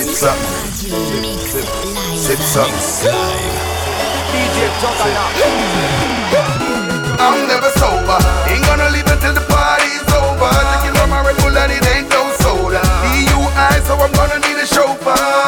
Six 0.00 0.22
up. 0.22 0.38
Six 2.16 2.56
up. 2.56 2.70
DJ 4.32 4.64
I'm 7.20 7.46
never 7.46 7.68
sober. 7.76 8.16
Ain't 8.48 8.64
gonna 8.64 8.88
leave 8.96 9.04
until 9.04 9.34
the 9.34 9.44
party's 9.46 10.00
over. 10.16 10.48
Drinking 10.72 10.96
from 10.98 11.10
my 11.10 11.20
Red 11.20 11.36
Bull 11.42 11.54
and 11.54 11.70
it 11.70 11.86
ain't 11.86 12.08
no 12.08 12.32
soda. 12.40 12.80
DUI, 12.80 13.84
so 13.84 13.94
I'm 13.96 14.10
gonna 14.12 14.38
need 14.38 14.56
a 14.56 14.64
chauffeur. 14.64 15.39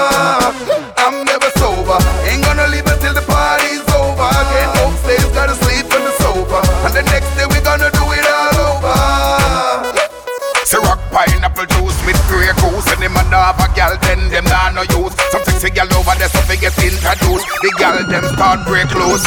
Them 14.72 14.86
no 14.88 15.04
use. 15.04 15.14
Some 15.30 15.44
sexy 15.44 15.70
gal 15.70 15.88
over 15.94 16.16
there 16.16 16.28
so 16.28 16.40
they 16.48 16.56
get 16.56 16.76
introduced. 16.80 17.46
The 17.60 17.70
gal 17.78 18.00
them 18.04 18.24
start 18.34 18.66
break 18.66 18.88
loose. 18.94 19.24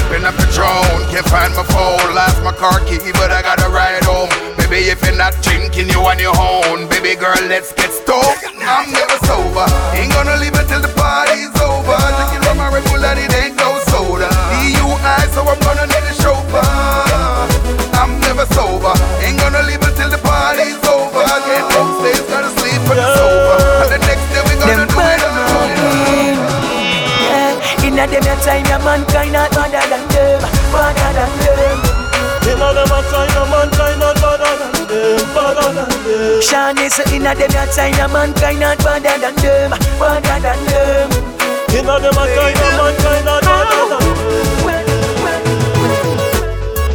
Sipping 0.00 0.24
up 0.24 0.34
the 0.36 0.46
Patron, 0.48 1.04
can't 1.12 1.26
find 1.28 1.52
my 1.54 1.64
phone. 1.68 2.14
Lost 2.14 2.42
my 2.42 2.52
car 2.52 2.80
key 2.84 2.98
but 3.12 3.30
I 3.30 3.42
gotta 3.42 3.68
ride 3.68 4.04
home. 4.04 4.30
Baby 4.56 4.90
if 4.90 5.02
you're 5.04 5.16
not 5.16 5.36
drinking 5.42 5.88
you 5.88 6.00
on 6.00 6.18
your 6.18 6.36
own. 6.36 6.88
Baby 6.88 7.16
girl 7.16 7.36
let's 7.48 7.72
get 7.72 7.92
stoned 7.92 8.40
I'm 8.66 8.90
never 8.90 9.18
sober, 9.26 9.66
ain't 9.94 10.10
gonna 10.12 10.36
leave 10.42 10.56
until 10.56 10.80
the 10.82 10.90
party's 10.98 11.54
over. 11.62 11.94
Drinking 12.18 12.42
Bull 12.90 13.04
and 13.04 13.18
it 13.18 13.32
ain't 13.34 13.56
no 13.56 13.78
soda. 13.86 14.26
DUI 14.26 15.22
so 15.32 15.46
I'm 15.46 15.60
gonna 15.60 15.95
inna 27.96 28.06
them 28.12 28.24
your 28.24 28.36
time, 28.44 28.66
your 28.66 28.78
mankind 28.84 29.32
not 29.32 29.50
better 29.52 29.88
than 29.88 30.04
them, 30.12 30.40
better 30.68 31.10
than 31.16 31.32
them. 31.40 31.80
Inna 32.44 32.68
them 32.76 32.92
a 32.92 33.00
time, 33.08 33.30
your 33.32 33.48
mankind 33.48 33.98
not 34.00 34.16
better 34.20 34.52
than 34.60 34.84
them, 34.86 35.16
better 35.32 35.72
than 35.72 35.88
them. 36.04 36.40
Shani 36.44 36.90
say 36.90 37.16
inna 37.16 37.34
them 37.34 37.50
your 37.50 37.66
time, 37.72 37.94
your 37.96 38.08
mankind 38.08 38.60
not 38.60 38.78
better 38.84 39.16
than 39.18 39.34
them, 39.36 39.70
better 39.96 40.40
than 40.44 40.60
them. 40.68 41.10
Inna 41.72 41.96
them 41.98 42.20
a 42.20 42.24
time, 42.36 42.56
your 42.60 42.72
mankind 42.76 43.24
not 43.24 43.42
better 43.42 43.88
than 43.88 44.04
them. 44.04 44.36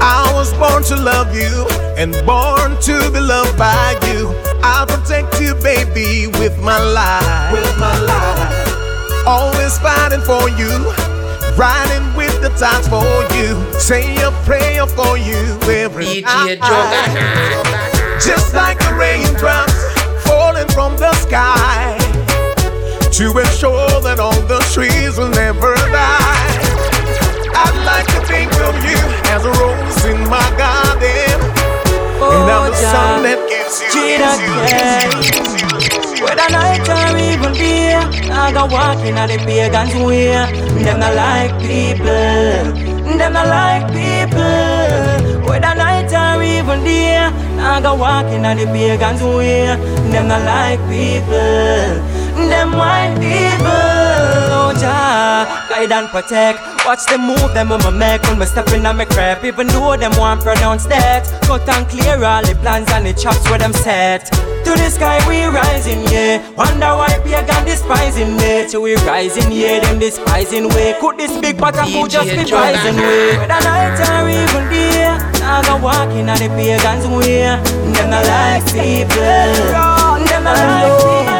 I 0.04 0.32
was 0.36 0.54
born 0.54 0.84
to 0.84 0.96
love 0.96 1.34
you 1.36 1.66
and 1.98 2.14
born 2.28 2.78
to 2.82 3.10
be 3.10 3.20
loved 3.20 3.58
by 3.58 3.98
you. 4.06 4.36
I'll 4.62 4.86
protect 4.86 5.42
you, 5.42 5.56
baby, 5.56 6.28
with 6.38 6.60
my 6.62 6.78
life. 6.78 7.54
With 7.54 7.78
my 7.80 7.98
life. 8.02 8.71
Always 9.26 9.78
fighting 9.80 10.22
for 10.22 10.50
you, 10.50 10.72
riding 11.56 12.16
with 12.16 12.42
the 12.42 12.50
times 12.58 12.88
for 12.88 13.06
you. 13.38 13.54
Say 13.80 14.16
a 14.24 14.32
prayer 14.46 14.88
for 14.88 15.18
you 15.18 15.42
every 15.70 16.22
night. 16.22 16.60
Just 18.20 18.54
like 18.54 18.80
the 18.80 18.94
raindrops 18.98 19.78
falling 20.26 20.68
from 20.70 20.98
the 20.98 21.14
sky 21.16 21.98
to 23.12 23.26
ensure 23.38 24.02
that 24.02 24.18
all 24.20 24.40
the 24.48 24.60
trees 24.74 25.18
will 25.18 25.30
never 25.30 25.76
die. 25.94 26.58
I'd 27.54 27.78
like 27.86 28.08
to 28.16 28.22
think 28.26 28.52
of 28.66 28.74
you 28.84 28.98
as 29.30 29.46
a 29.46 29.52
rose 29.62 30.06
in 30.06 30.20
my 30.30 30.42
garden. 30.58 31.38
and 32.22 32.50
I'm 32.50 32.72
the 32.72 32.76
sun 32.78 33.24
that 33.24 33.38
gives 33.50 33.82
you, 33.82 33.92
gives 33.94 34.40
you, 34.42 34.54
gives 34.66 35.11
even 37.42 37.54
day, 37.54 37.96
I 37.96 38.52
go 38.54 38.66
walking 38.66 39.18
on 39.18 39.28
the 39.30 39.38
pagans 39.38 39.96
way. 39.96 40.32
Them 40.84 41.00
not 41.00 41.16
like 41.16 41.52
people, 41.62 42.06
them 43.18 43.34
not 43.34 43.48
like 43.48 43.88
people. 43.90 45.50
Whether 45.50 45.76
night 45.76 46.14
or 46.14 46.44
even 46.44 46.84
day, 46.84 47.18
I 47.18 47.82
go 47.82 47.96
walking 47.96 48.46
on 48.46 48.58
the 48.58 48.66
pagans 48.66 49.22
way. 49.24 49.66
Them 50.12 50.28
not 50.28 50.46
like 50.46 50.80
people, 50.90 52.02
them 52.50 52.72
white 52.74 53.16
people. 53.18 53.68
Oh 54.54 54.74
Jah, 54.80 55.66
guide 55.70 55.92
and 55.92 56.08
protect. 56.10 56.71
Watch 56.86 57.06
them 57.06 57.28
move, 57.28 57.54
them 57.54 57.72
on 57.72 57.80
my 57.84 57.92
make 57.92 58.24
when 58.24 58.40
me 58.40 58.46
step 58.46 58.68
in 58.74 58.86
on 58.86 58.98
my 58.98 59.06
crap. 59.06 59.44
Even 59.46 59.68
though 59.68 59.96
them 59.96 60.12
want 60.18 60.42
pronounce 60.42 60.86
that, 60.88 61.30
cut 61.44 61.68
and 61.70 61.88
clear 61.88 62.24
all 62.24 62.42
the 62.42 62.56
plans 62.56 62.90
and 62.92 63.06
the 63.06 63.14
chops 63.14 63.48
where 63.50 63.60
them 63.60 63.72
set. 63.72 64.26
To 64.66 64.72
the 64.74 64.90
sky 64.90 65.22
we 65.30 65.46
rising, 65.46 66.02
yeah. 66.10 66.42
Wonder 66.58 66.98
why 66.98 67.20
pagan 67.24 67.66
despising 67.66 68.36
me. 68.38 68.68
So 68.68 68.82
we 68.82 68.96
rising, 69.06 69.52
yeah. 69.52 69.80
Them 69.80 70.00
despising 70.00 70.70
way. 70.70 70.96
Could 71.00 71.18
this 71.18 71.38
big 71.40 71.60
pot 71.60 71.78
of 71.78 71.88
food 71.90 72.10
just 72.10 72.30
be 72.30 72.52
rising 72.52 72.98
way? 72.98 73.38
Whether 73.38 73.62
night 73.62 74.02
or 74.02 74.30
even 74.30 74.66
day, 74.74 75.06
I 75.06 75.62
go 75.66 75.78
walking 75.78 76.30
on 76.30 76.40
the 76.40 76.50
pagans 76.50 77.06
way. 77.06 77.46
Them 77.94 78.10
not 78.10 78.26
like 78.26 78.66
people. 78.74 79.22
Them 80.26 80.44
not 80.44 80.58
like 80.58 80.98
people. 80.98 81.31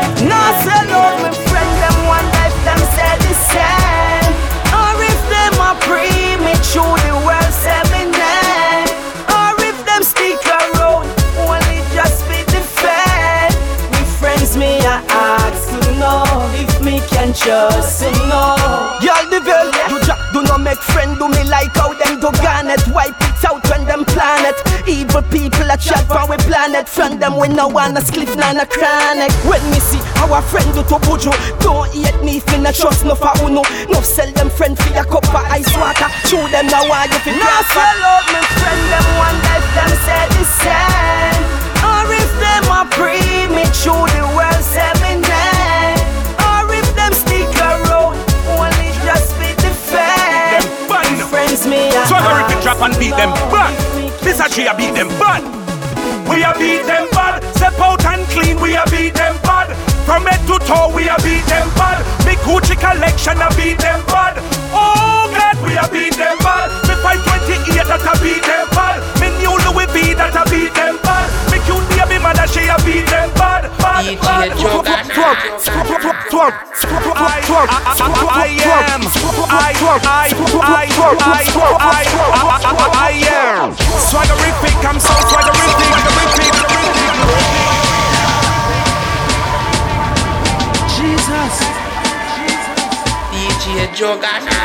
Trust 17.34 18.04
him, 18.04 18.14
no. 18.30 18.56
Y'all 19.02 19.26
the 19.30 19.40
girl, 19.44 19.70
you 19.90 20.00
just 20.06 20.22
do 20.34 20.42
not 20.44 20.62
make 20.62 20.80
friend, 20.80 21.18
do 21.18 21.28
me 21.28 21.44
like 21.50 21.72
how 21.76 21.94
them 21.94 22.20
do 22.20 22.32
garnet. 22.42 22.82
Wipe 22.94 23.16
it 23.20 23.44
out 23.46 23.64
when 23.70 23.86
them 23.86 24.06
planet. 24.06 24.56
Evil 24.88 25.22
people 25.30 25.70
a 25.70 25.78
chat 25.78 26.06
for 26.08 26.26
we 26.30 26.38
planet. 26.50 26.88
Friend 26.88 27.20
them 27.22 27.38
we 27.38 27.48
no 27.48 27.68
wanna 27.68 28.02
spliff, 28.02 28.36
none 28.36 28.58
a 28.58 28.66
chronic. 28.66 29.32
When 29.46 29.64
me 29.72 29.80
see 29.80 30.02
our 30.22 30.42
friend 30.42 30.68
do 30.74 30.84
to 30.84 30.98
bujo, 31.04 31.32
don't 31.60 31.92
hate 31.94 32.22
me 32.24 32.38
if 32.38 32.48
me 32.52 32.58
not 32.60 32.76
trust 32.76 33.06
no 33.06 33.16
for 33.16 33.34
uno. 33.44 33.62
No 33.90 34.02
sell 34.02 34.32
them 34.34 34.50
friend 34.50 34.78
for 34.78 34.92
a 34.98 35.04
cup 35.04 35.28
of 35.28 35.46
ice 35.52 35.72
water. 35.78 36.10
Chew 36.28 36.42
them 36.50 36.68
now 36.68 36.88
why 36.88 37.06
you 37.06 37.20
fi 37.24 37.32
No 37.32 37.52
sell 37.72 38.02
out 38.08 38.26
me 38.32 38.42
friend 38.60 38.84
them 38.92 39.08
one 39.20 39.38
life 39.48 39.70
them 39.76 39.92
say 40.06 40.24
the 40.36 40.44
same. 40.46 41.44
Or 41.86 42.06
if 42.12 42.32
them 42.40 42.66
a 42.72 42.82
pre 42.90 43.20
me 43.54 43.66
through 43.72 44.08
the 44.16 44.24
world 44.36 44.64
say 44.64 45.01
if 52.22 52.58
it 52.58 52.64
drop 52.64 52.82
and 52.82 52.98
beat 53.00 53.16
them 53.18 53.32
bad. 53.50 53.74
This 54.22 54.40
a 54.40 54.50
she 54.50 54.66
a 54.66 54.74
beat 54.76 54.94
them 54.94 55.10
bad. 55.18 55.42
We 56.30 56.44
a 56.44 56.54
beat 56.58 56.86
them 56.86 57.10
bad. 57.12 57.44
Step 57.56 57.78
out 57.80 58.06
and 58.06 58.26
clean. 58.30 58.60
We 58.62 58.76
a 58.76 58.84
beat 58.90 59.16
them 59.16 59.36
bad. 59.44 59.74
From 60.06 60.26
head 60.26 60.42
to 60.48 60.58
toe 60.66 60.94
we 60.94 61.10
a 61.10 61.18
beat 61.26 61.46
them 61.50 61.68
bad. 61.76 62.02
Big 62.26 62.38
Gucci 62.46 62.76
collection 62.78 63.42
a 63.42 63.50
beat 63.58 63.80
them 63.80 64.02
bad. 64.08 64.38
Oh 64.74 65.30
God, 65.34 65.58
we 65.66 65.78
a 65.78 65.86
beat 65.90 66.16
them 66.16 66.38
bad. 66.40 66.70
Me 66.88 66.96
528 67.02 67.88
that 67.90 68.06
a 68.06 68.14
beat 68.22 68.44
them 68.44 68.68
bad. 68.72 69.00
Me 69.20 69.28
new 69.42 69.54
Louis 69.66 69.90
V 69.94 70.14
that 70.14 70.36
a 70.36 70.44
beat 70.50 70.74
them 70.74 70.98
bad. 71.04 71.51
Me 72.22 72.28
cute 72.28 72.38
mother 72.38 72.48
she 72.48 72.68
a 72.70 72.78
beat 72.86 73.08
them 73.10 73.30
bad. 73.34 73.66
Bad, 73.78 74.06
bad. 74.22 74.52
I 78.34 78.56
am. 78.62 79.02
I, 79.50 79.74
I, 79.82 80.30
I, 80.32 80.86
I, 81.72 82.06
I, 82.62 82.86
I 82.94 83.18
am. 83.26 83.74
Swaggerific, 83.98 84.78
I'm 84.86 85.00
so 85.00 85.14
swaggerific, 85.14 85.90
swaggerific, 85.90 86.54
Jesus. 90.96 91.56
DJ 93.32 93.66
Jogana. 93.96 94.58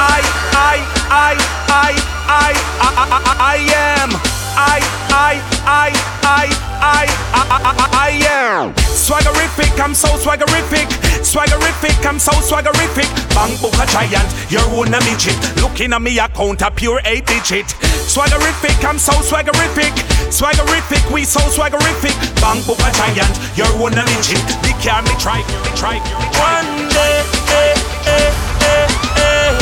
I, 0.00 0.22
I, 0.52 0.76
I, 1.10 1.36
I, 1.68 1.94
I, 2.28 2.52
I, 2.80 2.96
I, 3.00 3.32
I 3.38 3.56
am. 3.74 4.37
I, 4.58 4.82
I, 5.14 5.38
I, 5.62 5.88
I, 6.26 6.46
I, 6.82 7.06
I, 7.30 7.86
I 7.94 8.10
am. 8.26 8.74
Swaggerific, 8.74 9.78
I'm 9.78 9.94
so 9.94 10.08
swaggerific. 10.18 10.90
Swaggerific, 11.22 11.94
I'm 12.04 12.18
so 12.18 12.32
swaggerific. 12.42 13.06
Bang 13.38 13.54
book 13.62 13.78
a 13.78 13.86
giant, 13.86 14.26
your 14.50 14.66
own 14.74 14.90
a 14.90 14.98
midget. 15.06 15.38
Looking 15.62 15.92
at 15.92 16.02
me 16.02 16.18
account 16.18 16.62
a 16.62 16.72
pure 16.72 17.00
eight 17.04 17.24
digit. 17.26 17.66
Swaggerific, 18.10 18.82
I'm 18.82 18.98
so 18.98 19.12
swaggerific. 19.22 19.94
Swaggerific, 20.34 21.06
we 21.12 21.22
so 21.22 21.38
swaggerific. 21.54 22.18
Bang 22.42 22.58
book 22.66 22.82
a 22.82 22.90
giant, 22.98 23.30
your 23.54 23.70
own 23.78 23.94
a 23.94 24.02
midget. 24.10 24.42
They 24.66 24.74
can't 24.82 25.06
me 25.06 25.14
try, 25.22 25.38
me 25.38 25.70
try, 25.78 26.02
me 26.02 26.26
try. 26.34 26.42
One 26.42 26.90
day, 26.90 27.22
eh, 27.54 27.78
eh, 28.10 28.30
eh, 28.66 29.22
eh. 29.22 29.54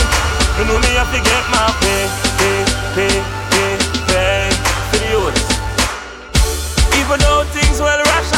You 0.57 0.65
know 0.65 0.81
me 0.81 0.89
have 0.97 1.13
to 1.13 1.21
get 1.21 1.45
my 1.53 1.69
pay, 1.85 2.09
pay, 2.41 2.65
pay 2.97 3.36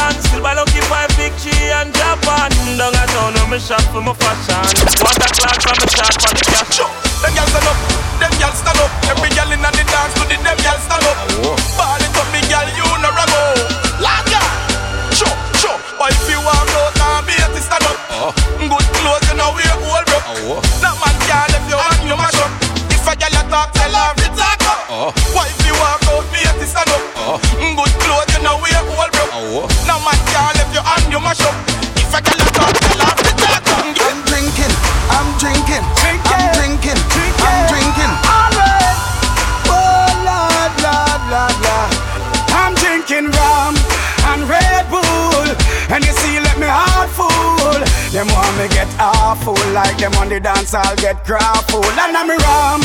youths. 0.09 0.33
Even 0.33 0.41
though 0.41 0.41
things 0.41 0.41
well 0.41 0.41
ration, 0.41 0.41
still 0.41 0.41
by 0.41 0.53
lucky 0.53 0.81
five 0.89 1.09
big 1.17 1.33
G 1.37 1.49
and 1.71 1.93
Japan. 1.93 2.49
shot 3.69 3.85
for 3.93 4.01
my 4.01 4.13
fashion. 4.17 4.57
Water 5.03 5.29
clock 5.35 5.57
from 5.61 5.77
the 5.77 5.87
shot 5.93 6.13
for 6.17 6.31
the 6.33 6.41
cash. 6.41 6.73
Sure. 6.73 6.89
Them 7.21 7.31
gyal 7.35 7.47
stand 7.51 7.69
up, 7.69 7.77
them 8.17 8.33
gyal 8.39 8.53
stand 8.55 8.79
up. 8.81 8.91
Every 9.11 9.29
gyal 9.35 9.51
inna 9.53 9.69
the 9.69 9.83
dance 9.85 10.13
to 10.17 10.23
the 10.25 10.37
them 10.41 10.57
gyal 10.63 10.79
stand 10.81 11.05
up. 11.05 11.17
Ball 11.77 12.01
it 12.01 12.17
up, 12.17 12.27
me 12.33 12.41
gyal, 12.49 12.65
you 12.73 12.87
no 12.97 13.09
rago. 13.13 13.43
Laga. 14.01 14.41
Sure, 15.13 15.35
sure. 15.61 15.77
But 15.99 16.15
if 16.15 16.25
you 16.31 16.39
want 16.41 16.71
out 16.81 16.93
now, 16.97 17.21
be 17.27 17.35
at 17.37 17.53
stand 17.61 17.85
up. 17.85 17.97
Oh. 18.09 18.31
Good 18.57 18.87
clothes, 18.95 19.27
you 19.29 19.35
know 19.37 19.53
we 19.53 19.63
all 19.69 20.03
broke. 20.09 20.65
No 20.81 20.89
man 20.97 21.15
can 21.27 21.53
if 21.53 21.65
you 21.69 21.77
want 21.77 22.01
you 22.09 22.17
mash 22.17 22.39
up. 22.41 22.51
If 22.89 23.05
a 23.05 23.13
gyal 23.13 23.37
a 23.37 23.41
talk, 23.51 23.69
tell 23.75 23.93
her 23.93 24.17
to 24.17 24.27
talk 24.33 24.61
up. 24.65 24.79
Oh. 24.89 25.09
Why 25.35 25.45
if 25.45 25.61
you 25.67 25.75
walk 25.77 26.01
out, 26.09 26.25
be 26.33 26.41
at 26.41 26.57
stand 26.65 26.89
up. 26.89 27.03
Oh. 27.21 27.37
Good 27.59 27.93
clothes, 28.01 28.33
you 28.33 28.41
know 28.41 28.57
we 28.63 28.71
all 28.73 28.97
broke. 28.97 29.18
No 29.39 29.95
man 30.03 30.19
can 30.27 30.51
if 30.59 30.67
you 30.75 30.83
hand 30.83 31.07
you 31.07 31.19
mash 31.23 31.39
up. 31.47 31.55
If 31.95 32.11
a 32.11 32.19
gyal 32.19 32.43
a 32.43 32.47
talk, 32.51 32.75
tell 32.75 32.99
her 33.07 33.15
to 33.23 33.31
talk 33.39 33.71
up. 33.71 33.87
I'm 33.87 34.19
drinking, 34.27 34.73
I'm 35.07 35.31
drinking, 35.39 35.79
Drinking. 35.95 36.27
I'm 36.27 36.51
drinking, 36.59 36.99
I'm 37.39 37.59
drinking. 37.71 38.13
Alright. 38.27 38.99
Oh, 39.71 40.11
Lord, 40.27 40.73
Lord, 40.83 41.21
Lord, 41.31 41.55
Lord. 41.63 41.91
I'm 42.51 42.75
drinking 42.75 43.31
rum 43.31 43.79
and 44.27 44.43
Red 44.43 44.91
Bull. 44.91 45.47
And 45.87 46.03
you 46.03 46.11
see, 46.19 46.35
let 46.43 46.59
me 46.59 46.67
heart 46.67 47.07
full. 47.15 47.79
Them 48.11 48.27
want 48.35 48.51
me 48.59 48.67
get 48.75 48.91
awful 48.99 49.55
like 49.71 49.97
them 49.99 50.11
on 50.19 50.27
the 50.27 50.41
dance, 50.41 50.73
I'll 50.73 50.97
get 50.97 51.23
grappled. 51.23 51.87
And 51.95 52.11
I'm 52.11 52.27
rum 52.27 52.83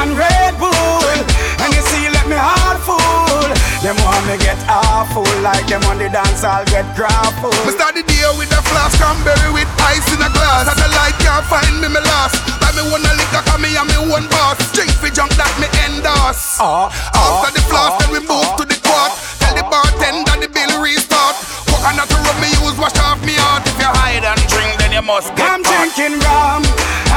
and 0.00 0.16
Red 0.16 0.56
Bull. 0.58 1.16
And 1.62 1.70
you 1.74 1.82
see, 1.90 2.08
let 2.08 2.26
me 2.28 2.38
heart 2.38 2.80
full. 2.82 3.52
Them 3.82 3.98
want 4.06 4.22
me 4.30 4.38
get 4.38 4.54
awful 4.70 5.26
like 5.42 5.66
them 5.66 5.82
on 5.90 5.98
the 5.98 6.06
dance, 6.06 6.46
I'll 6.46 6.62
get 6.70 6.86
grappled. 6.94 7.58
Me 7.66 7.74
start 7.74 7.98
the 7.98 8.06
day 8.06 8.22
with 8.38 8.54
a 8.54 8.62
flask 8.70 8.94
cranberry 8.94 9.50
with 9.50 9.66
ice 9.82 10.06
in 10.14 10.22
a 10.22 10.30
glass. 10.30 10.70
And 10.70 10.78
the 10.78 10.86
light 10.94 11.18
can't 11.18 11.42
find 11.50 11.82
me, 11.82 11.90
me 11.90 11.98
lost. 11.98 12.38
Buy 12.62 12.70
me 12.78 12.86
one 12.94 13.02
a 13.02 13.12
liquor, 13.18 13.42
cause 13.42 13.58
me 13.58 13.74
and 13.74 13.90
me 13.90 13.98
one 14.06 14.30
boss. 14.30 14.54
Drink 14.70 14.94
for 15.02 15.10
junk 15.10 15.34
that 15.34 15.50
me 15.58 15.66
endorse. 15.82 16.62
Ah, 16.62 16.94
ah 16.94 17.42
After 17.42 17.58
the 17.58 17.62
flask, 17.66 18.06
then 18.06 18.14
we 18.14 18.22
ah, 18.22 18.30
move 18.30 18.50
to 18.54 18.64
the 18.70 18.78
ah. 18.78 18.86
quart. 18.86 19.12
Tell 19.42 19.54
the 19.58 19.64
bartender 19.66 20.34
the 20.38 20.46
bill 20.46 20.78
restart. 20.78 21.34
Coconut 21.66 22.06
rum 22.06 22.38
me 22.38 22.54
use, 22.62 22.78
wash 22.78 22.94
off 23.02 23.18
me 23.26 23.34
heart. 23.34 23.66
If 23.66 23.82
you 23.82 23.90
hide 23.90 24.22
and 24.22 24.38
drink, 24.46 24.78
then 24.78 24.94
you 24.94 25.02
must 25.02 25.34
get 25.34 25.50
I'm 25.50 25.66
caught. 25.66 25.90
drinking 25.90 26.22
rum 26.22 26.62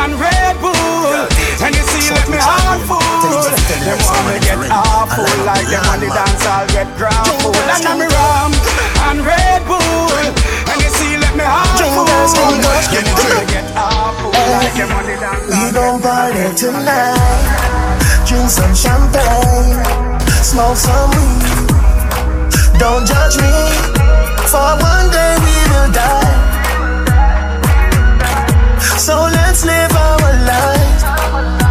and 0.01 0.18
Red 0.18 0.57
Bull. 0.57 1.30
And 1.62 1.77
you 1.77 1.84
let 2.11 2.27
me 2.29 2.37
heart 2.37 2.81
full. 2.85 3.01
Them 3.85 3.97
want 4.05 4.25
me 4.29 4.37
get 4.41 4.57
awful 4.69 5.25
like 5.45 5.67
them 5.69 5.85
on 5.89 5.99
the 6.01 6.09
dance, 6.09 6.45
I'll 6.45 6.67
get 6.69 6.89
grappled. 6.97 7.55
And 7.55 7.85
I'm 7.85 8.01
rum 8.01 8.51
and 9.09 9.19
Red 9.25 9.61
Bull. 9.65 10.13
And 10.69 10.77
you 10.81 10.89
see, 10.89 11.17
let 11.17 11.33
me 11.37 11.45
heart 11.45 11.69
full. 11.79 12.05
Them 12.05 12.45
want 12.45 12.61
me 12.61 13.45
get 13.49 13.65
awful 13.77 14.31
like 14.33 14.73
them 14.73 14.91
on 14.91 15.05
the 15.05 15.15
dance. 15.17 15.49
We 15.49 15.71
gon' 15.73 16.01
party 16.01 16.45
tonight. 16.57 17.65
Drink 18.25 18.49
some 18.49 18.73
champagne, 18.73 19.77
smoke 20.41 20.77
some 20.77 21.11
weed. 21.13 21.69
Don't 22.81 23.05
judge 23.05 23.37
me, 23.37 23.53
for 24.49 24.73
one 24.81 25.07
day 25.13 25.37
we 25.45 25.55
will 25.69 25.91
die. 25.93 26.33
So 28.97 29.29
let's 29.29 29.63
live 29.63 29.93
our 29.93 30.33
lives. 30.49 31.64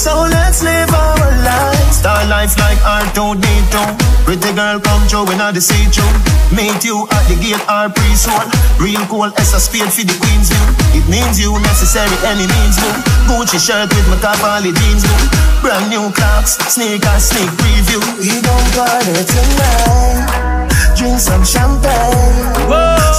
So 0.00 0.16
let's 0.32 0.64
live 0.64 0.88
our 0.96 1.28
lives. 1.44 2.00
Star 2.00 2.24
life 2.24 2.56
like 2.56 2.80
R2D2. 2.80 4.24
Pretty 4.24 4.48
girl 4.56 4.80
come 4.80 5.04
through 5.12 5.28
when 5.28 5.44
I 5.44 5.52
see 5.60 5.76
you. 5.92 6.08
Meet 6.56 6.88
you 6.88 7.04
at 7.12 7.28
the 7.28 7.36
gate 7.36 7.60
or 7.68 7.92
pre-soul. 7.92 8.48
Real 8.80 9.04
cool 9.12 9.28
as 9.36 9.52
a 9.52 9.60
spade 9.60 9.92
for 9.92 10.00
the 10.00 10.16
queen's 10.16 10.48
view. 10.48 10.64
It 10.96 11.04
means 11.04 11.36
you 11.36 11.52
necessary 11.60 12.16
any 12.24 12.48
means 12.48 12.80
move. 12.80 12.96
Gucci 13.28 13.60
shirt 13.60 13.92
with 13.92 14.08
my 14.08 14.16
Cavalli 14.24 14.72
jeans 14.72 15.04
blue. 15.04 15.28
Brand 15.60 15.92
new 15.92 16.08
clocks, 16.16 16.56
sneakers, 16.72 17.28
sneak 17.28 17.52
preview. 17.60 18.00
We 18.16 18.40
gon' 18.40 18.68
party 18.72 19.20
tonight. 19.20 20.96
Drink 20.96 21.20
some 21.20 21.44
champagne. 21.44 22.48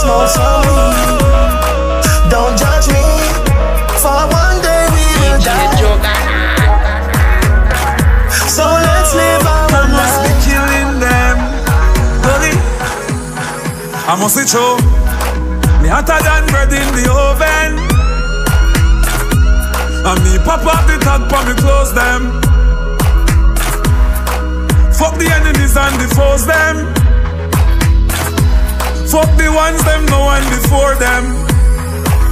Smoke 0.01 0.33
some 0.33 0.65
weed. 0.65 1.50
I 14.11 14.19
must 14.19 14.35
be 14.35 14.43
true. 14.43 14.75
Me 15.79 15.87
hotter 15.87 16.19
than 16.19 16.43
bread 16.51 16.67
in 16.67 16.83
the 16.99 17.07
oven. 17.07 17.79
And 20.03 20.19
me 20.27 20.35
pop 20.43 20.67
up 20.67 20.83
the 20.83 20.99
tag 20.99 21.31
for 21.31 21.39
me 21.47 21.55
close 21.55 21.95
them. 21.95 22.43
Fuck 24.91 25.15
the 25.15 25.31
enemies 25.31 25.79
and 25.79 25.95
the 25.95 26.11
foes 26.11 26.43
them. 26.43 26.91
Fuck 29.07 29.31
the 29.39 29.47
ones 29.47 29.79
them 29.87 30.03
no 30.11 30.27
one 30.27 30.43
before 30.59 30.99
them. 30.99 31.31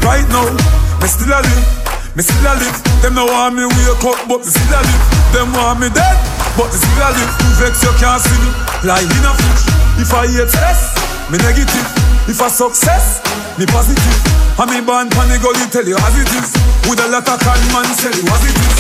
Right 0.04 0.28
now, 0.36 0.52
me 1.00 1.08
still 1.08 1.32
a 1.32 1.40
live. 1.40 1.64
Me 2.12 2.28
still 2.28 2.44
a 2.44 2.60
live. 2.60 2.76
Them 3.00 3.16
no 3.16 3.24
want 3.24 3.56
me 3.56 3.64
wake 3.64 4.04
up, 4.04 4.20
but 4.28 4.44
me 4.44 4.52
still 4.52 4.68
a 4.68 4.84
live. 4.84 5.04
Them 5.32 5.56
want 5.56 5.80
me 5.80 5.88
dead, 5.88 6.20
but 6.60 6.68
me 6.68 6.76
still 6.76 7.08
a 7.08 7.16
live. 7.16 7.32
Vex 7.56 7.80
you 7.88 7.94
can't 8.04 8.20
see 8.20 8.36
me. 8.36 8.52
Like 8.84 9.08
in 9.08 9.24
a 9.24 9.32
fish. 9.32 9.79
If 10.00 10.16
I 10.16 10.32
hate 10.32 10.48
stress, 10.48 10.96
me 11.28 11.36
negative. 11.44 11.84
If 12.32 12.40
I 12.40 12.48
success, 12.48 13.20
me 13.60 13.68
positive. 13.68 14.20
And 14.56 14.72
me 14.72 14.80
born 14.80 15.12
pan 15.12 15.28
the 15.28 15.36
gully 15.44 15.68
tell 15.68 15.84
you 15.84 16.00
as 16.00 16.16
it 16.16 16.32
is. 16.40 16.56
With 16.88 17.04
a 17.04 17.08
lot 17.12 17.28
of 17.28 17.36
con 17.44 17.60
man 17.76 17.84
tell 18.00 18.16
you 18.16 18.24
as 18.24 18.44
it 18.48 18.56
is. 18.56 18.80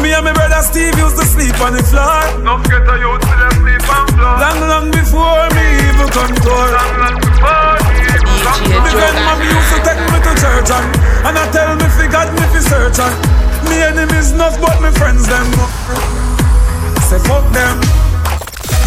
Me 0.00 0.16
and 0.16 0.24
my 0.24 0.32
brother 0.32 0.64
Steve 0.64 0.96
used 0.96 1.20
to 1.20 1.24
sleep 1.28 1.52
on 1.60 1.76
the 1.76 1.84
floor. 1.84 2.40
No 2.40 2.56
get 2.64 2.80
a 2.80 2.96
youth 2.96 3.20
to 3.20 3.34
them 3.36 3.54
sleep 3.60 3.84
on 3.92 4.08
floor. 4.16 4.34
Long, 4.40 4.60
long 4.64 4.86
before 4.88 5.44
me 5.52 5.64
even 5.84 6.08
come 6.08 6.32
to 6.32 6.48
her. 6.48 6.68
Long, 6.72 6.92
long 6.96 7.16
before 7.20 7.76
me 7.84 7.94
even 8.08 8.36
come 8.40 8.64
The 8.64 8.90
grandmama 8.92 9.44
used 9.44 9.68
to 9.68 9.78
take 9.84 10.00
me 10.00 10.18
to 10.24 10.32
church 10.40 10.70
and, 10.72 10.88
and 11.28 11.36
I 11.40 11.44
tell 11.52 11.76
me 11.76 11.86
fi 11.92 12.08
God 12.08 12.32
me 12.32 12.44
fi 12.56 12.60
search 12.64 12.98
and 13.04 13.14
Me 13.68 13.84
enemies 13.84 14.32
not 14.32 14.56
but 14.64 14.80
me 14.80 14.88
friends 14.96 15.28
them 15.28 15.44
Say 17.04 17.20
fuck 17.28 17.44
them 17.52 17.80
Me 17.80 18.03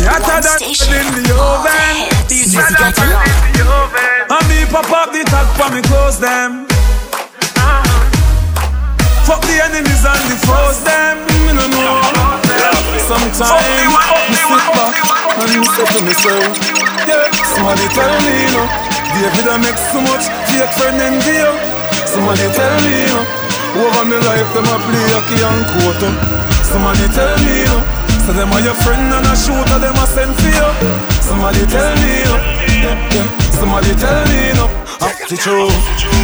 hotter 0.05 0.39
than 0.43 0.59
in 0.63 1.23
the 1.23 1.33
oven. 1.35 2.09
DJ 2.29 2.61
Ghetto. 2.77 3.05
And 4.29 4.45
me 4.49 4.65
pop 4.69 4.89
up 4.91 5.11
the 5.11 5.23
tag 5.25 5.47
for 5.57 5.69
me 5.73 5.81
close 5.83 6.19
them. 6.19 6.67
Fuck 9.27 9.41
the 9.43 9.59
enemies 9.59 10.03
and 10.07 10.23
the 10.31 10.37
foes 10.47 10.79
them. 10.83 11.25
Me 11.27 11.53
no 11.53 11.67
know. 11.67 12.27
Sometimes 13.07 13.87
me 14.27 14.35
sit 14.35 14.65
back 14.75 14.95
and 15.39 15.47
me 15.55 15.63
say 15.63 15.85
to 15.95 15.99
myself 16.03 16.51
Yeah, 17.07 17.23
somebody 17.55 17.87
tell 17.95 18.11
me 18.19 18.35
you 18.43 18.51
know 18.51 18.67
David 19.15 19.47
I 19.47 19.55
make 19.63 19.79
so 19.79 20.03
much 20.03 20.27
fake 20.51 20.67
friend 20.75 20.99
in 20.99 21.15
you 21.23 21.47
Somebody 22.03 22.51
tell 22.51 22.75
me 22.83 23.07
you 23.07 23.15
know 23.15 23.23
Over 23.79 24.03
me 24.11 24.17
life 24.27 24.51
them 24.51 24.67
a 24.67 24.75
play 24.83 25.07
hockey 25.15 25.39
and 25.39 25.63
quarter. 25.71 26.11
Somebody 26.67 27.07
tell 27.15 27.31
me 27.47 27.63
you 27.63 27.71
know 27.71 27.96
So 28.27 28.35
them 28.35 28.51
are 28.51 28.59
your 28.59 28.75
friend 28.83 29.07
and 29.07 29.23
a 29.23 29.35
shooter 29.39 29.79
them 29.79 29.95
a 29.95 30.03
send 30.03 30.35
for 30.35 30.51
you. 30.51 30.67
Somebody 31.23 31.63
tell 31.71 31.95
me 31.95 32.27
know. 32.27 32.35
Yeah. 32.83 33.23
Somebody 33.55 33.95
tell 33.95 34.27
me 34.27 34.51
it 35.31 35.39
true. 35.39 35.71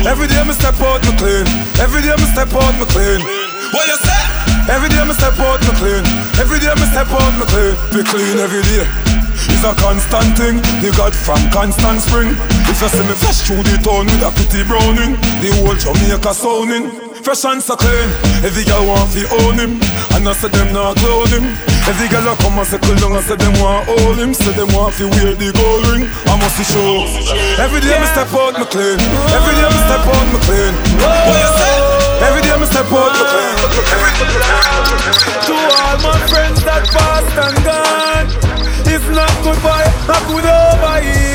Every 0.03 0.27
day 0.27 0.43
me 0.43 0.51
step 0.51 0.75
out 0.83 1.00
me 1.07 1.15
clean. 1.15 1.48
Every 1.79 2.03
day 2.03 2.12
me 2.19 2.27
step 2.36 2.51
out 2.51 2.75
me 2.75 2.83
clean. 2.91 3.24
What 3.72 3.88
you 3.88 3.95
say? 4.03 4.19
Every 4.67 4.91
day 4.91 5.00
me 5.07 5.15
step 5.15 5.39
out 5.39 5.63
me 5.63 5.72
clean. 5.79 6.03
Every 6.39 6.60
day 6.60 6.75
me 6.75 6.83
step 6.91 7.07
out 7.07 7.31
me 7.39 7.48
clean. 7.48 7.72
Be 7.95 8.03
clean 8.03 8.36
every 8.36 8.63
day. 8.67 8.83
It's 9.48 9.63
a 9.63 9.72
constant 9.79 10.36
thing. 10.36 10.60
The 10.83 10.91
God 10.95 11.15
from 11.15 11.39
constant 11.55 12.03
spring. 12.03 12.36
If 12.67 12.83
you 12.83 12.89
see 12.91 13.03
me 13.07 13.15
flash 13.15 13.48
through 13.48 13.63
the 13.63 13.79
town 13.79 14.12
with 14.12 14.27
a 14.27 14.31
pretty 14.31 14.63
browning 14.67 15.15
The 15.39 15.51
whole 15.55 15.75
Jamaica 15.75 16.33
sounding 16.33 16.91
Fresh 17.24 17.43
and 17.43 17.63
so 17.63 17.75
clean. 17.75 18.07
Every 18.43 18.67
girl 18.67 18.88
want 18.88 19.12
to 19.15 19.24
own 19.43 19.55
him. 19.55 19.79
And 20.15 20.27
I 20.27 20.33
say 20.36 20.51
them 20.51 20.72
not 20.75 20.95
clone 21.00 21.31
him 21.31 21.73
Every 21.84 22.08
girl 22.08 22.32
a 22.32 22.36
come 22.40 22.60
and 22.60 22.68
circle 22.68 22.96
down 22.96 23.12
and 23.12 23.25
say 23.28 23.36
them 23.36 23.52
want 23.60 23.84
hold 23.92 24.16
him. 24.16 24.34
Say 24.34 24.56
them 24.56 24.72
want 24.72 24.96
to 24.96 25.10
wear 25.20 25.36
the 25.36 25.52
gold 25.52 25.84
ring. 25.92 26.08
I 26.32 26.40
must 26.40 26.56
be 26.56 26.63
sure. 26.63 27.04
Every 27.60 27.84
day 27.84 28.00
me 28.00 28.08
step 28.08 28.32
out 28.32 28.56
me 28.56 28.63
clean. 28.72 29.00
Every 29.36 29.54
day 29.60 29.68
me 29.68 29.80
step 29.84 30.08
out 30.08 30.25
me 30.32 30.40
clean. 30.48 30.74
What 31.04 31.36
you 31.44 31.52
say? 31.60 31.75
Every 32.24 32.42
day 32.42 32.56
me 32.56 32.66
step 32.72 32.88
out 32.88 33.12
me 33.12 33.24
clean. 33.28 33.56
To 35.44 35.56
all 35.60 35.98
my 36.00 36.18
friends 36.32 36.63
that 36.63 36.88
passed 36.88 37.36
and 37.36 37.58
gone 37.68 38.28
It's 38.88 39.04
not 39.12 39.32
goodbye, 39.44 39.92
a 40.08 40.18
good 40.32 40.46
over 40.48 41.04
evil 41.04 41.33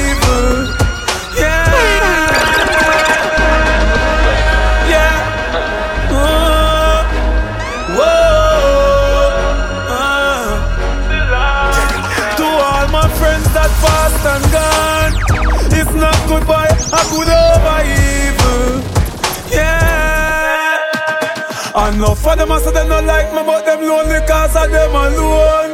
And 21.79 22.01
no 22.03 22.13
for 22.13 22.35
them 22.35 22.51
I 22.51 22.59
say 22.59 22.75
they 22.75 22.83
not 22.91 23.07
like 23.07 23.31
me, 23.31 23.39
but 23.47 23.63
them 23.63 23.79
lonely 23.87 24.19
cause 24.27 24.59
of 24.59 24.67
them 24.67 24.91
alone. 24.91 25.71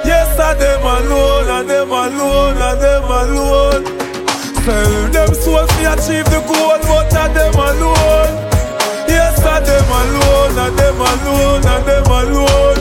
Yes, 0.00 0.32
I 0.40 0.56
them 0.56 0.80
alone, 0.80 1.44
I 1.44 1.60
them 1.62 1.92
alone, 1.92 2.56
I 2.56 2.72
them 2.80 3.04
alone. 3.04 3.84
Sell 4.64 5.12
them 5.12 5.30
souls 5.36 5.68
to 5.68 5.92
achieve 5.92 6.24
the 6.32 6.40
goal, 6.48 6.80
but 6.88 7.12
I 7.12 7.28
them 7.36 7.52
alone. 7.52 8.32
Yes, 9.04 9.44
I 9.44 9.60
them 9.60 9.92
alone, 9.92 10.56
I 10.56 10.72
them 10.72 10.96
alone, 10.96 11.62
I 11.68 11.76
them 11.84 12.08
alone. 12.08 12.80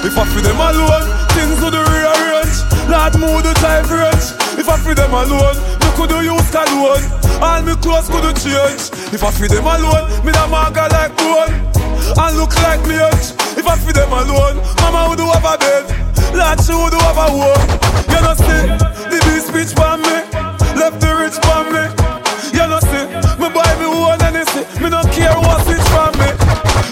If 0.00 0.16
I 0.16 0.24
feel 0.32 0.42
them 0.48 0.64
alone, 0.64 1.06
things 1.36 1.60
would 1.60 1.76
rearrange. 1.76 2.56
Lord, 2.88 3.20
move 3.20 3.44
the 3.44 3.52
time 3.60 3.84
range. 3.84 4.32
If 4.56 4.64
I 4.64 4.80
feel 4.80 4.96
them 4.96 5.12
alone, 5.12 5.60
me 5.76 5.88
could 5.92 6.08
do 6.08 6.24
use 6.24 6.56
alone. 6.56 7.04
All 7.44 7.60
me 7.60 7.76
clothes 7.84 8.08
could 8.08 8.24
change. 8.40 8.96
If 9.12 9.20
I 9.22 9.30
feel 9.30 9.52
them 9.52 9.68
alone, 9.68 10.08
me 10.24 10.32
da 10.32 10.48
maga 10.48 10.88
like 10.88 11.12
bone 11.20 11.77
and 12.16 12.36
look 12.36 12.54
like 12.62 12.82
me 12.86 12.96
out. 13.00 13.24
If 13.58 13.66
I 13.66 13.76
feed 13.78 13.96
them 13.96 14.12
alone, 14.12 14.62
mama 14.82 15.10
would 15.10 15.20
have 15.20 15.44
a 15.44 15.58
bed. 15.58 15.98
She 16.68 16.74
would 16.76 16.92
have 16.92 17.16
a 17.16 17.28
home. 17.32 17.64
You 18.12 18.20
know, 18.20 18.36
see, 18.36 18.62
the 19.08 19.18
beast 19.52 19.72
for 19.72 19.96
me. 19.96 20.20
Left 20.76 21.00
the 21.00 21.16
rich 21.16 21.40
for 21.40 21.64
me. 21.72 21.80
You 22.52 22.66
know, 22.68 22.80
see, 22.84 23.08
me 23.40 23.48
buy 23.48 23.72
me 23.80 23.88
one 23.88 24.20
and. 24.20 24.36
Me 24.78 24.90
don't 24.90 25.08
care 25.10 25.32
for 25.32 26.08
me. 26.20 26.28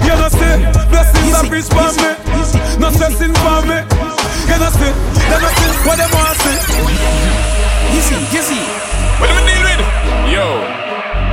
You 0.01 0.17
know, 0.17 0.33
see, 0.33 0.55
blessings 0.89 1.35
are 1.37 1.47
rich 1.53 1.69
for 1.69 1.93
me. 2.01 2.11
No 2.81 2.89
for 2.91 3.61
me. 3.69 3.79
You 4.49 4.57
know, 4.57 4.71
see, 4.73 4.93
know, 5.29 5.53
see, 5.61 5.71
what 5.85 5.97
them 6.01 6.11
want 6.17 6.37
see. 6.41 6.57
Easy, 7.93 8.17
easy. 8.33 8.61
What 9.21 9.29
do 9.29 9.35
we 9.37 9.43
deal 9.45 9.63
with? 9.69 9.83
Yo, 10.33 10.47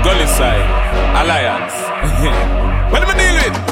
Gully 0.04 0.28
Side 0.28 0.68
Alliance. 1.16 1.76
what 2.92 3.00
do 3.02 3.08
we 3.08 3.14
deal 3.14 3.36
with? 3.36 3.63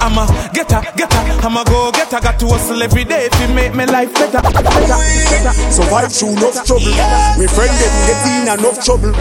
I'm 0.00 0.16
a 0.16 0.24
getter, 0.54 0.80
getter. 0.96 1.20
I'm 1.44 1.56
a 1.56 1.64
go 1.64 1.92
getter. 1.92 2.20
Got 2.20 2.40
to 2.40 2.46
hustle 2.48 2.82
every 2.82 3.04
day 3.04 3.26
if 3.26 3.40
it 3.40 3.54
make 3.54 3.74
my 3.74 3.84
life 3.84 4.12
better. 4.14 4.40
better, 4.40 4.62
better. 4.62 5.52
Survive 5.70 6.12
through 6.12 6.40
enough 6.40 6.64
trouble. 6.64 6.92
Me 7.36 7.46
friend 7.46 7.72
them 7.76 7.94
get 8.08 8.24
in 8.32 8.48
enough 8.48 8.84
trouble. 8.84 9.12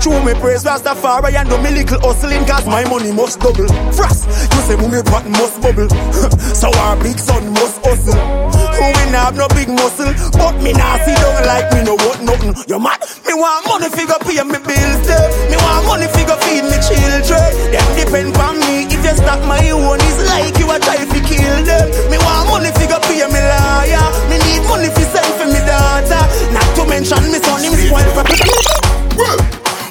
True 0.00 0.18
me 0.24 0.34
praise 0.34 0.64
Rastafari 0.64 1.34
and 1.34 1.48
do 1.48 1.56
me 1.62 1.70
little 1.70 2.00
hustling 2.00 2.44
cause 2.44 2.66
my 2.66 2.84
money 2.88 3.12
must 3.12 3.40
double. 3.40 3.68
Frost, 3.94 4.26
you 4.26 4.60
say 4.66 4.76
me 4.76 5.02
button 5.02 5.32
must 5.32 5.60
bubble. 5.62 5.88
so 6.54 6.70
our 6.80 6.96
big 7.02 7.18
son 7.18 7.52
must 7.52 7.78
hustle. 7.84 8.59
We 8.80 9.12
not 9.12 9.34
have 9.34 9.36
no 9.36 9.46
big 9.52 9.68
muscle, 9.68 10.08
but 10.40 10.56
me 10.64 10.72
nah 10.72 10.96
see 11.04 11.12
don't 11.12 11.44
like 11.44 11.68
me 11.76 11.84
no 11.84 12.00
want 12.00 12.24
nothing. 12.24 12.56
You 12.64 12.80
mad? 12.80 13.04
Me 13.28 13.36
want 13.36 13.68
money 13.68 13.92
figure 13.92 14.16
pay 14.24 14.40
me 14.40 14.56
bills, 14.56 15.00
there. 15.04 15.28
Me 15.52 15.56
want 15.60 15.84
money 15.84 16.08
figure 16.16 16.38
feed 16.40 16.64
me 16.64 16.80
children. 16.80 17.44
Them 17.68 17.88
depend 17.92 18.32
on 18.40 18.56
me. 18.56 18.88
If 18.88 19.04
you 19.04 19.14
stop 19.20 19.44
my 19.44 19.60
own 19.68 20.00
it's 20.00 20.24
like 20.24 20.56
you 20.56 20.70
are 20.72 20.80
trying 20.80 21.04
to 21.12 21.20
kill 21.28 21.56
them. 21.60 21.86
Me 22.08 22.16
want 22.24 22.48
money 22.48 22.72
figure 22.80 23.02
pay 23.04 23.20
me 23.28 23.40
lawyer. 23.44 24.06
Me 24.32 24.40
need 24.48 24.64
money 24.64 24.88
for 24.88 25.04
send 25.12 25.28
for 25.36 25.44
me 25.44 25.60
daughter. 25.68 26.24
Not 26.56 26.68
to 26.80 26.82
mention 26.88 27.20
me 27.28 27.38
son 27.44 27.60
him 27.60 27.76
spoil 27.76 28.08
for. 28.16 29.49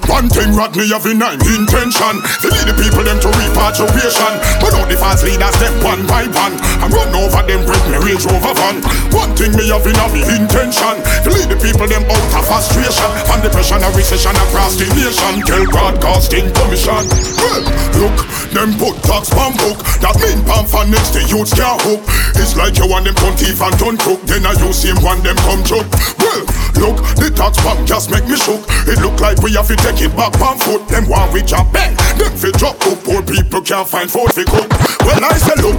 One 0.10 0.26
thing 0.28 0.58
Rodney 0.58 0.90
have 0.90 1.06
in 1.06 1.22
intention. 1.22 2.16
To 2.42 2.48
lead 2.50 2.66
the 2.66 2.74
people 2.74 3.06
them 3.06 3.22
to 3.22 3.30
repatriation 3.30 4.34
But 4.58 4.74
all 4.74 4.90
the 4.90 4.98
fast 4.98 5.22
leaders 5.22 5.54
them 5.62 5.72
one 5.86 6.04
by 6.10 6.26
one. 6.34 6.58
And 6.82 6.90
run 6.90 7.14
over 7.14 7.46
them 7.46 7.62
break 7.64 7.86
me 7.94 8.02
Range 8.02 8.26
Rover 8.26 8.58
van. 8.58 8.82
One 9.14 9.38
thing 9.38 9.54
me 9.54 9.70
have 9.70 9.86
in 9.86 9.96
me 10.10 10.26
intention. 10.26 10.98
To 11.24 11.30
lead 11.30 11.54
the 11.54 11.60
people 11.62 11.86
them 11.86 12.04
out 12.10 12.34
of 12.34 12.44
frustration. 12.50 13.10
And 13.30 13.40
depression 13.46 13.86
and 13.86 13.94
recession 13.94 14.34
across 14.50 14.82
the 14.82 14.90
nation. 14.98 15.46
Tell 15.46 15.66
broadcasting 15.70 16.50
commission. 16.58 17.06
Well, 17.38 17.62
look, 18.02 18.18
them 18.50 18.74
put 18.82 18.98
tax 19.06 19.30
pan 19.30 19.54
book. 19.62 19.78
That 20.02 20.18
mean 20.20 20.42
pan 20.44 20.66
for 20.66 20.84
next 20.90 21.14
the 21.14 21.22
youths 21.30 21.54
can't 21.54 21.78
hook. 21.86 22.02
It's 22.40 22.58
like 22.58 22.82
you 22.82 22.90
want 22.90 23.06
them 23.06 23.14
turn 23.14 23.36
thief 23.38 23.62
and 23.62 23.76
turn 23.78 23.98
crook 23.98 24.22
Then 24.24 24.46
I 24.46 24.54
use 24.58 24.82
him 24.82 24.98
one 25.04 25.22
them 25.22 25.36
come 25.46 25.64
choke 25.64 25.86
Well, 26.18 26.42
look, 26.78 27.02
the 27.18 27.32
tax 27.34 27.58
pan 27.64 27.86
just 27.86 28.12
make 28.12 28.26
me 28.28 28.38
shook 28.38 28.62
It 28.86 29.00
look 29.02 29.20
like 29.20 29.42
we 29.42 29.54
have 29.58 29.68
to 29.68 29.76
take 29.76 30.02
it 30.02 30.14
back 30.16 30.36
on 30.42 30.60
foot. 30.60 30.86
Them 30.88 31.10
want 31.10 31.34
we 31.34 31.42
jump 31.42 31.74
bang. 31.74 31.96
Them 32.20 32.34
fi 32.38 32.52
drop 32.58 32.78
up. 32.86 33.02
Poor 33.04 33.22
people 33.24 33.62
can't 33.62 33.88
find 33.88 34.10
food 34.10 34.30
fi 34.34 34.44
cook. 34.46 34.70
Well 35.06 35.24
I 35.24 35.38
say 35.40 35.58
look, 35.62 35.78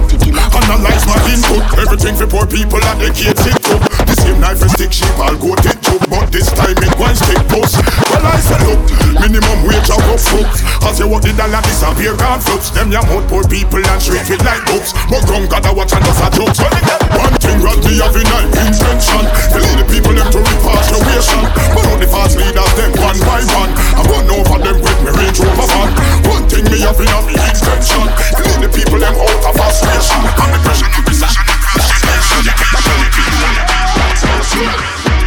analyze 0.55 1.05
my 1.07 1.17
input. 1.29 1.63
Everything 1.79 2.15
for 2.15 2.27
poor 2.27 2.45
people 2.47 2.81
and 2.83 2.99
the 2.99 3.09
kids 3.13 3.45
it. 3.45 3.61
The 4.07 4.20
same 4.31 4.41
knife 4.41 4.61
and 4.61 4.71
stick 4.71 4.91
sheep 4.91 5.11
I'll 5.19 5.35
go 5.35 5.55
take 5.59 5.79
joke, 5.83 6.03
but 6.07 6.31
this 6.31 6.47
time 6.55 6.77
it 6.79 6.93
won't 6.95 7.17
stick 7.17 7.41
post. 7.51 7.75
Well 8.07 8.23
I 8.23 8.39
say 8.39 8.59
look, 8.63 8.79
minimum 9.19 9.59
wage 9.67 9.91
I 9.91 9.97
go 10.07 10.15
foot. 10.15 10.47
As 10.87 10.99
you 10.99 11.07
walk 11.07 11.23
the 11.27 11.35
dollar 11.35 11.59
disappear 11.67 12.15
and 12.15 12.39
flips. 12.39 12.71
Them 12.71 12.91
young 12.91 13.07
out 13.11 13.27
poor 13.27 13.43
people 13.43 13.83
and 13.83 13.99
street 13.99 14.23
with 14.31 14.43
like 14.47 14.63
books. 14.71 14.95
But 15.11 15.27
ground 15.27 15.51
gotta 15.51 15.75
watch 15.75 15.91
and 15.91 16.03
just 16.05 16.23
a 16.23 16.27
jokes. 16.31 16.59
One 16.63 17.35
thing 17.43 17.59
right 17.59 17.81
me 17.83 17.99
having 17.99 18.29
an 18.31 18.47
intention. 18.55 19.23
To 19.51 19.57
lead 19.59 19.77
the 19.83 19.85
people 19.91 20.15
them 20.15 20.29
to 20.31 20.39
repatriation. 20.39 21.43
But 21.75 21.83
all 21.91 21.99
the 21.99 22.07
fast 22.07 22.39
leaders 22.39 22.71
them 22.79 22.91
one 23.03 23.19
by 23.27 23.43
one. 23.51 23.71
I'm 23.99 24.07
run 24.07 24.31
over 24.31 24.59
them 24.63 24.77
with 24.79 24.99
me 25.03 25.11
Range 25.11 25.39
Rover 25.39 25.67
van 25.67 25.91
One 26.31 26.47
thing 26.47 26.63
me 26.71 26.79
have 26.81 26.99
in 26.99 27.11
intention 27.11 28.05
Clean 28.39 28.59
the 28.63 28.69
people 28.71 28.99
them 28.99 29.13
out 29.13 29.45
of 29.45 29.55
frustration 29.55 30.21
And 30.25 30.51
the 30.55 30.59
pressure 30.63 30.89
and 30.89 31.07
recession 31.07 31.60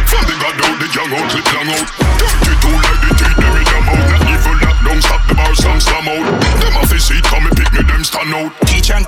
From 0.05 0.23
the 0.29 0.35
god 0.37 0.61
out, 0.61 0.77
the 0.77 0.87
young 0.93 1.09
out, 1.09 1.25
clip 1.31 1.47
long 1.53 1.69
out 1.73 1.89
32 2.45 2.69
the 2.69 3.09
teeth, 3.17 3.37
them 3.37 3.57
in 3.57 3.65
them 3.65 3.89
out 3.89 4.05
Not 4.13 4.21
evil 4.29 4.53
lock 4.61 4.77
down, 4.85 5.01
stop 5.01 5.21
the 5.27 5.33
bar, 5.33 5.55
some 5.55 5.79
slam 5.81 6.07
out 6.07 6.25
Them 6.61 6.77
off 6.77 6.91
his 6.91 7.03
seat, 7.03 7.23
come 7.23 7.47
and 7.47 7.55
pick 7.57 7.73
me, 7.73 7.81
them 7.81 8.03
stand 8.03 8.33
out 8.33 8.53
Teach 8.67 8.91
and 8.91 9.05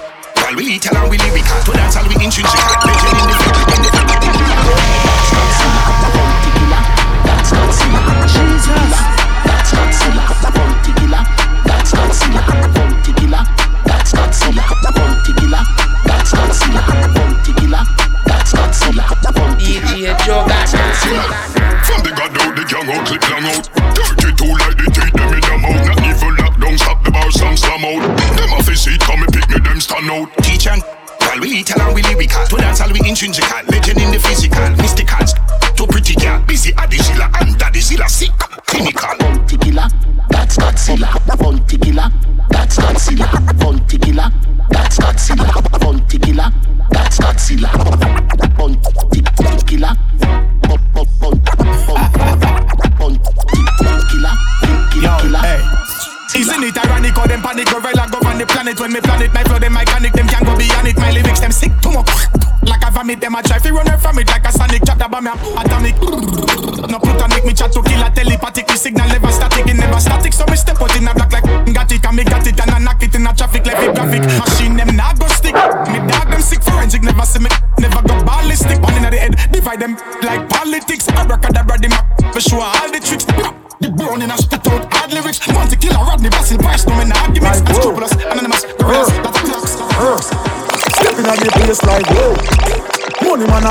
while 0.48 0.56
we 0.56 0.66
eat 0.66 0.86
and 0.88 1.10
we 1.10 1.18
we 1.18 1.42
To 1.42 1.72
dance 1.74 1.96
all 1.98 2.08
we 2.08 2.16
intrinsic 2.16 2.58
Legend 2.86 3.18
in 3.22 4.08
the 4.08 4.17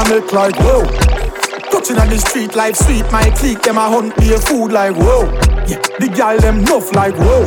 make 0.08 0.32
like 0.32 0.56
whoa. 0.56 0.84
Touching 1.70 1.98
on 1.98 2.08
the 2.08 2.18
street 2.18 2.54
life 2.54 2.76
sweet, 2.76 3.04
my 3.10 3.30
clique 3.30 3.62
them 3.62 3.78
a 3.78 3.88
hunt 3.88 4.16
me 4.18 4.32
a 4.32 4.38
food 4.38 4.72
like 4.72 4.94
whoa. 4.94 5.24
Yeah, 5.66 5.82
the 5.98 6.12
gal 6.14 6.38
them 6.38 6.64
nuff 6.64 6.92
like 6.94 7.14
whoa. 7.14 7.44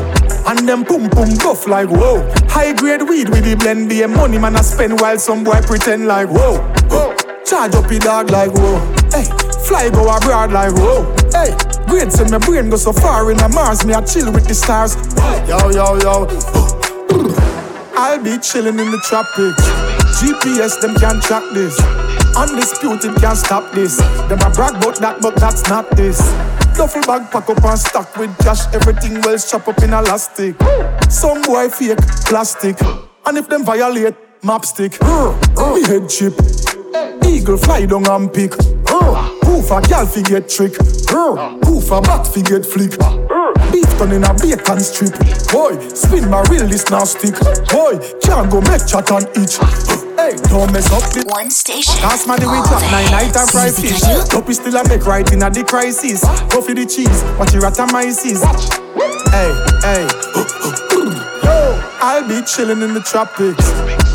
And 0.48 0.68
them 0.68 0.84
boom 0.84 1.10
boom 1.10 1.36
guff 1.38 1.68
like 1.68 1.89
whoa. 1.89 2.28
High 2.50 2.74
grade 2.74 3.04
weed 3.04 3.30
with 3.30 3.46
the 3.46 3.56
blend, 3.56 3.89
the 3.89 4.08
money 4.08 4.38
man 4.38 4.56
I 4.56 4.62
spend 4.62 5.00
while 5.00 5.18
some 5.18 5.44
boy 5.44 5.62
pretend 5.62 6.08
like 6.08 6.30
whoa. 6.30 6.60
whoa. 6.89 7.16
Charge 7.46 7.75
up 7.75 7.89
your 7.89 8.00
dog 8.00 8.30
like 8.30 8.51
whoa. 8.51 8.78
Hey, 9.12 9.25
fly 9.66 9.89
go 9.89 10.10
abroad 10.10 10.51
like 10.51 10.74
whoa. 10.74 11.04
Hey, 11.32 11.56
grades 11.88 12.20
in 12.20 12.32
my 12.32 12.39
brain 12.39 12.70
go 12.70 12.78
so 12.78 12.94
far 12.94 13.32
in 13.32 13.38
the 13.38 13.50
Mars, 13.50 13.86
me 13.86 13.94
I 13.94 14.01
chill 14.01 14.32
with 14.32 14.48
the 14.48 14.54
stars. 14.54 14.96
Yo 15.48 15.70
yo 15.72 15.96
yo. 16.04 16.28
I'll 17.96 18.22
be 18.24 18.38
chilling 18.39 18.80
in 18.80 18.92
the 18.92 19.01
tropics. 19.08 19.62
GPS, 20.20 20.80
them 20.82 20.96
can't 20.96 21.22
track 21.22 21.44
this. 21.54 22.09
Undisputed, 22.36 23.15
can't 23.21 23.38
stop 23.38 23.71
this. 23.74 23.98
Them 23.98 24.39
a 24.39 24.50
brag 24.50 24.75
about 24.75 25.00
that, 25.00 25.21
but 25.21 25.36
that's 25.36 25.67
not 25.69 25.89
this. 25.91 26.19
Duffel 26.77 27.01
bag 27.01 27.29
pack 27.31 27.50
up 27.50 27.63
and 27.63 27.79
stock 27.79 28.15
with 28.17 28.36
cash. 28.39 28.74
Everything 28.74 29.21
well 29.21 29.38
chop 29.38 29.67
up 29.67 29.81
in 29.83 29.93
elastic. 29.93 30.55
Some 31.09 31.41
boy 31.41 31.69
fake 31.69 31.98
plastic, 32.25 32.77
and 33.25 33.38
if 33.38 33.50
them 33.50 33.65
violate, 33.65 34.15
map 34.43 34.63
stick. 34.65 34.93
Me 35.01 35.83
head 35.86 36.07
chip. 36.09 36.33
Eagle 37.25 37.57
fly 37.57 37.86
down 37.86 38.07
and 38.07 38.33
pick. 38.33 38.51
Poof 38.86 39.71
a 39.71 39.81
gal 39.81 40.05
fi 40.05 40.21
get 40.24 40.48
trick. 40.50 40.74
Poof 40.77 41.91
a 41.91 42.01
bat 42.01 42.25
fi 42.25 42.41
get 42.41 42.65
flick. 42.65 42.91
Beef 43.71 43.89
done 44.00 44.13
in 44.13 44.24
a 44.24 44.33
bacon 44.33 44.79
strip. 44.79 45.13
Boy, 45.51 45.77
spin 45.89 46.29
my 46.29 46.41
reel 46.50 46.67
this 46.67 46.89
now 46.89 47.03
stick. 47.03 47.36
Boy, 47.69 48.00
can't 48.21 48.50
go 48.50 48.62
make 48.62 48.88
chat 48.88 49.12
and 49.12 49.27
each. 49.38 49.99
Don't 50.29 50.71
mess 50.71 50.91
up 50.93 51.01
the 51.09 51.25
one 51.27 51.50
station. 51.50 51.95
Cast 51.98 52.27
my 52.27 52.38
the 52.38 52.45
top 52.45 52.71
up 52.71 52.81
nine 52.91 53.09
night 53.09 53.36
and 53.36 53.50
fried 53.50 53.74
fish. 53.74 54.01
Dopey 54.29 54.53
still 54.53 54.77
a 54.77 54.88
make 54.88 55.05
right 55.05 55.25
in 55.33 55.41
at 55.41 55.53
the 55.53 55.63
crisis. 55.63 56.21
Go 56.53 56.62
for 56.62 56.74
the 56.74 56.86
cheese, 56.86 57.24
watch 57.39 57.53
it 57.53 57.62
ratamyces. 57.65 58.45
Hey, 59.33 59.50
hey. 59.81 60.05
Yo, 61.41 61.81
I'll 62.01 62.27
be 62.27 62.45
chilling 62.45 62.81
in 62.81 62.93
the 62.93 63.01
tropics. 63.01 63.65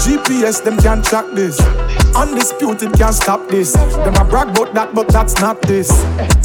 GPS 0.06 0.62
them 0.62 0.78
can't 0.78 1.04
track 1.04 1.26
this. 1.34 1.58
Undisputed 2.14 2.92
can't 2.94 3.14
stop 3.14 3.48
this. 3.48 3.72
Them 3.72 4.14
a 4.14 4.24
brag 4.24 4.50
about 4.50 4.72
that, 4.74 4.94
but 4.94 5.08
that's 5.08 5.40
not 5.40 5.60
this. 5.62 5.88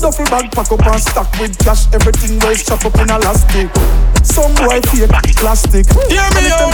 Duffel 0.01 0.25
bag 0.25 0.51
pack 0.51 0.71
up 0.71 0.81
and 0.81 1.01
stack 1.01 1.29
with 1.39 1.57
cash. 1.59 1.85
Everything 1.93 2.39
goes 2.39 2.63
chop 2.63 2.85
up 2.85 2.95
in 2.95 3.09
elastic. 3.09 3.69
Some 4.25 4.55
boy 4.55 4.81
fake 4.89 5.13
plastic. 5.37 5.85
Hear 6.09 6.25
me 6.33 6.49
out. 6.57 6.73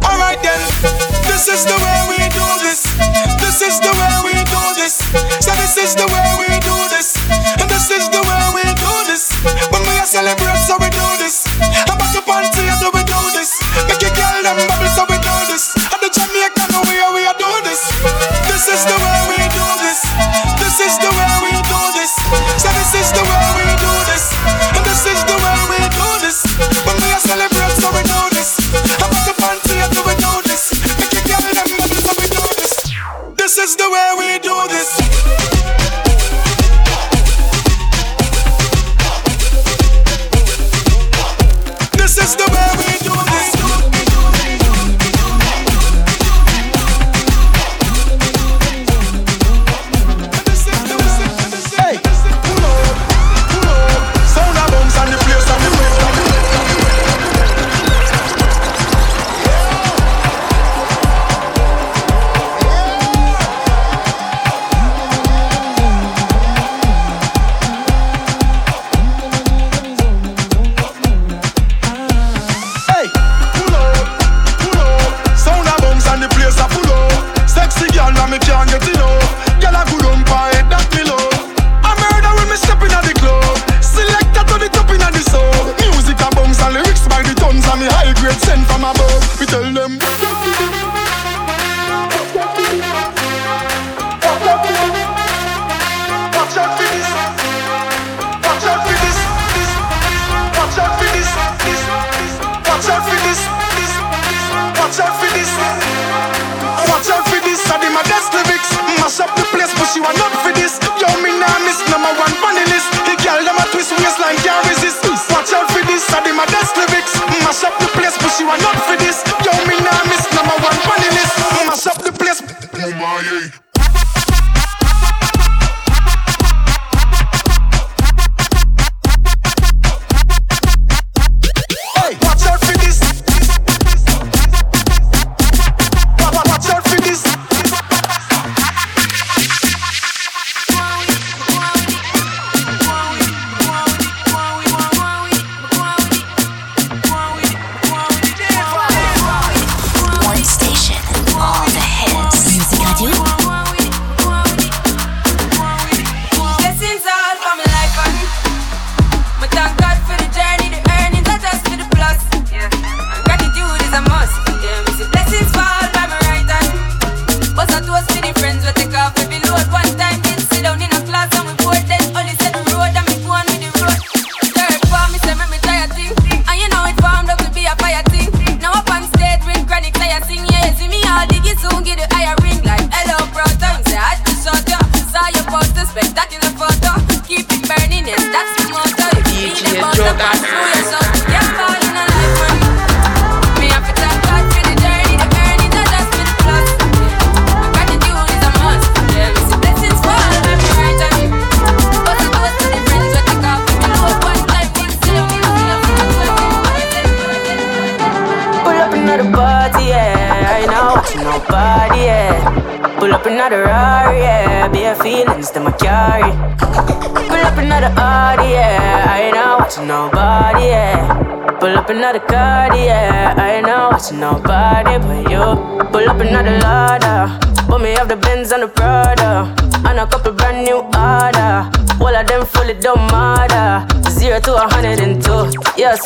Alright 0.00 0.42
then. 0.42 1.21
This 1.32 1.48
is 1.48 1.64
the 1.64 1.72
way 1.80 1.98
we 2.12 2.28
do 2.28 2.44
this. 2.60 2.84
This 3.40 3.62
is 3.62 3.80
the 3.80 3.88
way 3.88 4.12
we 4.20 4.36
do 4.52 4.62
this. 4.76 5.00
So 5.40 5.50
this 5.56 5.78
is 5.78 5.94
the 5.96 6.04
way 6.12 6.28
we 6.36 6.60
do 6.60 6.76
this. 6.92 7.16
And 7.56 7.70
this 7.72 7.88
is 7.90 8.04
the 8.12 8.20
way 8.20 8.42
we 8.52 8.68
do 8.76 8.92
this. 9.08 9.32
When 9.72 9.80
we 9.80 9.96
are 9.96 10.04
celebrating, 10.04 10.60
so 10.60 10.76
we 10.76 10.90
do 10.90 11.06
this. 11.16 11.48
I'm 11.88 11.96
about 11.96 12.12
to 12.12 12.20
party. 12.28 12.61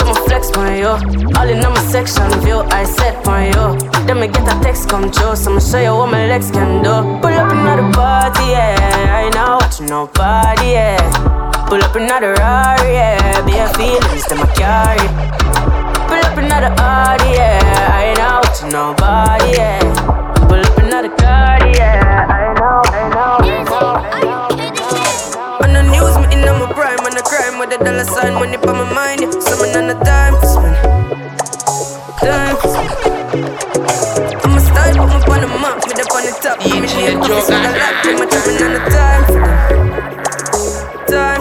I'ma 0.01 0.15
flex 0.27 0.51
on 0.57 0.77
you. 0.77 0.89
All 1.37 1.49
in 1.49 1.65
on 1.65 1.73
my 1.73 1.83
section 1.91 2.23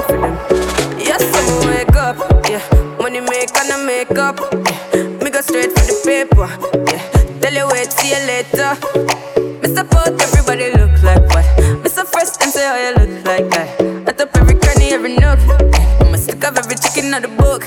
for 0.05 0.17
them. 0.17 0.35
Yes, 0.99 1.23
I'm 1.33 1.67
wake 1.69 1.95
up, 1.95 2.17
yeah. 2.49 2.61
Money 2.99 3.21
make 3.21 3.55
and 3.57 3.71
I 3.71 3.83
make 3.85 4.17
up, 4.17 4.39
yeah. 4.41 5.07
Me 5.23 5.29
go 5.29 5.41
straight 5.41 5.71
for 5.71 5.85
the 5.85 5.95
paper, 6.05 6.47
yeah. 6.91 7.39
Tell 7.41 7.53
you 7.53 7.67
wait, 7.71 7.91
see 7.91 8.09
you 8.09 8.21
later. 8.25 8.75
Mr. 9.61 9.89
Pot, 9.89 10.21
everybody 10.21 10.71
look 10.77 10.93
like 11.03 11.21
what? 11.33 11.45
Mr. 11.83 12.05
Fresh, 12.05 12.37
them 12.37 12.49
say 12.49 12.65
how 12.65 12.77
you 12.77 12.93
look 12.95 13.25
like 13.25 13.49
that. 13.51 14.07
I 14.07 14.11
top 14.13 14.35
every 14.37 14.55
cranny, 14.55 14.91
every 14.93 15.15
nook. 15.15 15.39
I'm 16.01 16.13
a 16.13 16.17
stick 16.17 16.43
of 16.43 16.57
every 16.57 16.75
chicken 16.75 17.13
out 17.13 17.21
the 17.23 17.29
book. 17.29 17.63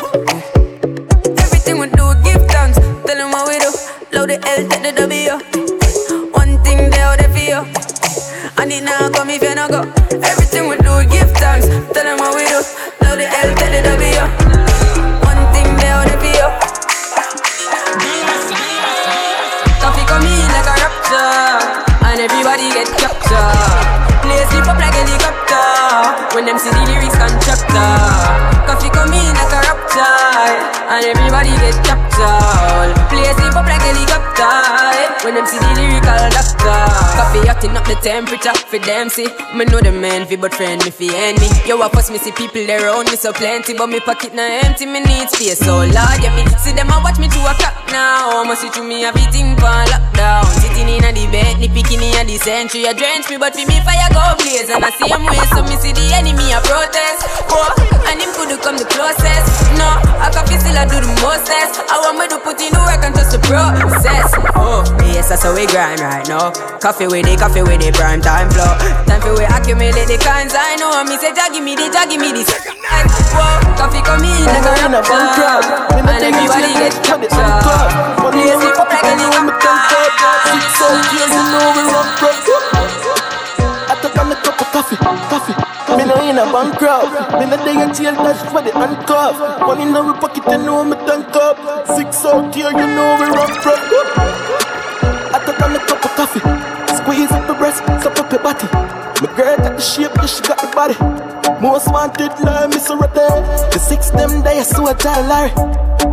Hotting 37.58 37.76
up 37.76 37.84
the 37.86 37.94
temperature 37.96 38.54
For 38.70 38.78
them 38.78 39.08
see? 39.08 39.26
Me 39.54 39.64
know 39.66 39.80
the 39.80 39.90
man 39.90 40.26
fi 40.26 40.36
but 40.36 40.54
friend 40.54 40.82
me 40.84 40.90
fi 40.90 41.10
enemy 41.10 41.48
Yo 41.66 41.80
I 41.82 41.88
pass 41.88 42.10
me 42.10 42.18
see 42.18 42.32
people 42.32 42.62
around 42.70 43.10
me 43.10 43.16
so 43.16 43.32
plenty 43.32 43.74
But 43.74 43.88
me 43.88 44.00
pocket 44.00 44.34
now 44.34 44.46
empty 44.46 44.86
me 44.86 45.00
need 45.00 45.28
space. 45.30 45.58
So 45.58 45.82
large 45.82 46.22
Yeah 46.22 46.34
me 46.36 46.46
see 46.62 46.72
them 46.72 46.90
a 46.90 47.00
watch 47.02 47.18
me 47.18 47.28
to 47.28 47.40
a 47.42 47.54
clock 47.58 47.78
now. 47.90 48.44
Must 48.44 48.62
see 48.62 48.70
through 48.70 48.86
me 48.86 49.04
everything 49.04 49.56
on 49.58 49.86
lockdown. 49.88 50.46
Sitting 50.60 50.88
in 50.88 51.04
a 51.04 51.10
the 51.12 51.26
bed, 51.32 51.58
the 51.58 51.68
bikini 51.68 52.12
a 52.20 52.24
the 52.24 52.36
century 52.38 52.84
A 52.84 52.92
drench 52.94 53.28
me 53.30 53.36
but 53.36 53.54
fi 53.54 53.64
me 53.64 53.80
fire 53.82 54.10
go 54.12 54.22
blaze. 54.38 54.68
And 54.70 54.84
I 54.84 54.90
see 54.94 55.08
same 55.08 55.24
way 55.24 55.42
so 55.52 55.62
me 55.64 55.76
see 55.80 55.92
the 55.92 56.04
enemy 56.14 56.52
a 56.52 56.60
protest. 56.62 57.26
Oh, 57.50 57.72
and 58.08 58.20
him 58.20 58.30
could 58.36 58.52
come 58.60 58.76
the 58.76 58.86
closest. 58.86 59.46
No, 59.80 59.88
I 60.20 60.28
can 60.32 60.44
feel 60.46 60.60
still 60.60 60.76
I 60.76 60.84
do 60.84 61.00
the 61.00 61.10
mostest. 61.24 61.80
I 61.88 61.96
want 62.04 62.20
me 62.20 62.26
to 62.28 62.38
put 62.44 62.60
in 62.60 62.70
the 62.72 62.80
work 62.84 63.02
and 63.02 63.14
just 63.16 63.32
the 63.32 63.40
process. 63.48 64.28
Oh, 64.54 64.84
yes 65.10 65.28
that's 65.28 65.42
how 65.42 65.54
we 65.54 65.66
grind 65.66 66.00
right 66.00 66.26
now. 66.28 66.52
Coffee 66.78 67.08
with 67.08 67.26
it, 67.26 67.38
coffee 67.40 67.47
with 67.56 67.80
it, 67.80 67.94
prime 67.94 68.20
time 68.20 68.50
flow 68.50 68.76
Time 69.08 69.20
for 69.24 69.32
we 69.36 69.44
accumulate 69.44 70.08
the 70.08 70.18
kinds 70.20 70.52
I 70.52 70.76
know 70.76 71.04
Me 71.08 71.16
say 71.16 71.32
jaggy 71.32 71.64
me 71.64 71.74
the, 71.74 71.88
jaggy 71.88 72.20
me 72.20 72.32
the 72.36 72.44
Whoa, 72.44 73.60
coffee 73.76 74.02
come 74.04 74.24
in 74.24 74.44
like 74.44 74.64
a 74.64 75.00
rapture 75.00 75.58
And 75.96 76.22
everybody 76.22 76.72
get 76.76 76.94
captured 77.04 77.32
Play 77.32 78.52
sleep 78.52 78.78
up 78.78 78.88
like 78.92 79.04
a 79.04 79.14
helicopter 79.16 79.88
Six 80.48 80.80
out 80.80 81.04
years, 81.12 81.32
you 81.32 81.44
know 81.52 81.66
we 81.76 81.82
run 81.92 82.08
broke. 82.18 82.48
I 83.90 83.98
took 84.00 84.16
on 84.16 84.32
a 84.32 84.36
cup 84.36 84.60
of 84.60 84.68
coffee, 84.72 84.96
coffee. 84.96 85.54
Me 85.96 86.04
no 86.04 86.16
in 86.22 86.38
a 86.38 86.44
bankrupt. 86.52 87.12
Me 87.38 87.44
no 87.46 87.56
day 87.64 87.76
a 87.80 87.86
jail 87.92 88.14
dash 88.14 88.40
for 88.50 88.62
the 88.62 88.72
handcuff. 88.72 89.36
Money 89.60 89.82
in 89.82 89.96
our 89.96 90.14
pocket, 90.20 90.44
you 90.46 90.58
know 90.64 90.84
me 90.84 90.96
tank 91.06 91.34
up. 91.36 91.56
Six 91.96 92.24
out 92.24 92.54
here, 92.54 92.70
you 92.70 92.86
know 92.96 93.16
we 93.20 93.26
run 93.28 93.52
broke. 93.62 93.82
I 94.16 94.47
My 98.48 99.34
girl 99.36 99.56
got 99.58 99.76
the 99.76 99.80
shape, 99.80 100.10
yeah, 100.16 100.24
she 100.24 100.40
got 100.40 100.56
the 100.62 100.68
body. 100.74 100.94
Most 101.60 101.92
wanted, 101.92 102.32
like 102.40 102.70
Miss 102.70 102.88
Rotten. 102.88 103.42
The 103.72 103.78
six 103.78 104.08
them 104.08 104.42
day, 104.42 104.60
I 104.60 104.94
tell 104.94 105.22
Larry. 105.28 105.50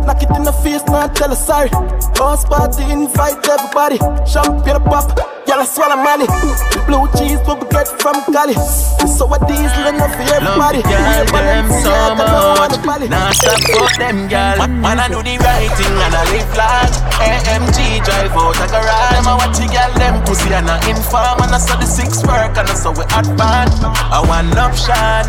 Knock 0.04 0.22
it 0.22 0.30
in 0.36 0.44
the 0.44 0.52
face, 0.52 0.84
not 0.84 1.16
tell 1.16 1.30
her 1.30 1.34
sorry. 1.34 1.70
Boss 2.14 2.44
party, 2.44 2.82
invite 2.90 3.48
everybody. 3.48 3.96
Champagne 4.26 4.82
pop, 4.84 5.35
y'all 5.48 5.64
swallow 5.64 5.96
money. 5.96 6.26
Blue 6.86 7.06
cheese, 7.18 7.38
what 7.46 7.62
we 7.62 7.66
get 7.70 7.88
from 8.00 8.22
Cali. 8.32 8.54
So 9.06 9.26
a 9.32 9.38
diesel 9.46 9.86
enough 9.88 10.12
for 10.14 10.26
everybody. 10.26 10.82
Love 10.82 11.30
girl, 11.30 11.42
them 11.42 11.68
so 11.82 11.94
much. 12.14 13.08
Now 13.08 13.30
stop 13.32 13.60
for 13.62 13.88
them 13.98 14.28
girl. 14.28 14.66
Man, 14.68 14.98
I 14.98 15.08
do 15.08 15.22
the 15.22 15.38
right 15.40 15.70
thing 15.78 15.94
and 15.94 16.14
I 16.14 16.22
live 16.34 16.50
large. 16.54 16.96
AMG 17.22 18.04
drive 18.04 18.34
out 18.34 18.58
a 18.60 18.66
garage. 18.68 19.12
Them 19.14 19.26
I 19.26 19.34
watch 19.40 19.56
the 19.58 19.66
girl, 19.70 19.92
them 19.98 20.22
pussy 20.26 20.52
and 20.52 20.68
I 20.68 20.76
inform. 20.90 21.42
And 21.42 21.54
I 21.54 21.58
saw 21.58 21.76
the 21.78 21.86
six 21.86 22.22
work 22.26 22.56
and 22.58 22.68
I 22.68 22.74
saw 22.74 22.92
we 22.92 23.04
hot 23.10 23.26
bad. 23.38 23.70
I 24.12 24.20
want 24.26 24.54
option. 24.58 25.24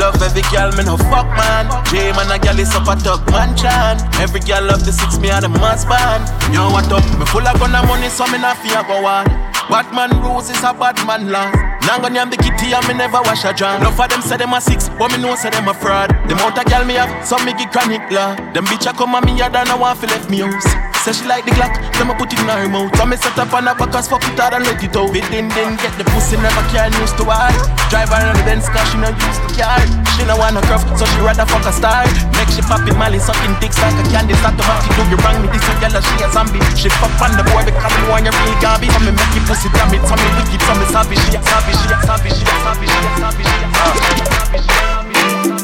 Love 0.00 0.20
every 0.22 0.42
girl, 0.50 0.72
me 0.74 0.84
no 0.84 0.96
fuck 1.10 1.28
man. 1.36 1.68
J 1.90 2.12
man, 2.14 2.30
a 2.30 2.38
girl 2.38 2.58
is 2.58 2.72
up 2.74 2.88
a 2.88 2.96
tug 2.96 3.22
man 3.30 3.56
chan. 3.56 4.00
Every 4.22 4.40
girl 4.40 4.64
love 4.64 4.84
the 4.84 4.92
six, 4.92 5.18
me 5.18 5.30
and 5.30 5.44
the 5.44 5.50
mass 5.60 5.84
band. 5.84 6.24
Yo, 6.54 6.70
what 6.70 6.90
up? 6.90 7.04
Me 7.18 7.26
full 7.26 7.46
of 7.46 7.58
gun 7.58 7.74
and 7.74 7.86
money, 7.86 8.08
so 8.08 8.26
me 8.30 8.38
not 8.38 8.56
fear 8.58 8.82
go 8.86 9.04
on. 9.04 9.26
Bad 9.68 9.92
man 9.92 10.10
rules 10.22 10.48
is 10.48 10.62
a 10.62 10.72
bad 10.72 10.94
man 11.06 11.30
law. 11.30 11.50
Now 11.86 11.98
go 11.98 12.08
name 12.08 12.30
the 12.30 12.36
kitty 12.36 12.72
and 12.72 12.86
me 12.86 12.94
never 12.94 13.20
wash 13.22 13.44
a 13.44 13.52
jar. 13.52 13.78
No 13.80 13.90
of 13.90 14.08
them 14.08 14.22
say 14.22 14.36
them 14.36 14.54
a 14.54 14.60
six, 14.60 14.88
but 14.88 15.10
me 15.10 15.18
know 15.18 15.34
say 15.34 15.50
them 15.50 15.68
a 15.68 15.74
fraud. 15.74 16.10
The 16.28 16.34
amount 16.34 16.58
of 16.58 16.64
girl 16.66 16.84
me 16.84 16.94
have, 16.94 17.26
some 17.26 17.44
me 17.44 17.52
give 17.52 17.70
chronic 17.70 18.10
law. 18.10 18.36
Them 18.52 18.64
bitch 18.66 18.88
a 18.88 18.92
come 18.92 19.14
and 19.14 19.26
me 19.26 19.40
a 19.40 19.50
done 19.50 19.68
a 19.68 19.76
want 19.76 19.98
fi 19.98 20.06
left 20.06 20.30
me 20.30 20.38
house. 20.38 20.95
Say 21.06 21.22
she 21.22 21.24
like 21.30 21.46
the 21.46 21.54
Glock, 21.54 21.70
them 21.94 22.10
a 22.10 22.18
put 22.18 22.34
it 22.34 22.42
in 22.42 22.50
her 22.50 22.66
mouth. 22.66 22.90
So 22.98 23.06
me 23.06 23.14
set 23.14 23.38
up 23.38 23.54
on 23.54 23.70
her 23.70 23.78
back 23.78 23.94
as 23.94 24.10
fuck 24.10 24.26
it 24.26 24.34
hard 24.34 24.58
and 24.58 24.66
let 24.66 24.82
it 24.82 24.90
out. 24.90 25.14
It 25.14 25.22
then 25.30 25.46
then 25.54 25.78
get 25.78 25.94
the 25.94 26.02
pussy 26.10 26.34
never 26.34 26.66
can 26.74 26.90
used 26.98 27.14
to 27.22 27.30
her. 27.30 27.46
Drive 27.94 28.10
her 28.10 28.26
on 28.26 28.34
the 28.34 28.42
Benz 28.42 28.66
cause 28.66 28.82
she 28.90 28.98
no 28.98 29.14
used 29.14 29.38
to 29.46 29.54
car. 29.54 29.78
She 30.18 30.26
no 30.26 30.34
want 30.34 30.58
no 30.58 30.66
curve, 30.66 30.82
so 30.98 31.06
she 31.06 31.22
rather 31.22 31.46
fuck 31.46 31.62
a 31.62 31.70
star. 31.70 32.10
Make 32.34 32.50
she 32.50 32.58
pop 32.58 32.82
in 32.90 32.98
Mali, 32.98 33.22
sucking 33.22 33.54
dicks 33.62 33.78
like 33.78 33.94
a 33.94 34.04
candy. 34.10 34.34
Start 34.42 34.58
to 34.58 34.66
party, 34.66 34.90
do 34.98 35.06
you 35.06 35.14
wrong 35.22 35.38
me? 35.38 35.46
This 35.54 35.62
a 35.62 35.78
girl 35.78 35.94
she 35.94 36.26
a 36.26 36.28
zombie. 36.34 36.58
She 36.74 36.90
fuck 36.98 37.14
on 37.22 37.38
the 37.38 37.46
boy 37.54 37.62
because 37.62 37.86
me 37.86 38.10
want 38.10 38.26
you 38.26 38.34
real 38.34 38.58
garbage. 38.58 38.90
So 38.90 38.98
me 39.06 39.14
make 39.14 39.30
you 39.30 39.46
pussy 39.46 39.70
damn 39.78 39.94
it, 39.94 40.02
so 40.10 40.18
me 40.18 40.26
wicked, 40.42 40.58
so 40.58 40.74
me 40.74 40.90
savage. 40.90 41.22
She 41.22 41.38
a 41.38 41.40
savage, 41.46 41.78
she 41.78 41.86
a 41.86 41.96
savage, 42.02 42.34
she 42.34 42.42
a 42.42 42.54
savage, 42.66 42.90
she 42.90 42.98
a 42.98 43.10
savage, 43.14 43.46
she 43.46 43.62
a 43.62 44.26
savage. 44.42 44.66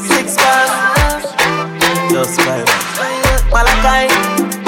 Six 0.07 0.39
bars. 0.39 1.35
Just 2.15 2.39
five. 2.47 2.63
Malachi. 3.51 4.62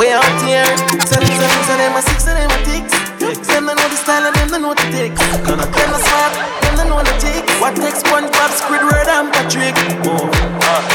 Way 0.00 0.16
out 0.16 0.24
here. 0.48 0.64
Send 1.04 1.20
them, 1.20 1.28
send 1.28 1.44
them, 1.44 1.60
send 1.68 1.76
them 1.76 1.92
a 1.92 2.00
six, 2.00 2.24
send 2.24 2.40
them 2.40 2.48
a 2.48 2.58
ticks. 2.64 2.96
Them 3.44 3.68
don't 3.68 3.76
know 3.76 3.84
the 3.84 4.00
style 4.00 4.24
and 4.24 4.34
them 4.34 4.48
don't 4.48 4.62
know 4.62 4.72
the 4.72 4.88
ticks. 4.88 5.20
Them 5.44 5.60
not 5.60 6.00
smart, 6.00 6.32
them 6.64 6.72
don't 6.80 6.88
know 6.88 7.04
the 7.04 7.12
ticks. 7.20 7.52
What 7.60 7.76
takes 7.76 8.00
SpongeBob, 8.00 8.48
Squidward 8.56 9.04
and 9.04 9.28
Patrick? 9.28 9.76
Oh, 10.08 10.24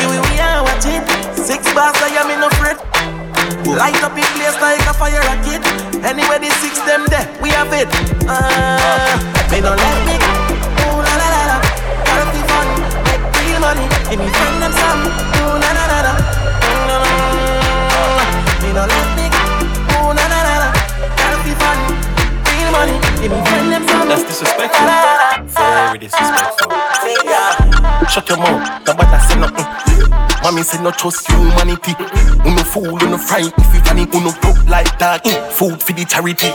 here 0.01 0.09
we, 0.09 0.17
we 0.17 0.41
are, 0.41 0.65
watch 0.65 0.89
it. 0.89 1.05
Six 1.37 1.71
bars, 1.77 1.93
I 2.01 2.17
am 2.17 2.33
in 2.33 2.39
no 2.41 2.49
fret. 2.57 2.81
Light 3.77 4.01
up 4.01 4.17
in 4.17 4.25
place 4.41 4.57
like 4.57 4.81
a 4.89 4.93
fire 4.97 5.21
rocket. 5.21 5.61
Anywhere 6.01 6.39
the 6.39 6.49
six 6.57 6.81
them 6.89 7.05
there, 7.05 7.29
we 7.43 7.49
have 7.49 7.69
it. 7.77 7.85
Uh, 8.25 9.21
me 9.53 9.61
don't 9.61 9.77
let 9.77 9.97
me 10.09 10.44
Shut 28.15 28.29
your 28.29 28.37
mouth, 28.37 28.87
nobody 28.87 29.19
say 29.27 29.35
nothing. 29.37 29.65
Mommy 30.41 30.63
say 30.63 30.81
no 30.81 30.91
trust 30.91 31.29
humanity. 31.29 31.91
Uno 32.45 32.63
fool, 32.63 32.95
uno 33.03 33.17
fright 33.17 33.51
if 33.57 33.75
you 33.75 33.81
funny, 33.83 34.07
uno 34.13 34.31
broke 34.39 34.63
like 34.69 34.97
that. 34.99 35.25
Mm. 35.25 35.51
Food 35.51 35.83
for 35.83 35.91
the 35.91 36.05
charity. 36.05 36.47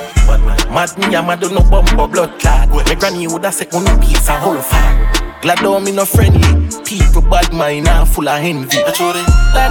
Mad 0.72 0.96
me, 0.96 1.14
I'm 1.14 1.26
mad, 1.26 1.42
no 1.42 1.60
bumper 1.68 2.08
blood 2.08 2.40
clot. 2.40 2.70
My 2.70 2.94
granny 2.94 3.26
woulda 3.26 3.52
say 3.52 3.66
uno 3.74 3.92
piece 4.00 4.26
a 4.30 4.40
whole 4.40 4.56
fat. 4.56 5.42
Glad 5.42 5.62
on 5.66 5.84
me 5.84 5.92
no 5.92 6.06
friendly. 6.06 6.40
People 6.86 7.20
bad 7.28 7.52
mind 7.52 7.84
now 7.84 8.06
full 8.06 8.26
of 8.26 8.40
envy. 8.40 8.78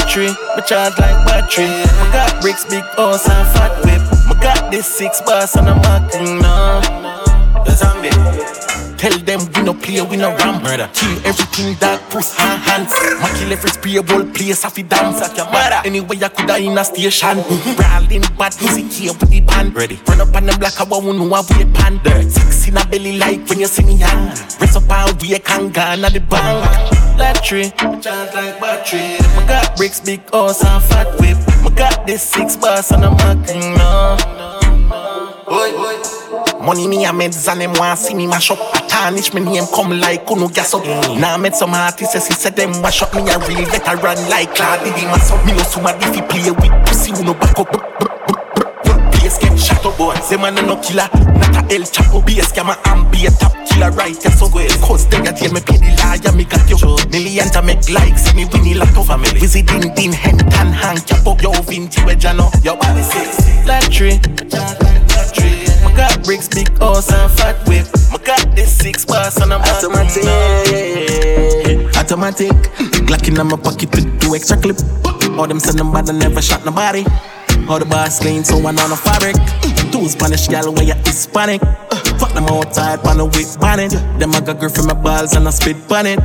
Tree, 0.06 0.30
my 0.56 0.62
charge 0.62 0.94
like 1.00 1.26
battery. 1.26 1.66
I 1.66 2.10
got 2.14 2.40
bricks, 2.44 2.66
big 2.66 2.84
house 2.98 3.28
and 3.28 3.48
fat 3.58 3.74
whip. 3.84 4.02
I 4.30 4.40
got 4.40 4.70
this 4.70 4.86
six 4.86 5.22
bars 5.22 5.56
and 5.56 5.68
I'm 5.68 5.80
acting 5.80 6.38
now. 6.38 6.82
The 7.64 7.72
zombie. 7.72 8.59
Tell 9.00 9.18
them 9.20 9.40
we 9.56 9.62
no 9.64 9.74
play, 9.74 10.02
we 10.02 10.18
no 10.18 10.36
ram. 10.36 10.62
Murder. 10.62 10.90
Kill 10.94 11.16
everything 11.24 11.74
that 11.80 12.04
push 12.12 12.36
hand 12.36 12.60
hands. 12.68 12.92
Ma 13.22 13.32
kill 13.40 13.52
every 13.52 13.70
spray 13.72 13.96
whole 13.96 14.28
place 14.28 14.66
off 14.66 14.76
the 14.76 14.84
dance. 14.84 15.22
Like 15.22 15.38
your 15.38 15.46
mother. 15.46 15.80
Anyway, 15.86 16.20
I 16.22 16.28
coulda 16.28 16.58
in 16.58 16.78
a 16.78 16.84
station. 16.84 17.40
Mm-hmm. 17.40 17.80
Brawling 17.80 18.28
bad 18.36 18.54
music 18.60 18.92
here 18.92 19.14
with 19.14 19.30
the 19.30 19.40
band. 19.40 19.74
Ready. 19.74 20.00
Run 20.06 20.20
up 20.20 20.36
on 20.36 20.46
them 20.48 20.60
like 20.60 20.78
a 20.80 20.84
one 20.84 21.16
who 21.16 21.34
a 21.34 21.42
wait 21.48 21.74
pan. 21.74 21.98
Dirt. 22.04 22.30
Six 22.30 22.68
in 22.68 22.76
a 22.76 22.86
belly 22.86 23.18
like 23.18 23.48
when 23.48 23.62
you 23.62 23.68
see 23.68 23.86
me 23.86 23.96
hand. 23.96 24.38
Rest 24.60 24.76
up 24.76 24.92
all 24.92 25.16
we 25.22 25.40
can 25.40 25.72
go 25.72 25.80
at 25.80 26.12
the 26.12 26.20
bank. 26.20 27.00
Tree, 27.44 27.72
charge 27.72 28.06
like 28.36 28.60
battery. 28.60 29.00
I 29.00 29.46
got 29.48 29.78
bricks, 29.78 30.02
big 30.02 30.22
horse 30.30 30.64
and 30.64 30.84
fat 30.84 31.08
whip. 31.20 31.38
I 31.66 31.74
got 31.74 32.06
this 32.06 32.22
six 32.22 32.58
bars 32.58 32.92
and 32.92 33.06
I'm 33.06 33.16
knocking 33.16 33.76
now. 33.76 34.18
Oi, 35.50 35.72
oi. 35.78 36.19
Money 36.62 36.88
me 36.88 37.06
a 37.06 37.10
meds 37.10 37.48
and 37.48 37.62
them 37.62 37.74
want 37.74 37.98
see 37.98 38.14
me 38.14 38.28
mash 38.28 38.52
up. 38.52 38.60
Tarnish 38.90 39.34
me 39.34 39.40
name 39.40 39.66
come 39.74 39.98
like 40.00 40.26
Kuno 40.26 40.50
gas 40.50 40.74
up. 40.74 40.84
Mm. 40.84 41.20
Now 41.20 41.36
I 41.36 41.38
met 41.38 41.56
some 41.56 41.74
artists, 41.74 42.28
he 42.28 42.34
said 42.34 42.56
them 42.56 42.72
mash 42.82 43.02
up. 43.02 43.14
Me 43.16 43.22
a 43.22 43.40
real 43.40 43.66
veteran 43.66 44.20
like 44.30 44.54
Claude 44.56 44.84
Diddy 44.84 45.06
mass 45.08 45.32
up. 45.32 45.46
Me 45.46 45.54
no 45.54 45.64
somebody 45.64 46.06
fi 46.12 46.22
play 46.22 46.52
with 46.52 46.86
pussy 46.86 47.12
who 47.12 47.24
no 47.24 47.34
back 47.34 47.58
up. 47.58 47.72
Place 49.14 49.38
get 49.40 49.58
shot 49.58 49.86
up, 49.86 49.98
boy. 49.98 50.16
Them 50.30 50.42
man 50.42 50.56
no 50.56 50.76
killer, 50.84 51.08
not 51.40 51.56
a 51.56 51.74
El 51.74 51.88
Chapo. 51.88 52.20
A 52.20 52.42
scammer 52.44 52.76
and 52.92 53.10
be 53.10 53.26
a 53.26 53.32
top 53.32 53.56
killer, 53.66 53.92
right? 53.92 54.18
Yeah, 54.22 54.32
so 54.32 54.50
go 54.50 54.60
Cause 54.86 55.08
they 55.08 55.24
got 55.24 55.40
me 55.40 55.62
pay 55.62 55.80
the 55.80 55.96
liar, 56.04 56.36
me 56.36 56.44
got 56.44 56.68
you. 56.68 56.76
Million 57.10 57.48
to 57.56 57.62
make 57.62 57.88
likes, 57.90 58.36
me 58.36 58.44
winning 58.52 58.78
like 58.78 58.96
a 58.98 59.04
family. 59.04 59.40
Visiting 59.40 59.94
Dean, 59.96 60.12
Hen, 60.12 60.38
Tan, 60.38 60.74
Hank, 60.74 61.00
Chapo, 61.08 61.40
yo, 61.42 61.52
Vinci, 61.64 62.02
Wejano, 62.02 62.52
yo, 62.66 62.76
body 62.76 63.02
six. 63.02 63.48
Like 63.66 63.90
tree 63.90 64.20
got 66.00 66.24
bricks, 66.24 66.48
big 66.48 66.72
horse 66.80 67.12
and 67.12 67.32
fat 67.32 67.56
whip. 67.68 67.86
I 68.16 68.18
got 68.24 68.56
this 68.56 68.72
six 68.72 69.06
bars 69.06 69.36
and 69.38 69.52
I'm 69.52 69.62
automatic. 69.62 70.24
Automatic. 72.00 72.56
Glock 73.08 73.28
in 73.28 73.36
my 73.36 73.58
pocket 73.58 73.92
with 73.94 74.08
two 74.22 74.34
extra 74.36 74.56
clip. 74.56 74.80
All 75.38 75.48
them 75.48 75.60
said 75.60 75.76
nobody 75.76 76.14
never 76.14 76.42
shot 76.42 76.64
nobody. 76.64 77.04
All 77.68 77.80
the 77.80 77.86
bars 77.86 78.20
clean, 78.20 78.44
so 78.46 78.58
one 78.58 78.80
on 78.80 78.90
the 78.90 78.96
fabric. 78.96 79.36
Two 79.92 80.08
Spanish 80.08 80.48
gal 80.48 80.72
where 80.74 80.86
you 80.86 80.96
Hispanic. 81.04 81.62
Fuck 82.20 82.34
them 82.34 82.46
outside, 82.46 83.04
pan 83.04 83.20
a 83.20 83.26
whip 83.26 83.50
bonnet. 83.60 83.92
Them 84.20 84.34
I 84.34 84.40
got 84.40 84.60
girl 84.60 84.70
from 84.70 84.88
my 84.88 84.94
balls 84.94 85.36
and 85.36 85.48
I 85.48 85.52
spit 85.52 85.76
bonnet. 85.90 86.20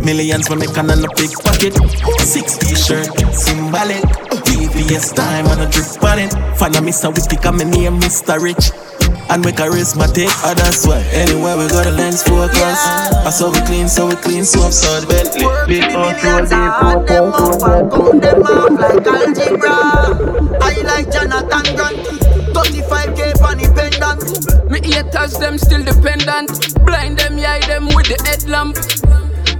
Millions 0.00 0.48
when 0.48 0.60
they 0.60 0.66
can 0.66 0.88
in 0.88 1.02
the 1.04 1.12
big 1.20 1.32
pocket. 1.44 1.76
Six 2.24 2.56
t-shirt, 2.56 3.12
symbolic. 3.34 4.02
VVS 4.48 5.14
time 5.14 5.46
and 5.46 5.60
a 5.60 5.66
drip 5.68 6.02
on 6.02 6.18
it. 6.18 6.32
Follow 6.56 6.80
me 6.80 6.92
so 6.92 7.10
we 7.10 7.20
pick 7.28 7.44
up 7.44 7.54
my 7.54 7.64
name, 7.64 8.00
Mr. 8.00 8.40
Rich. 8.40 8.87
And 9.30 9.44
we 9.44 9.52
charismatic, 9.52 10.28
oh 10.44 10.54
that's 10.54 10.86
why 10.86 11.00
Anywhere 11.12 11.56
we 11.58 11.68
go 11.68 11.84
the 11.84 11.92
lens 11.92 12.22
focus. 12.22 12.80
I 13.26 13.30
saw 13.30 13.52
we 13.52 13.60
clean, 13.66 13.86
so 13.88 14.06
we 14.06 14.16
clean, 14.16 14.44
so 14.44 14.62
I'm 14.62 14.72
so 14.72 15.06
Bentley 15.06 15.44
Big 15.66 15.82
out, 15.84 16.16
roll 16.24 16.40
deep, 16.48 17.06
them 17.06 17.32
up 17.32 17.62
and 17.62 17.90
count 17.92 18.22
them 18.22 18.42
off 18.42 18.70
like 18.80 19.06
algebra. 19.06 20.58
I 20.62 20.80
like 20.82 21.12
Jonathan 21.12 21.76
Grant. 21.76 22.28
35k 22.56 23.42
on 23.44 23.58
the 23.58 23.68
pendant. 23.76 24.70
Me 24.70 24.80
haters, 24.80 25.38
them 25.38 25.58
still 25.58 25.84
dependent. 25.84 26.74
Blind 26.86 27.18
them, 27.18 27.36
yeah, 27.36 27.58
them 27.66 27.84
with 27.86 28.08
the 28.08 28.16
headlamp 28.24 28.76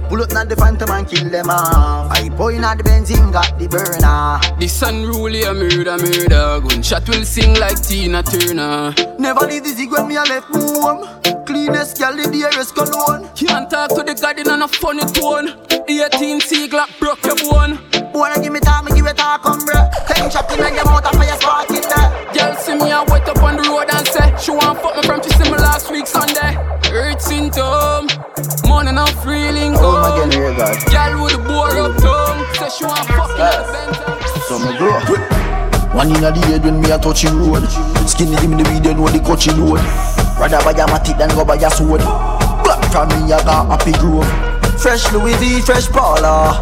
Pull 0.09 0.23
up 0.23 0.31
not 0.33 0.49
the 0.49 0.55
phantom 0.55 0.89
and 0.89 1.07
kill 1.07 1.29
them 1.29 1.51
off. 1.51 2.09
I 2.11 2.29
point 2.29 2.63
at 2.63 2.79
the 2.79 2.83
benzene, 2.83 3.31
got 3.31 3.53
the 3.59 3.67
burner. 3.69 4.41
The 4.59 4.67
sun 4.67 5.05
rule 5.05 5.29
a 5.29 5.53
murder, 5.53 6.01
murder. 6.01 6.59
Gunshot 6.65 7.07
will 7.07 7.23
sing 7.23 7.53
like 7.59 7.79
Tina 7.79 8.23
Turner. 8.23 8.95
Never 9.19 9.45
did 9.45 9.65
this 9.65 9.77
when 9.85 10.07
me 10.07 10.15
a 10.15 10.23
left 10.23 10.47
home. 10.49 11.05
Cleanest 11.45 11.99
gal, 11.99 12.15
the 12.15 12.25
dearest 12.25 12.73
cologne. 12.73 13.29
Can't 13.35 13.69
talk 13.69 13.89
to 13.93 14.01
the 14.01 14.15
garden 14.15 14.49
on 14.49 14.63
a 14.63 14.67
funny 14.67 15.05
tone. 15.13 15.53
18 15.87 16.41
C 16.41 16.67
Glock 16.67 16.89
broke 16.97 17.23
your 17.23 17.37
bone. 17.45 17.77
Boy, 18.11 18.33
give 18.41 18.51
me 18.51 18.59
time, 18.61 18.85
me 18.85 18.93
give 18.97 19.05
it 19.05 19.15
talk, 19.15 19.43
come 19.43 19.61
bro. 19.61 19.77
Ten 20.09 20.31
shot 20.31 20.49
in 20.49 20.73
your 20.73 20.85
mouth, 20.85 21.05
I 21.05 21.13
fire 21.13 21.37
spark 21.37 21.69
in 21.69 21.85
there. 21.85 22.09
Girl 22.33 22.55
see 22.57 22.73
me 22.73 22.89
a 22.89 23.05
wet 23.05 23.29
up 23.29 23.43
on 23.45 23.57
the 23.57 23.69
road 23.69 23.93
and 23.93 24.07
say 24.09 24.33
she 24.41 24.49
want 24.57 24.81
fuck 24.81 24.97
me 24.97 25.03
from 25.03 25.21
to 25.21 25.29
see 25.37 25.45
me 25.45 25.57
last 25.57 25.91
week 25.91 26.07
Sunday. 26.07 26.57
Hurt 26.89 27.21
symptom, 28.79 28.85
money 28.85 28.91
not 28.91 29.09
feeling 29.23 29.73
good. 29.73 29.83
Oh 29.83 30.01
my 30.01 30.09
God, 30.09 30.33
here 30.33 30.55
God. 30.55 30.77
Girl 30.91 31.23
with 31.23 31.33
the 31.33 31.39
bore 31.39 31.77
up 31.77 31.95
tongue, 31.97 32.55
say 32.55 32.69
she 32.77 32.85
want 32.85 33.07
fuck 33.07 33.37
yes. 33.37 34.47
So 34.47 34.59
me 34.59 34.77
bro. 34.77 34.99
One 35.95 36.15
in 36.15 36.23
a 36.23 36.31
the 36.31 36.39
head 36.45 36.63
when 36.63 36.81
me 36.81 36.91
a 36.91 36.99
touching 36.99 37.35
road 37.35 37.65
Skinny 38.07 38.37
me 38.45 38.61
the 38.61 38.69
video 38.69 38.93
know 38.93 39.07
the 39.07 39.19
coaching 39.19 39.57
load 39.57 39.81
Rather 40.37 40.61
buy 40.63 40.71
a 40.71 40.85
matic 40.85 41.17
than 41.17 41.29
go 41.29 41.43
buy 41.43 41.55
a 41.55 41.69
sword 41.71 42.01
Back 42.61 42.91
from 42.91 43.09
me 43.09 43.33
I 43.33 43.43
got 43.43 43.65
happy 43.65 43.93
grove 43.93 44.29
Fresh 44.79 45.11
Louis 45.11 45.33
V, 45.37 45.61
fresh 45.61 45.87
Polo 45.87 46.53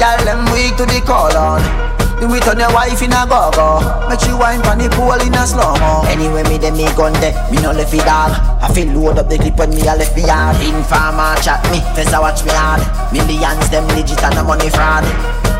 Girl 0.00 0.24
them 0.24 0.50
weak 0.50 0.76
to 0.78 0.86
the 0.86 1.02
call 1.04 1.36
on 1.36 1.89
do 2.20 2.28
it 2.36 2.46
on 2.46 2.60
your 2.60 2.68
wife 2.76 3.00
in 3.00 3.16
a 3.16 3.24
go-go. 3.24 3.80
Make 4.06 4.20
she 4.20 4.32
wine 4.36 4.60
pan 4.60 4.78
the 4.78 4.92
pool 4.92 5.16
in 5.16 5.32
a 5.32 5.42
slow-mo. 5.48 6.04
Anyway 6.04 6.44
me 6.44 6.60
dem 6.60 6.76
me 6.76 6.84
gun 6.92 7.16
there, 7.18 7.32
me 7.48 7.56
no 7.64 7.72
left 7.72 7.96
it 7.96 8.04
dog 8.04 8.36
I 8.60 8.68
feel 8.68 8.92
load 8.92 9.18
up 9.18 9.32
the 9.32 9.40
clip 9.40 9.56
when 9.56 9.72
me 9.72 9.80
a 9.88 9.96
left 9.96 10.14
me 10.14 10.28
yard. 10.28 10.60
Informer 10.60 11.34
chat 11.40 11.64
me, 11.72 11.80
first 11.96 12.12
I 12.12 12.20
watch 12.20 12.44
me 12.44 12.52
hard. 12.52 12.84
Millions 13.10 13.66
them 13.72 13.88
legit 13.96 14.20
and 14.20 14.36
the 14.36 14.44
money 14.44 14.68
fraud. 14.68 15.08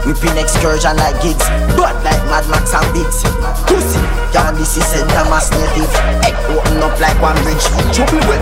Whipping 0.05 0.37
excursion 0.37 0.96
like 0.96 1.16
gigs. 1.25 1.44
Blood 1.77 1.96
like 2.05 2.20
Mad 2.29 2.44
Max 2.53 2.73
and 2.77 2.88
Biggs. 2.92 3.25
Pussy, 3.68 4.01
can 4.33 4.57
this 4.57 4.77
is 4.77 4.85
center 4.85 5.25
mass 5.29 5.49
native. 5.53 5.92
Head 6.25 6.37
open 6.53 6.81
up 6.85 6.96
like 7.01 7.16
one 7.20 7.37
bridge. 7.44 7.64
Trouble 7.92 8.20
with 8.29 8.40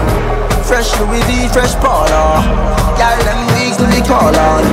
Fresh 0.67 0.93
Louis 1.01 1.23
V, 1.27 1.49
fresh 1.49 1.75
Polo. 1.81 2.43
Girl 2.99 3.19
them 3.25 3.41
wigs 3.55 3.79
do 3.79 3.87
the 3.87 4.03
call 4.07 4.35
on. 4.35 4.67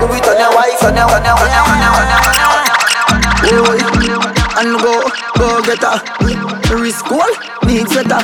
Do 0.00 0.10
it 0.10 0.26
on 0.26 0.38
your 0.38 0.52
wife, 0.56 0.82
on 0.82 0.96
your, 0.96 1.06
on 1.06 1.22
your, 1.22 1.36
on 1.38 1.50
your, 1.52 1.64
on 1.70 1.78
your, 1.78 1.83
Boy, 3.54 3.78
and 4.58 4.74
go, 4.82 4.94
go 5.38 5.62
get 5.62 5.78
her. 5.78 6.02
Risk 6.74 7.06
all, 7.12 7.30
need 7.64 7.86
sweater. 7.88 8.18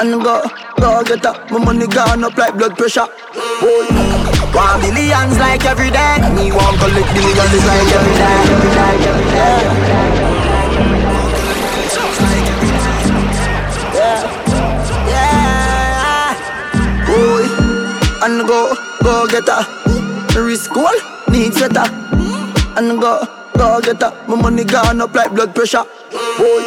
And 0.00 0.20
go, 0.20 0.42
go 0.80 1.04
get 1.04 1.24
her. 1.24 1.34
My 1.50 1.64
money 1.64 1.86
gone 1.86 2.24
up 2.24 2.36
like 2.36 2.56
blood 2.58 2.76
pressure. 2.76 3.06
Boy, 3.60 3.86
one 4.52 4.80
billions 4.80 5.38
like 5.38 5.64
every 5.64 5.90
day. 5.92 6.18
Me 6.34 6.50
want 6.50 6.76
collect 6.78 7.14
billions 7.14 7.64
like 7.70 7.92
every 7.94 8.14
day. 8.18 8.42
Every 8.50 8.70
day, 8.74 8.94
every 9.06 9.26
day. 9.30 10.62
Yeah, 13.94 14.26
yeah. 15.06 16.34
Boy, 17.06 17.46
and 18.24 18.48
go, 18.48 18.74
go 19.04 19.26
get 19.28 19.46
her. 19.46 19.64
Risk 20.42 20.76
all, 20.76 20.98
need 21.30 21.54
sweater. 21.54 21.86
And 22.74 23.00
go 23.00 23.28
go 23.56 23.80
get 23.80 24.02
up. 24.02 24.28
My 24.28 24.36
money 24.36 24.64
gone 24.64 25.00
up 25.00 25.14
like 25.14 25.32
blood 25.32 25.54
pressure. 25.54 25.84
Boy. 26.38 26.64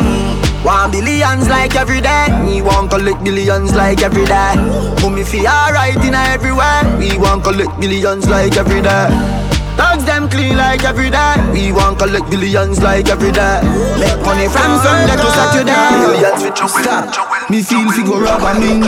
Want 0.66 0.92
billions 0.92 1.48
like 1.48 1.76
every 1.76 2.02
day. 2.02 2.26
We 2.46 2.62
want 2.62 2.90
collect 2.90 3.24
billions 3.24 3.74
like 3.76 4.02
every 4.02 4.26
day. 4.26 4.56
Mommy 5.02 5.24
feel 5.24 5.48
alright 5.48 5.96
in 5.98 6.16
everywhere. 6.16 6.82
We 6.98 7.18
want 7.18 7.44
collect 7.44 7.80
billions 7.80 8.28
like 8.28 8.58
every 8.58 8.82
day. 8.82 9.55
Dogs 9.78 10.06
them 10.06 10.30
clean 10.30 10.58
like 10.58 10.84
every 10.84 11.10
day. 11.10 11.36
We 11.52 11.72
want 11.72 12.00
collect 12.00 12.30
billions 12.30 12.82
like 12.82 13.10
every 13.10 13.32
day. 13.32 13.60
Make 14.00 14.20
money 14.24 14.48
from 14.48 14.80
Sunday 14.80 15.16
to 15.16 15.30
Saturday. 15.36 15.86
Billions 16.00 16.44
with 16.44 16.60
you 16.60 16.68
stop. 16.68 17.50
Me 17.50 17.62
feel 17.62 17.92
fi 17.92 18.04
go 18.04 18.20
rob 18.20 18.42
a 18.42 18.60
me. 18.60 18.80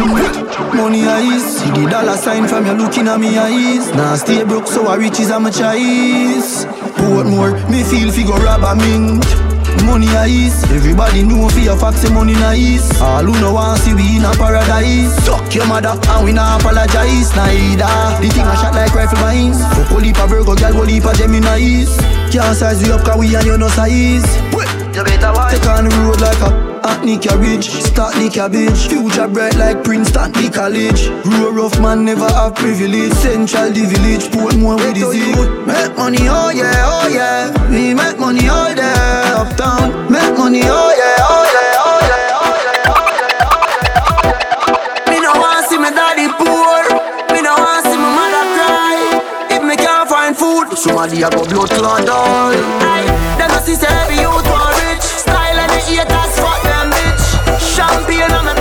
Money 0.76 1.06
eyes. 1.06 1.60
See 1.60 1.71
the 1.71 1.89
dollar 1.89 2.17
sign 2.17 2.47
from 2.47 2.65
you 2.65 2.73
looking 2.73 3.08
at 3.08 3.19
me 3.19 3.38
eyes. 3.38 3.91
Now 3.95 4.15
stay 4.15 4.43
broke 4.43 4.67
so 4.67 4.88
I 4.88 4.95
riches 4.95 5.30
I'm 5.30 5.45
a 5.45 5.52
choice. 5.52 6.65
Portmore, 6.97 7.54
me 7.69 7.84
feel 7.84 8.12
fi 8.12 8.23
go 8.23 8.38
rob 8.38 8.63
a 8.63 8.76
mint. 8.76 9.47
Money 9.86 10.08
eyes, 10.10 10.63
everybody 10.66 11.24
know 11.24 11.50
fi 11.50 11.62
your 11.63 11.78
facts 11.78 12.10
money 12.10 12.34
nice. 12.34 13.00
All 13.02 13.24
who 13.24 13.32
no 13.40 13.54
want 13.54 13.80
see 13.80 13.94
we 13.94 14.18
in 14.18 14.26
a 14.26 14.32
paradise. 14.34 15.13
Suck 15.26 15.54
your 15.56 15.66
mother 15.66 15.98
and 16.10 16.26
we 16.26 16.34
not 16.34 16.62
apologize 16.62 17.36
neither. 17.36 17.88
The 18.22 18.30
thing 18.30 18.46
a 18.46 18.56
shot 18.56 18.76
like 18.76 18.94
rifle 18.94 19.20
mines. 19.20 19.60
Fuck 19.76 19.92
a 19.92 19.96
leap 19.96 20.18
a 20.18 20.28
Virgo, 20.28 20.56
girl, 20.56 20.74
go 20.74 20.82
leap 20.82 21.06
a 21.06 21.13
Gemini's. 21.13 21.96
Can't 22.32 22.56
size 22.56 22.84
we 22.84 22.92
up 22.92 23.04
'cause 23.04 23.18
we 23.18 23.36
and 23.36 23.46
you 23.46 23.58
no 23.58 23.70
size. 23.70 24.28
You 24.98 25.04
better 25.06 25.30
watch. 25.32 25.54
Take 25.54 25.70
on 25.70 25.86
the 25.86 25.94
road 26.02 26.22
like 26.26 26.42
a 26.42 26.50
Hackney 26.82 27.20
carriage, 27.20 27.70
start 27.70 28.16
the 28.16 28.30
cabbage 28.34 28.88
Future 28.90 29.28
bright 29.28 29.54
like 29.56 29.84
Princeton, 29.84 30.32
the 30.34 30.50
college. 30.50 31.14
Grow 31.22 31.52
rough 31.54 31.78
man 31.80 32.04
never 32.06 32.26
have 32.26 32.56
privilege. 32.56 33.14
Central 33.14 33.70
the 33.70 33.86
village, 33.86 34.26
Portmore 34.34 34.82
with 34.82 34.98
the 34.98 35.06
zig 35.14 35.38
Make 35.70 35.94
money, 35.98 36.26
oh 36.26 36.50
yeah, 36.50 36.82
oh 36.90 37.06
yeah. 37.14 37.54
We 37.70 37.94
make 37.94 38.18
money 38.18 38.50
oh 38.50 38.58
all 38.58 38.74
day 38.74 38.90
uptown 39.38 40.10
Make 40.10 40.34
money, 40.34 40.66
oh 40.66 40.90
yeah, 40.98 41.30
oh 41.30 41.46
yeah, 41.46 41.86
oh 41.86 42.02
yeah, 42.02 42.26
oh 42.26 42.58
yeah, 42.58 42.90
oh 42.90 43.14
yeah, 43.14 43.54
oh 43.54 43.70
yeah, 43.70 44.02
oh, 44.18 44.34
oh, 44.34 44.74
oh 44.74 45.12
Me 45.14 45.22
no 45.22 45.30
want 45.38 45.62
see 45.70 45.78
my 45.78 45.94
daddy 45.94 46.26
poor. 46.42 46.82
Me 47.30 47.46
no 47.46 47.54
want 47.54 47.86
see 47.86 48.00
my 48.02 48.10
mother 48.18 48.46
cry. 48.58 48.98
If 49.54 49.62
me 49.62 49.76
can't 49.78 50.10
find 50.10 50.34
food, 50.34 50.74
Somebody 50.74 51.22
a 51.22 51.30
go 51.30 51.46
blood 51.46 51.70
clot 51.70 52.02
down. 52.02 52.58
Them 53.38 53.52
a 53.54 53.60
see 53.62 53.78
every 53.86 54.18
youth 54.26 54.48
want 54.50 54.66
haters 55.95 56.39
fuck 56.39 56.62
them 56.63 56.91
bitch. 56.91 57.28
Champagne 57.76 58.32
on 58.32 58.47
a 58.47 58.57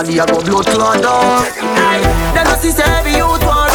somebody 0.00 0.18
a 0.18 0.26
go 0.26 0.40
blood 0.40 0.66
clot 0.66 1.02
dog. 1.02 1.46
Them 2.34 2.46
a 2.46 2.56
see 2.60 2.70
say 2.70 2.82
every 2.84 3.12
youth 3.12 3.44
want 3.44 3.69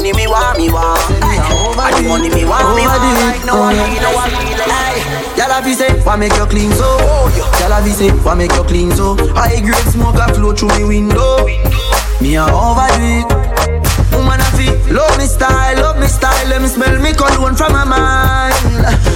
money 0.00 0.16
me 0.16 0.26
want 0.26 0.56
me 0.56 0.72
want. 0.72 0.96
I 1.76 1.92
the 1.92 2.08
money 2.08 2.32
me 2.32 2.48
want 2.48 2.72
me 2.72 2.88
want. 2.88 3.04
Like 3.20 3.44
no 3.44 3.60
one 3.60 3.76
need 3.76 4.00
no 4.00 4.16
one 4.16 4.32
feel 4.32 4.56
like. 4.64 5.04
Y'all 5.36 5.52
have 5.52 5.68
say, 5.76 5.92
why 6.00 6.16
make 6.16 6.32
you 6.32 6.46
clean 6.46 6.72
so? 6.72 6.88
Oh, 6.88 7.28
y'all 7.60 7.68
have 7.68 7.84
say, 7.92 8.08
why 8.24 8.34
make 8.34 8.52
you 8.52 8.64
clean 8.64 8.90
so? 8.92 9.16
High 9.36 9.60
grade 9.60 9.92
smoke 9.92 10.16
a 10.16 10.32
flow 10.32 10.56
through 10.56 10.72
me 10.80 10.84
window. 11.04 11.44
Me 12.24 12.36
a 12.36 12.48
overdo 12.48 13.28
it. 13.28 13.28
Woman 14.16 14.40
a 14.40 14.48
feel 14.56 14.74
Love 14.90 15.16
me 15.18 15.26
style, 15.26 15.76
love 15.76 15.98
me 16.00 16.08
style 16.08 16.48
Let 16.48 16.60
me 16.60 16.66
smell 16.66 16.98
me 16.98 17.12
cologne 17.12 17.54
from 17.54 17.72
my 17.72 17.84
mind 17.84 18.58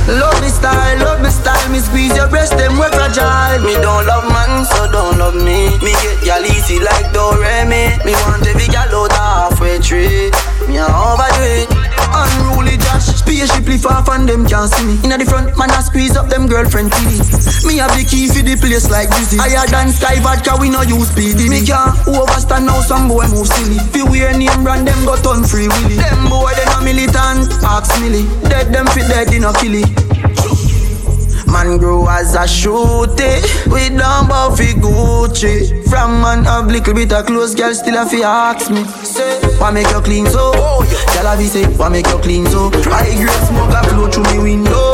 Love 0.07 0.39
me 0.41 0.49
style, 0.49 0.99
love 1.03 1.21
me 1.21 1.31
style 1.31 1.69
Me 1.73 1.81
squeeze 1.81 2.15
your 2.15 2.29
breast, 2.29 2.57
them 2.57 2.79
we 2.79 2.87
fragile 2.95 3.59
Me 3.67 3.75
don't 3.83 4.07
love 4.07 4.31
man, 4.31 4.65
so 4.65 4.87
don't 4.93 5.19
love 5.19 5.35
me 5.35 5.75
Me 5.83 5.91
get 5.99 6.25
y'all 6.25 6.47
easy 6.47 6.79
like 6.79 7.11
Doremi 7.11 7.99
Me 8.07 8.13
want 8.23 8.47
every 8.47 8.69
gal 8.69 8.87
out 8.95 9.13
halfway 9.13 9.81
tree 9.81 10.31
Me 10.75 10.81
a 10.83 10.91
overdo 10.91 11.39
it 11.63 11.71
Unruly 12.11 12.75
Josh 12.83 13.07
Spaceship 13.23 13.63
lift 13.63 13.87
off 13.87 14.09
and 14.11 14.29
them 14.29 14.43
can't 14.45 14.67
see 14.67 14.83
me. 14.83 14.99
Inna 15.07 15.19
the 15.19 15.25
front, 15.25 15.55
man 15.57 15.71
a 15.71 15.79
squeeze 15.79 16.17
up 16.17 16.27
them 16.27 16.49
girlfriend 16.51 16.91
TV 16.91 17.15
Me 17.63 17.79
have 17.79 17.95
the 17.95 18.03
key 18.03 18.27
for 18.27 18.43
the 18.43 18.59
place 18.59 18.91
like 18.91 19.07
Dizzy 19.15 19.39
Higher 19.39 19.71
than 19.71 19.95
Sky 19.95 20.19
Vodka, 20.19 20.59
we 20.59 20.71
no 20.71 20.83
use 20.83 21.15
PD 21.15 21.47
Me 21.47 21.63
can't 21.63 21.95
overstand 22.11 22.67
now 22.67 22.83
some 22.83 23.07
boy 23.07 23.23
move 23.31 23.47
silly. 23.47 23.79
Fi 23.95 24.03
wear 24.03 24.35
name 24.35 24.67
brand, 24.67 24.83
them 24.83 24.99
got 25.07 25.23
on 25.31 25.47
free 25.47 25.71
willy. 25.71 25.95
Them 25.95 26.27
boy, 26.27 26.51
they 26.59 26.67
no 26.67 26.83
militant, 26.83 27.55
ask 27.63 27.95
milly. 28.03 28.27
Dead 28.51 28.75
them 28.75 28.91
fit 28.91 29.07
dead, 29.07 29.31
they 29.31 29.39
no 29.39 29.55
kill 29.55 29.79
it 29.79 30.04
Man 31.55 31.79
grow 31.79 32.09
as 32.09 32.35
a 32.35 32.41
shooty 32.41 33.31
We 33.71 33.89
don't 33.97 34.29
bow 34.29 34.53
fi 34.57 34.75
Gucci 34.75 35.89
From 35.89 36.21
man 36.21 36.43
have 36.45 36.67
little 36.67 36.95
bit 36.95 37.13
of 37.13 37.27
clothes 37.27 37.55
Girl 37.55 37.73
still 37.73 37.97
a 37.97 38.05
fi 38.05 38.23
ask 38.23 38.73
me 38.73 38.83
Say, 39.05 39.39
why 39.59 39.71
make 39.71 39.89
you 39.91 40.01
clean 40.01 40.27
so? 40.27 40.51
A 40.53 41.37
fi 41.37 41.45
say, 41.47 41.65
why 41.77 41.89
make 41.89 42.09
you 42.09 42.19
clean 42.19 42.47
so? 42.47 42.71
I 42.91 43.15
grade 43.15 43.47
smoke 43.47 43.73
a 43.73 43.83
flow 43.89 44.11
through 44.11 44.25
me 44.35 44.43
window 44.43 44.93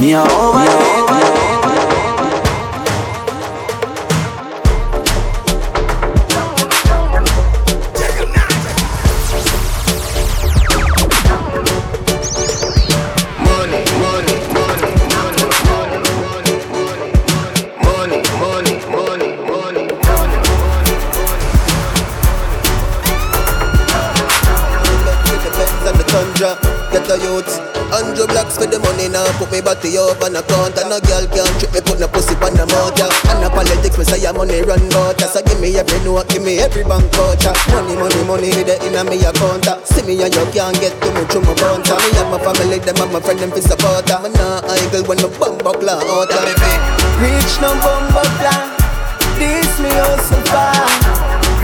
Me 0.00 0.14
a 0.14 0.22
over 0.22 0.64
it 0.64 1.10
and 1.10 1.22
the 1.22 1.35
the 27.16 27.24
youths. 27.24 27.58
Hundred 27.88 28.28
blocks 28.28 28.58
for 28.58 28.66
the 28.66 28.78
money 28.78 29.08
now. 29.08 29.24
Put 29.38 29.52
me 29.52 29.60
body 29.60 29.96
up 29.96 30.20
on 30.20 30.36
account. 30.36 30.76
And 30.76 30.90
no 30.92 30.98
girl 31.00 31.24
can't 31.32 31.52
trick 31.56 31.72
me. 31.72 31.80
Put 31.80 32.00
no 32.00 32.08
pussy 32.08 32.34
on 32.44 32.52
the. 32.52 32.66
Yeah. 32.96 33.32
And 33.32 33.40
the 33.40 33.48
politics, 33.50 33.96
me 33.96 34.04
say 34.04 34.20
your 34.20 34.34
money 34.34 34.60
run 34.62 34.82
out. 35.00 35.20
So 35.20 35.40
give 35.42 35.60
me 35.60 35.76
every 35.76 36.00
note, 36.04 36.28
give 36.28 36.44
me 36.44 36.60
every 36.60 36.84
bank 36.84 37.08
voucher. 37.16 37.54
Money, 37.72 37.96
money, 37.96 38.22
money, 38.24 38.50
the 38.52 38.76
inna 38.84 39.04
me 39.06 39.22
account. 39.24 39.66
See 39.88 40.04
me 40.04 40.20
and 40.20 40.32
you 40.34 40.44
can't 40.52 40.76
get 40.76 40.92
too 41.00 41.12
much 41.16 41.32
from 41.32 41.46
my 41.46 41.54
bouncer. 41.56 41.96
Me 41.96 42.10
and 42.20 42.28
my 42.30 42.38
family, 42.42 42.78
them 42.82 42.98
and 43.00 43.12
my 43.12 43.20
friend, 43.20 43.40
them 43.40 43.50
fi 43.52 43.60
support. 43.64 44.06
Me 44.22 44.30
nah 44.36 44.60
idle 44.66 45.04
when 45.08 45.18
my 45.22 45.30
bum 45.38 45.56
buckler 45.62 45.96
out. 45.96 46.30
Reach 47.22 47.54
no 47.62 47.70
bumbo 47.80 48.22
plan. 48.42 48.66
This 49.40 49.72
me 49.80 49.92
also 50.04 50.36
far. 50.52 50.74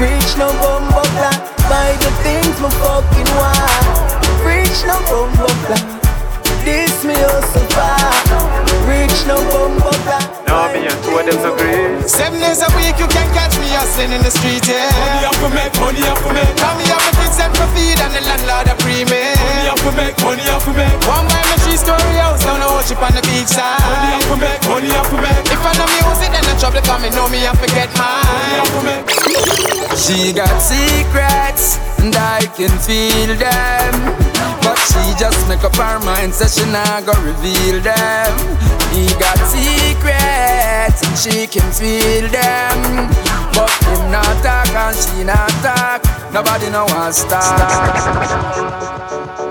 Reach 0.00 0.32
no 0.38 0.48
bumbo 0.60 1.02
plan. 1.18 1.51
Buy 1.72 1.96
the 1.96 2.10
things 2.22 2.60
my 2.60 2.68
fucking 2.68 3.30
want. 3.38 4.44
Reach 4.44 4.84
no 4.84 5.00
bumbo 5.08 5.46
plan. 5.64 6.00
This 6.66 7.02
me 7.02 7.14
also 7.14 7.60
far. 7.70 8.61
Reach 8.92 9.24
no 9.24 9.40
bumbo 9.48 9.88
plan. 10.04 10.20
No, 10.44 10.68
me 10.68 10.84
and 10.84 10.98
two 11.00 11.16
of 11.16 11.24
them 11.24 11.38
so 11.40 11.56
great. 11.56 12.04
Seven 12.04 12.36
days 12.44 12.60
a 12.60 12.68
week 12.76 13.00
you 13.00 13.08
can 13.08 13.24
catch 13.32 13.56
me 13.56 13.72
hustling 13.72 14.12
in 14.12 14.20
the 14.20 14.28
street, 14.28 14.68
yeah. 14.68 14.92
Money 14.92 15.24
up 15.24 15.36
for 15.40 15.48
make, 15.48 15.72
money 15.80 16.04
up 16.04 16.20
for 16.20 16.32
make. 16.36 16.52
Come 16.60 16.76
here, 16.84 17.00
my 17.00 17.12
kids 17.16 17.40
them 17.40 17.48
for 17.56 17.64
feed 17.72 17.96
and 17.96 18.12
the 18.12 18.20
landlord 18.28 18.68
a 18.68 18.74
pre 18.84 19.08
me. 19.08 19.32
Money 19.32 19.72
up 19.72 19.80
for 19.80 19.94
make, 19.96 20.16
money 20.20 20.44
up 20.52 20.60
for 20.60 20.76
make. 20.76 20.92
One 21.08 21.24
buy 21.32 21.40
me 21.48 21.56
three 21.64 21.80
story 21.80 22.20
house 22.20 22.44
down 22.44 22.60
the 22.60 22.68
worship 22.68 23.00
on 23.00 23.16
the 23.16 23.24
beach 23.24 23.48
side. 23.48 23.80
Money 23.80 24.12
up 24.12 24.22
for 24.28 24.36
make, 24.36 24.60
money 24.68 24.90
up 24.92 25.06
for 25.08 25.20
make. 25.24 25.40
If 25.48 25.62
I 25.64 25.72
know 25.80 25.88
music, 25.96 26.28
then 26.36 26.44
the 26.44 26.54
trouble 26.60 26.84
come, 26.84 27.00
me 27.00 27.08
know 27.16 27.32
me 27.32 27.40
have 27.48 27.56
to 27.64 27.68
get 27.72 27.88
mine. 27.96 29.08
She 29.96 30.36
got 30.36 30.52
secrets, 30.60 31.80
and 31.96 32.12
I 32.12 32.44
can 32.52 32.76
feel 32.76 33.32
them. 33.40 34.31
But 34.62 34.78
she 34.90 35.02
just 35.18 35.48
make 35.48 35.64
up 35.64 35.76
her 35.76 35.98
mind, 36.00 36.34
so 36.34 36.46
she 36.46 36.64
not 36.70 37.06
go 37.06 37.12
reveal 37.22 37.80
them. 37.80 38.32
He 38.92 39.06
got 39.18 39.38
secrets, 39.48 41.00
she 41.22 41.46
can 41.46 41.70
feel 41.72 42.28
them. 42.28 43.08
But 43.54 43.72
him 43.84 44.10
not 44.10 44.42
talk 44.42 44.68
and 44.74 44.96
she 44.96 45.24
not 45.24 45.50
talk. 45.62 46.02
Nobody 46.32 46.70
know 46.70 46.86
want 46.86 47.14
start. 47.14 47.58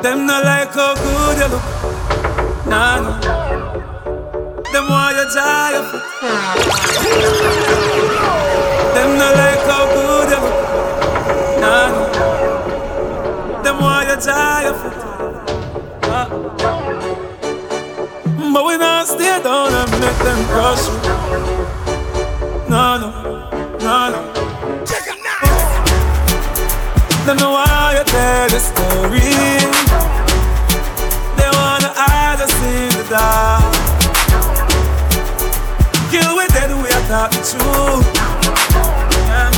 Them 0.04 0.26
not 0.26 0.44
like 0.44 0.74
how 0.74 0.96
good 0.96 1.38
you 1.38 1.48
look. 1.54 1.64
Nah, 2.66 3.02
nah. 3.02 3.20
Them 4.72 4.88
want 4.90 5.16
you 5.18 5.26
die 5.36 5.74
of 5.78 5.94
it. 5.94 6.04
Them 8.96 9.18
not 9.18 9.36
like 9.36 9.64
how 9.70 9.86
good 9.94 10.01
Them 14.22 14.36
want 14.36 14.66
you 14.66 14.66
die 14.66 14.66
of 14.70 14.86
it. 14.86 14.94
Ah. 16.04 16.28
But 18.54 18.66
we 18.66 18.78
not 18.78 19.08
stay 19.08 19.42
down 19.42 19.74
and 19.74 19.92
make 20.00 20.18
them 20.22 20.46
crush 20.48 20.88
you. 20.88 20.98
No, 22.70 22.98
no, 23.02 23.10
no, 23.80 24.10
no. 24.12 24.22
Them 27.26 27.38
know 27.38 27.52
why 27.52 27.96
you 27.98 28.04
tell 28.06 28.50
the 28.50 28.60
story. 28.60 29.32
They 31.38 31.50
wanna 31.58 31.92
hide 31.96 32.42
us 32.42 32.54
in 32.62 32.90
the 32.98 33.06
dark. 33.10 33.74
Kill 36.12 36.36
with 36.36 36.54
dead, 36.54 36.70
we 36.70 36.90
are 36.90 37.08
talk 37.08 37.32
the 37.32 37.42
truth. 37.42 38.06
Yeah. 39.28 39.52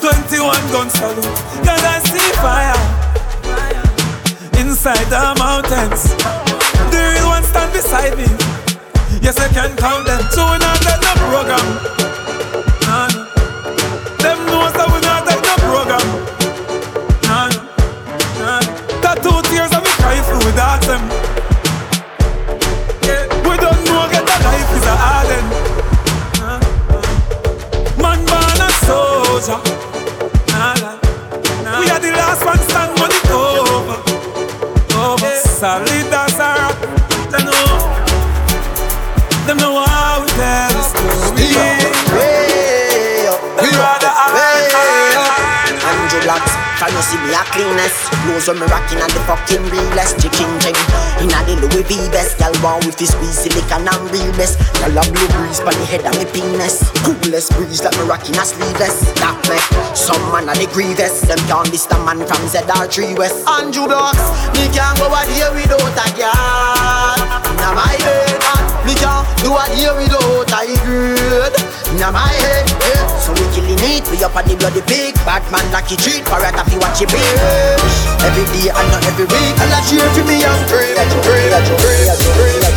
21 0.00 0.70
gun 0.70 0.90
salute, 0.90 1.24
cause 1.64 1.84
I 1.84 2.00
see 2.04 2.32
fire 2.40 2.91
beside 4.82 5.06
the 5.14 5.38
mountains. 5.38 6.10
The 6.90 7.14
real 7.14 7.28
ones 7.28 7.46
stand 7.46 7.72
beside 7.72 8.18
me. 8.18 8.26
Yes, 9.22 9.38
I 9.38 9.46
can 9.46 9.76
count 9.76 10.06
them. 10.06 10.18
So 10.34 10.42
we 10.42 10.58
not 10.58 10.74
take 10.82 10.98
no 10.98 11.14
program. 11.30 11.66
Nah, 12.82 13.06
nah. 13.06 13.22
Them 14.18 14.38
knows 14.50 14.74
that 14.74 14.90
we 14.90 14.98
not 15.06 15.22
take 15.22 15.38
no 15.38 15.54
program. 15.70 16.02
Nah, 17.30 17.46
nah. 18.42 18.58
That 19.06 19.22
two 19.22 19.38
tears 19.54 19.70
that 19.70 19.86
we 19.86 19.92
cry 20.02 20.18
through 20.26 20.42
without 20.50 20.82
them. 20.82 21.02
Yeah. 23.06 23.22
We 23.46 23.54
don't 23.62 23.78
know 23.86 24.10
get 24.10 24.26
the 24.26 24.36
life 24.42 24.66
is 24.66 24.82
a 24.82 24.96
harden. 24.98 25.46
Nah, 26.42 26.58
nah. 26.90 28.02
Man 28.02 28.18
born 28.26 28.58
a 28.58 28.70
soldier. 28.82 29.62
Nah, 30.50 30.74
nah. 30.74 31.78
We 31.78 31.86
are 31.86 32.00
the 32.02 32.10
last 32.18 32.44
ones 32.44 32.66
stand. 32.66 33.21
sabrita 35.62 36.21
you 47.02 47.18
see 47.18 47.20
me 47.26 47.34
a 47.34 47.42
cleanest? 47.50 47.98
Clothes 48.22 48.46
when 48.46 48.62
me 48.62 48.66
rocking 48.70 49.02
and 49.02 49.10
the 49.10 49.20
fucking 49.26 49.64
realest 49.74 50.22
Chicken 50.22 50.50
ching 50.62 50.78
Inna 51.18 51.42
the 51.42 51.58
Louis 51.58 51.82
V 51.90 51.94
best 52.14 52.38
Girl 52.38 52.54
want 52.62 52.86
with 52.86 52.96
this 52.96 53.10
squeeze 53.10 53.42
silicon 53.42 53.88
and 53.90 54.06
real 54.14 54.30
best 54.38 54.58
Girl 54.78 54.94
a 54.94 55.02
blue 55.10 55.28
breeze 55.34 55.58
pon 55.58 55.74
the 55.74 55.86
head 55.86 56.06
of 56.06 56.14
me 56.14 56.26
penis. 56.30 56.86
Coolest 57.02 57.50
breeze 57.58 57.82
like 57.82 57.96
me 57.98 58.06
rocking 58.06 58.38
a 58.38 58.44
sleeveless. 58.46 59.02
That 59.18 59.34
make 59.50 59.66
some 59.96 60.22
man 60.30 60.46
a 60.46 60.54
the 60.54 60.70
grievous. 60.70 61.26
Them 61.26 61.40
can't 61.50 61.74
a 61.74 61.96
man 62.06 62.22
from 62.22 62.42
ZR3 62.46 63.18
West. 63.18 63.42
Andrew 63.48 63.86
Blocks 63.90 64.22
Me 64.54 64.70
can't 64.70 64.94
go 64.98 65.10
a 65.10 65.20
day 65.26 65.42
without 65.50 65.82
a 65.82 66.06
girl. 66.14 67.18
Inna 67.50 67.68
my 67.74 67.94
head 67.98 68.61
Me 68.86 68.94
can't 68.98 69.26
do 69.42 69.54
a 69.54 69.64
day 69.70 69.90
without 69.94 70.50
a 70.50 70.62
girl 70.82 71.52
Inna 71.94 72.10
my 72.10 72.26
head 72.26 72.66
yeah. 72.82 73.06
So 73.22 73.30
we 73.32 73.44
killing 73.54 73.78
it 73.78 74.02
We 74.10 74.22
up 74.24 74.34
on 74.34 74.44
the 74.48 74.56
bloody 74.56 74.82
pig. 74.82 75.14
Bad 75.22 75.46
man 75.52 75.64
lucky 75.70 75.96
treat 75.96 76.26
it 76.26 76.54
if 76.58 76.72
you 76.72 76.80
watch 76.80 77.00
it 77.02 77.08
bitch. 77.08 77.96
Every 78.26 78.44
day 78.50 78.70
and 78.74 78.88
not 78.90 79.06
every 79.06 79.26
week. 79.30 79.54
And 79.62 79.70
I 79.70 79.80
cheer 79.86 80.06
for 80.14 80.24
me 80.26 80.42
pray, 80.66 80.94
pray, 81.22 81.50
pray, 81.54 82.06
pray 82.34 82.62
understand 82.62 82.71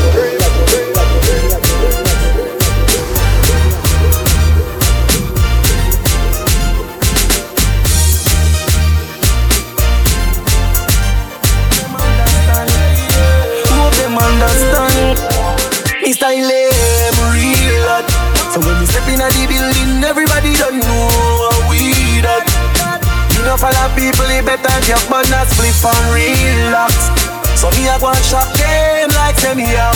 Get 24.86 25.02
man 25.10 25.26
a 25.34 25.42
split 25.50 25.74
and 25.82 26.14
relax. 26.14 27.10
So 27.58 27.74
me 27.74 27.90
a 27.90 27.98
go 27.98 28.14
and 28.14 28.22
shock 28.22 28.54
them 28.54 29.10
Like 29.18 29.34
say 29.42 29.56
me 29.56 29.66
a 29.74 29.90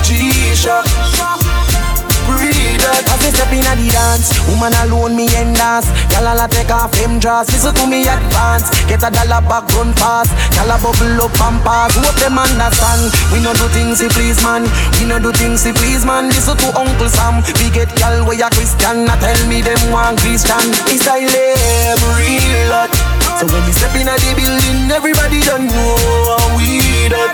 G-Shock 0.00 0.88
breathe. 2.24 2.80
As 2.80 3.20
me 3.20 3.30
step 3.36 3.52
in 3.52 3.60
the 3.60 3.92
dance 3.92 4.32
Woman 4.48 4.72
alone 4.80 5.12
me 5.12 5.28
end 5.36 5.60
dance. 5.60 5.92
Gyal 6.08 6.24
all 6.24 6.48
take 6.48 6.72
off 6.72 6.88
them 6.96 7.20
dress 7.20 7.52
Listen 7.52 7.74
to 7.74 7.84
me 7.84 8.08
advance. 8.08 8.72
Get 8.88 9.04
a 9.04 9.12
dollar 9.12 9.44
back 9.44 9.68
run 9.76 9.92
fast. 10.00 10.32
Gyal 10.56 10.72
a 10.72 10.76
bubble 10.80 11.20
up 11.20 11.36
and 11.44 11.60
pass. 11.60 11.92
Hope 12.00 12.16
them 12.16 12.40
understand. 12.40 13.12
We 13.36 13.44
no 13.44 13.52
do 13.52 13.68
things 13.76 14.00
to 14.00 14.08
please 14.08 14.40
man. 14.40 14.64
We 14.96 15.04
no 15.04 15.20
do 15.20 15.36
things 15.36 15.68
to 15.68 15.74
please 15.76 16.06
man. 16.08 16.32
Listen 16.32 16.56
to 16.56 16.68
Uncle 16.80 17.12
Sam. 17.12 17.44
We 17.60 17.68
get 17.76 17.92
gyal 17.92 18.24
where 18.24 18.40
a 18.40 18.48
Christian 18.48 19.04
Now 19.04 19.20
tell 19.20 19.40
me 19.52 19.60
them 19.60 19.92
want 19.92 20.16
Christian. 20.24 20.64
It's 20.88 21.04
a 21.04 21.20
real 21.20 22.72
hot 22.72 23.09
So 23.40 23.48
when 23.48 23.64
we 23.64 23.72
step 23.72 23.96
in 23.96 24.04
the 24.04 24.12
building 24.36 24.92
Everybody 24.92 25.40
don't 25.48 25.64
know 25.64 25.96
how 26.36 26.60
we 26.60 26.76
that 27.08 27.32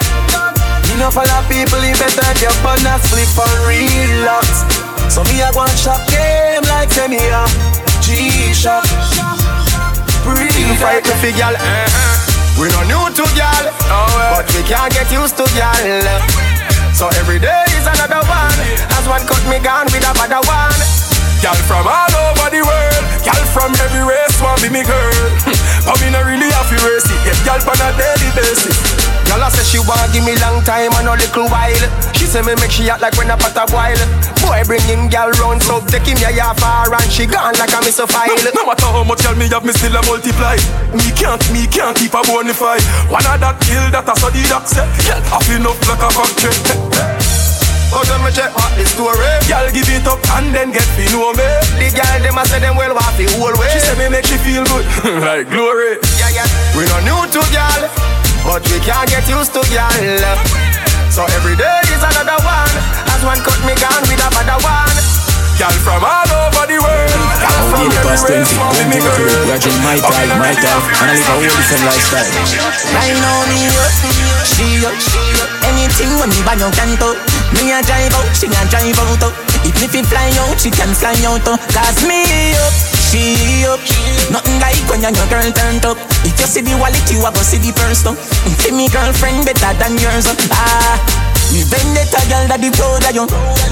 Enough 0.94 1.18
of 1.18 1.26
the 1.26 1.38
people, 1.50 1.82
you 1.82 1.98
better 1.98 2.30
get 2.38 2.54
on 2.62 2.78
a 2.78 2.94
slip 3.02 3.26
and 3.34 3.58
relax. 3.66 4.62
So 5.10 5.26
me 5.26 5.42
a 5.42 5.50
and 5.50 5.74
shop 5.74 5.98
game 6.06 6.62
like 6.70 6.94
say 6.94 7.10
me 7.10 7.18
a 7.18 7.42
G-Shock 8.06 8.86
Breathe 10.22 10.78
fight 10.78 11.02
me 11.02 11.14
fi 11.18 11.34
uh-huh. 11.42 12.62
We 12.62 12.70
no 12.70 12.86
new 12.86 13.10
to 13.10 13.26
oh. 13.26 14.38
But 14.38 14.46
we 14.54 14.62
can't 14.62 14.94
get 14.94 15.10
used 15.10 15.34
to 15.42 15.44
gal 15.58 16.06
So 16.94 17.10
every 17.18 17.42
day 17.42 17.66
is 17.74 17.82
another 17.82 18.22
one 18.30 18.58
As 18.94 19.10
one 19.10 19.26
cut 19.26 19.42
me 19.50 19.58
gone 19.58 19.90
with 19.90 20.06
a 20.06 20.14
bad 20.14 20.38
one 20.46 21.05
Gal 21.46 21.54
from 21.70 21.86
all 21.86 22.14
over 22.26 22.50
the 22.50 22.58
world 22.58 23.04
Gal 23.22 23.38
from 23.54 23.70
every 23.78 24.02
race 24.02 24.34
want 24.42 24.58
be 24.58 24.66
me 24.66 24.82
girl 24.82 25.14
But 25.86 25.94
me 26.02 26.10
no 26.10 26.18
really 26.26 26.50
have 26.50 26.66
to 26.66 26.78
race 26.82 27.06
it 27.06 27.22
Get 27.22 27.38
gal 27.46 27.62
on 27.62 27.78
a 27.86 27.88
daily 27.94 28.34
basis 28.34 28.74
Girl 29.30 29.38
I 29.38 29.54
say 29.54 29.62
she 29.62 29.78
want 29.78 30.10
give 30.10 30.26
me 30.26 30.34
long 30.42 30.58
time 30.66 30.90
and 30.98 31.06
a 31.06 31.14
little 31.14 31.46
while. 31.46 31.86
She 32.18 32.26
say 32.26 32.42
me 32.42 32.58
make 32.58 32.74
she 32.74 32.90
act 32.90 32.98
like 32.98 33.14
when 33.14 33.30
a 33.30 33.38
pot 33.38 33.54
a 33.54 33.62
boil. 33.70 33.98
Boy 34.42 34.62
bring 34.66 34.82
him 34.90 35.06
girl 35.06 35.30
round 35.38 35.62
so 35.62 35.78
take 35.86 36.06
him 36.06 36.18
ya 36.18 36.54
far 36.58 36.90
and 36.90 37.10
she 37.10 37.26
gone 37.26 37.54
like 37.62 37.74
a 37.74 37.78
miss 37.82 37.98
a 38.02 38.06
file. 38.06 38.30
No, 38.42 38.50
no 38.58 38.66
matter 38.66 38.90
how 38.90 39.06
much 39.06 39.22
girl 39.22 39.34
me 39.38 39.46
have, 39.50 39.62
me 39.62 39.70
still 39.70 39.94
a 39.94 40.02
multiply. 40.02 40.58
Me 40.94 41.14
can't, 41.14 41.42
me 41.54 41.66
can't 41.70 41.94
keep 41.94 42.14
a 42.14 42.22
bonify. 42.26 42.78
One 43.06 43.26
of 43.26 43.38
that 43.38 43.58
kill 43.62 43.86
that 43.94 44.06
I 44.06 44.14
saw 44.14 44.30
the 44.30 44.42
doc 44.50 44.66
say. 44.66 44.86
Girl, 45.06 45.22
I 45.30 45.38
feel 45.46 45.62
up 45.62 45.78
like 45.86 46.02
a 46.02 46.10
factory. 46.10 47.14
Oh, 47.94 48.02
don't 48.06 48.22
me 48.26 48.30
check 48.34 48.50
what 48.54 48.72
the 48.74 48.84
story 48.86 49.30
Girl 49.46 49.66
give 49.70 49.88
it 49.88 50.06
up 50.06 50.18
and 50.38 50.50
then 50.50 50.74
get 50.74 50.86
fi 50.98 51.06
know 51.14 51.30
me 51.34 51.46
The 51.78 51.92
girl 51.94 52.18
them 52.22 52.38
a 52.38 52.42
say 52.46 52.58
them 52.58 52.74
well 52.74 52.94
want 52.94 53.14
the 53.14 53.30
whole 53.38 53.54
way 53.54 53.70
She 53.70 53.80
say 53.80 53.94
me 53.94 54.10
make 54.10 54.26
she 54.26 54.38
feel 54.42 54.66
good 54.66 54.86
like 55.26 55.46
glory 55.48 56.02
Yeah, 56.18 56.42
yeah 56.42 56.48
We 56.74 56.82
no 56.90 56.98
new 57.06 57.20
to 57.30 57.42
girl 57.54 58.06
but 58.46 58.62
we 58.70 58.78
can't 58.78 59.10
get 59.10 59.26
used 59.26 59.50
to 59.58 59.62
girl. 59.74 60.38
So 61.10 61.26
every 61.34 61.58
day 61.58 61.82
is 61.90 61.98
another 61.98 62.38
one. 62.46 62.74
As 63.10 63.18
one 63.26 63.42
cut 63.42 63.58
me 63.66 63.74
gone 63.74 64.06
with 64.06 64.22
a 64.22 64.30
better 64.30 64.54
one. 64.62 64.96
Girl 65.58 65.74
from 65.82 66.06
all 66.06 66.30
over 66.30 66.70
the 66.70 66.78
world. 66.78 67.10
Girl 67.42 67.62
from 67.74 67.90
everywhere. 67.90 68.46
Smoking 68.46 68.86
me 68.86 69.02
girl. 69.02 69.50
Gradually 69.50 69.82
my 69.82 69.98
time, 69.98 70.30
my 70.38 70.54
time, 70.54 70.78
and 70.78 71.10
I 71.10 71.18
live 71.18 71.26
a 71.26 71.34
whole 71.34 71.42
different 71.42 71.90
lifestyle. 71.90 72.30
Right 72.94 73.18
now 73.18 73.50
me 73.50 73.66
up, 73.66 73.90
she 74.46 74.78
up, 74.86 74.94
she 74.94 75.25
up. 75.86 75.94
Anything 75.94 76.18
when 76.18 76.30
me 76.30 76.42
buy 76.42 76.58
your 76.58 76.70
canto, 76.74 77.14
me 77.54 77.70
a 77.70 77.78
drive 77.82 78.12
out, 78.14 78.26
she 78.34 78.46
a 78.50 78.62
drive 78.66 78.98
out. 78.98 79.22
Even 79.62 79.82
if 79.82 79.94
it 79.94 80.06
fly 80.06 80.30
out, 80.42 80.58
she 80.58 80.70
can 80.70 80.90
fly 80.94 81.14
out. 81.26 81.46
Cause 81.70 82.02
me 82.06 82.26
up. 82.58 82.74
She 83.06 83.62
up, 83.70 83.78
nothing 84.34 84.58
like 84.58 84.82
when 84.90 85.00
your 85.00 85.14
girl 85.30 85.46
turned 85.54 85.86
up. 85.86 85.98
If 86.26 86.34
you 86.40 86.46
see 86.46 86.62
the 86.62 86.74
wallet, 86.76 87.06
you 87.10 87.22
a 87.22 87.30
go 87.30 87.40
see 87.42 87.58
the 87.58 87.70
purse 87.70 88.02
though. 88.02 88.18
See 88.58 88.74
me 88.74 88.88
girlfriend 88.90 89.46
better 89.46 89.72
than 89.78 89.94
yours. 89.98 90.26
Ah, 90.50 90.98
me 91.52 91.62
vendetta 91.66 92.20
girl 92.26 92.44
that 92.50 92.60
the 92.60 92.70
proud 92.74 93.04
of 93.06 93.12
you. 93.14 93.24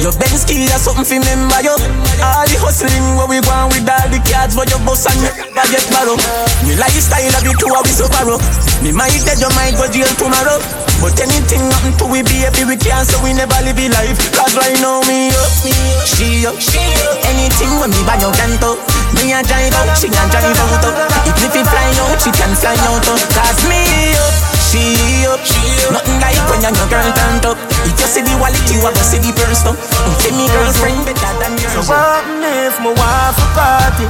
Your 0.02 0.14
Benz 0.18 0.44
key 0.46 0.70
or 0.70 0.78
something 0.78 1.04
fi 1.04 1.16
remember 1.18 1.60
you. 1.62 1.74
All 2.22 2.46
the 2.46 2.56
hustling 2.60 3.18
where 3.18 3.28
we 3.28 3.38
going 3.42 3.70
with 3.72 3.88
all 3.88 4.08
the 4.10 4.18
cards 4.22 4.54
for 4.54 4.66
your 4.66 4.80
boss 4.86 5.06
and 5.06 5.18
your 5.18 5.34
get 5.70 5.86
borrow. 5.90 6.16
Me 6.66 6.76
lifestyle 6.78 7.34
of 7.34 7.42
the 7.42 7.52
two 7.56 7.70
of 7.72 7.82
we 7.84 7.92
so 7.92 8.06
borrow. 8.10 8.38
Me 8.82 8.90
might 8.92 9.14
dead, 9.26 9.40
you 9.40 9.50
might 9.58 9.74
go 9.74 9.86
jail 9.90 10.08
tomorrow. 10.20 10.58
But 11.02 11.18
anything 11.20 11.66
nothing 11.68 11.94
to 12.00 12.04
we 12.06 12.22
be 12.22 12.46
baby 12.48 12.64
we 12.64 12.76
can't 12.78 13.04
so 13.04 13.18
we 13.20 13.34
never 13.34 13.58
live 13.66 13.78
a 13.78 13.86
life. 13.90 14.18
Cause 14.32 14.54
right 14.54 14.78
now 14.80 15.02
me 15.04 15.34
up, 15.34 15.50
she 16.06 16.46
up, 16.46 16.56
she 16.60 16.80
up. 17.04 17.18
Anything 17.28 17.72
when 17.82 17.90
me 17.90 18.00
buy 18.06 18.16
your 18.22 18.32
canto. 18.34 18.78
Me 19.20 19.30
a 19.30 19.42
drive 19.46 19.74
out, 19.78 19.94
she 19.94 20.08
a 20.08 20.22
drive 20.30 20.58
out 20.58 20.84
If 21.38 21.54
it 21.54 21.66
fly 21.66 21.90
out, 22.02 22.18
she 22.18 22.30
can 22.34 22.50
fly 22.58 22.74
out 22.90 23.06
Cause 23.06 23.62
me 23.68 24.10
up, 24.18 24.53
she 24.74 25.24
up 25.30 25.38
Nothing 25.94 26.18
like 26.18 26.42
when 26.50 26.60
your 26.66 26.74
girl 26.90 27.08
turned 27.14 27.46
up 27.46 27.58
If 27.86 27.94
you 27.94 28.08
see 28.10 28.22
the 28.26 28.34
wallet, 28.42 28.60
you 28.66 28.82
a 28.82 28.90
go 28.90 29.02
see 29.06 29.22
the 29.22 29.30
purse 29.30 29.62
though 29.62 29.78
Say 30.20 30.34
me 30.34 30.50
girlfriend 30.50 31.06
better 31.06 31.32
than 31.38 31.54
yours 31.58 31.74
So 31.78 31.80
what 31.86 32.26
if 32.42 32.74
my 32.82 32.90
wife 32.90 33.38
a 33.38 33.48
party? 33.54 34.06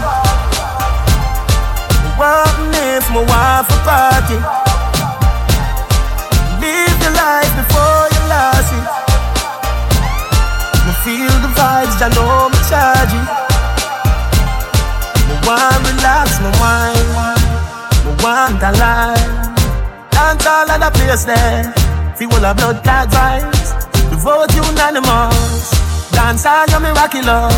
What 2.16 2.56
if 2.72 3.04
my 3.12 3.22
wife 3.26 3.68
a 3.68 3.78
party? 3.84 4.38
Live 6.62 6.98
your 7.02 7.14
life 7.14 7.52
before 7.60 8.04
you 8.08 8.22
lost 8.32 8.72
it 8.72 8.86
Me 10.86 10.92
feel 11.04 11.34
the 11.44 11.50
vibes, 11.52 12.00
I 12.00 12.08
know 12.16 12.48
me 12.48 12.58
charge 12.68 13.12
it 13.12 13.44
want 15.46 15.86
relax 15.86 16.40
my 16.40 16.50
mind. 16.60 17.08
Me 18.04 18.12
want 18.22 18.62
a 18.62 18.72
life. 18.78 19.43
Dance 20.24 20.46
all 20.46 20.70
of 20.70 20.80
the 20.80 20.90
place 20.96 21.24
there. 21.28 21.68
Feel 22.16 22.32
all 22.32 22.40
the 22.40 22.54
blood 22.56 22.80
clot 22.80 23.12
vibes. 23.12 23.76
The 24.08 24.16
vote 24.16 24.48
unanimous. 24.56 25.68
Dance 26.16 26.48
all 26.48 26.80
me 26.80 26.88
rocky 26.96 27.20
love. 27.20 27.52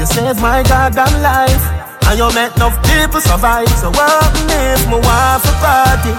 You 0.00 0.06
saved 0.06 0.40
my 0.40 0.64
goddamn 0.64 1.12
life. 1.20 1.60
And 2.08 2.16
you 2.16 2.24
make 2.32 2.56
enough 2.56 2.72
people 2.88 3.20
survive. 3.20 3.68
So 3.76 3.92
what 3.92 4.32
if 4.48 4.80
my 4.88 4.96
wife 4.96 5.44
a 5.44 5.52
party? 5.60 6.16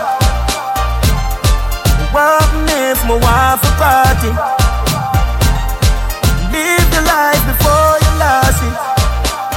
What 2.13 2.45
if 2.69 3.01
my 3.09 3.17
wife 3.17 3.65
a 3.65 3.71
party? 3.81 4.31
Live 6.53 6.87
the 6.93 7.01
life 7.09 7.41
before 7.49 7.93
you 8.05 8.11
lost 8.21 8.61
it 8.69 8.75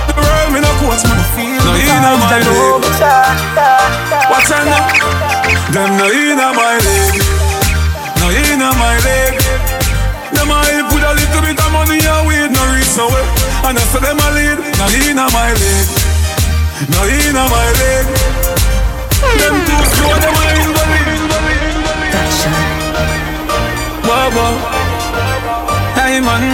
The 0.09 0.13
world, 0.17 0.49
me 0.57 0.61
no 0.65 0.73
quotes, 0.81 1.05
man. 1.05 1.21
No 1.69 1.77
inna 1.77 2.17
my 2.17 2.33
leg. 2.33 2.49
What's 4.33 4.51
on 4.51 4.65
them? 4.65 5.14
Them 5.75 5.99
no 5.99 6.07
inna 6.07 6.55
my 6.55 6.79
leg. 6.87 7.15
No 8.23 8.31
inna 8.31 8.71
my 8.79 8.95
leg. 9.03 9.35
Them 10.31 10.47
a 10.55 10.59
help 10.71 10.87
with 10.95 11.03
a 11.03 11.13
little 11.19 11.43
bit 11.43 11.59
of 11.59 11.71
money 11.75 11.99
and 11.99 12.23
weed, 12.31 12.47
no 12.55 12.63
reach 12.71 12.95
nowhere. 12.95 13.27
And 13.67 13.79
say 13.91 13.99
them 13.99 14.23
a 14.23 14.29
lead. 14.39 14.59
No 14.79 14.87
inna 15.03 15.27
my 15.35 15.51
leg. 15.51 15.87
No 16.95 17.01
inna 17.11 17.43
my 17.51 17.67
leg. 17.83 18.07
Them 19.35 19.57
too 19.67 19.83
slow, 19.99 20.15
them 20.15 20.39
a 20.39 20.45
invalid. 20.63 21.09
Whoa, 24.07 24.31
whoa. 24.31 24.55
Man, 26.15 26.45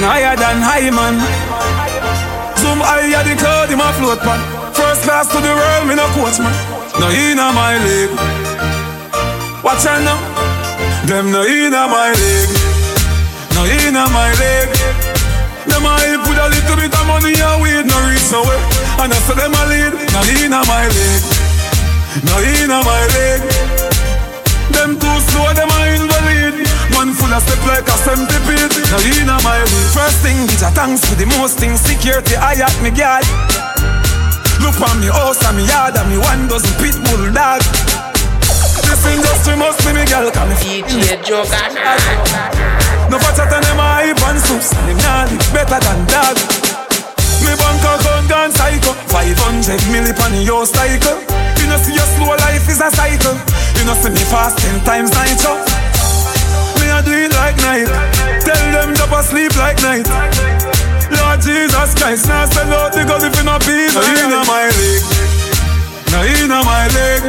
higher 0.00 0.34
than 0.34 0.64
high 0.64 0.88
man. 0.88 1.20
Zoom 2.56 2.80
higher 2.80 3.22
the 3.22 3.36
cloud, 3.36 3.68
him 3.68 3.80
a 3.80 3.92
float. 3.92 4.20
First 4.24 4.76
first 4.80 5.02
class 5.02 5.26
to 5.28 5.38
the 5.42 5.52
world, 5.52 5.88
me 5.88 5.94
no 5.94 6.06
coach 6.16 6.38
man. 6.38 6.73
No 7.00 7.10
inna 7.10 7.50
my 7.52 7.74
league. 7.82 8.14
Watch 9.64 9.84
out 9.86 10.00
now. 10.06 10.18
Them 11.06 11.32
no 11.32 11.42
inna 11.42 11.88
my 11.90 12.14
league. 12.14 12.54
No 13.54 13.66
inna 13.66 14.06
my 14.14 14.30
league. 14.38 14.74
Them 15.66 15.82
help 15.82 16.22
with 16.28 16.38
a 16.38 16.48
little 16.54 16.76
bit 16.76 16.94
of 16.94 17.04
money 17.10 17.34
and 17.34 17.58
weed, 17.62 17.84
no 17.90 17.98
reach 18.06 18.30
nowhere. 18.30 18.62
And 19.02 19.10
I 19.12 19.18
say 19.26 19.34
them 19.34 19.54
a 19.58 19.62
lead. 19.66 19.94
No 20.14 20.20
inna 20.38 20.62
my 20.70 20.86
league. 20.86 21.26
No 22.22 22.36
inna 22.38 22.78
my 22.86 23.02
league. 23.10 23.46
Them 24.70 24.94
too 24.94 25.18
slow, 25.34 25.50
them 25.50 25.70
a 25.74 25.78
invalid. 25.98 26.54
Man 26.94 27.10
full 27.12 27.32
of 27.34 27.42
step 27.42 27.58
like 27.66 27.90
a 27.90 27.96
centipede. 28.06 28.70
No 28.94 28.98
inna 29.18 29.36
my 29.42 29.58
league. 29.58 29.90
First 29.92 30.22
thing, 30.22 30.46
bitch, 30.46 30.62
a 30.62 30.70
thanks 30.70 31.02
for 31.04 31.16
the 31.16 31.26
most 31.38 31.58
things. 31.58 31.80
Security, 31.80 32.36
I 32.36 32.54
at 32.54 32.76
me 32.80 32.90
guard. 32.90 33.26
Look 34.64 34.80
on 34.80 34.96
me 34.96 35.12
oh, 35.12 35.28
house 35.28 35.44
and 35.44 35.60
me 35.60 35.68
yard 35.68 35.92
and 35.92 36.08
me 36.08 36.16
one 36.16 36.48
dozen 36.48 36.72
pit 36.80 36.96
bull 37.04 37.28
dog. 37.36 37.60
This 38.88 39.04
industry 39.04 39.60
must 39.60 39.76
be 39.84 39.92
me 39.92 40.08
girl, 40.08 40.32
can 40.32 40.48
me 40.48 40.56
DJ 40.56 41.20
Joker. 41.20 41.52
No 43.12 43.20
better 43.20 43.44
than 43.44 43.60
them 43.60 43.76
hype 43.76 44.16
and 44.24 44.40
soups, 44.40 44.72
and 44.72 44.88
them 44.88 44.98
naughty 45.04 45.36
better 45.52 45.76
than 45.84 46.00
dog. 46.08 46.40
Me 47.44 47.52
bank 47.60 47.84
account 47.84 48.24
gone 48.32 48.52
psycho, 48.56 48.96
500 49.12 49.84
milli 49.92 50.16
on 50.24 50.32
the 50.32 50.40
your 50.40 50.64
cycle. 50.64 51.20
You 51.60 51.68
know 51.68 51.76
see 51.84 51.92
your 51.92 52.08
slow 52.16 52.32
life 52.32 52.64
is 52.64 52.80
a 52.80 52.88
cycle. 52.88 53.36
You 53.76 53.84
know 53.84 53.92
see 54.00 54.16
me 54.16 54.24
fast 54.32 54.64
ten 54.64 54.80
times 54.88 55.12
nitro. 55.12 55.60
Me 56.80 56.88
a 56.88 57.04
do 57.04 57.12
it 57.12 57.36
like 57.36 57.60
night. 57.60 57.92
Tell 58.40 58.64
them 58.72 58.96
drop 58.96 59.12
asleep 59.12 59.52
like 59.60 59.76
night. 59.84 60.08
Lord 61.34 61.42
Jesus 61.42 61.90
Christ, 61.98 62.28
now 62.28 62.46
sell 62.46 62.70
out 62.78 62.94
the 62.94 63.02
gun 63.02 63.18
if 63.26 63.34
you 63.34 63.42
not 63.42 63.58
peace. 63.66 63.90
No 63.90 64.06
inna 64.06 64.46
my 64.46 64.70
league, 64.78 65.02
no 66.14 66.22
inna 66.22 66.62
my 66.62 66.86
league. 66.94 67.26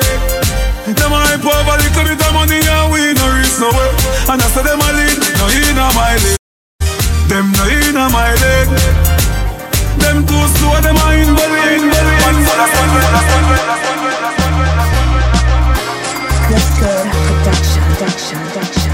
Them 0.94 1.10
a 1.10 1.26
hype 1.26 1.42
over 1.42 1.74
little 1.82 2.06
bit 2.06 2.22
of 2.22 2.30
money 2.38 2.62
and 2.62 2.94
we 2.94 3.18
no 3.18 3.26
reach 3.34 3.58
nowhere. 3.58 3.90
And 4.30 4.38
I 4.38 4.48
say 4.54 4.62
them 4.62 4.78
a 4.78 4.90
lead, 4.94 5.18
no 5.42 5.50
inna 5.50 5.90
my 5.98 6.22
league. 6.22 6.38
Them 7.34 7.50
no 7.58 7.66
inna 7.66 8.06
my 8.14 8.30
league. 8.30 8.78
Them 9.98 10.22
too 10.30 10.46
slow, 10.54 10.78
them 10.86 11.02
a 11.02 11.08
invalid. 11.26 11.90
One 11.90 12.46
for 12.46 12.62
the 12.62 12.68
sun, 12.78 12.86
for 12.94 13.10
the 13.10 13.22
sun, 13.26 13.42
for 13.42 13.58
the 13.58 13.74
sun. 13.74 14.06
Let's 16.54 16.70
go. 16.78 16.94
Production, 17.10 17.82
production, 17.90 18.38
production, 18.54 18.85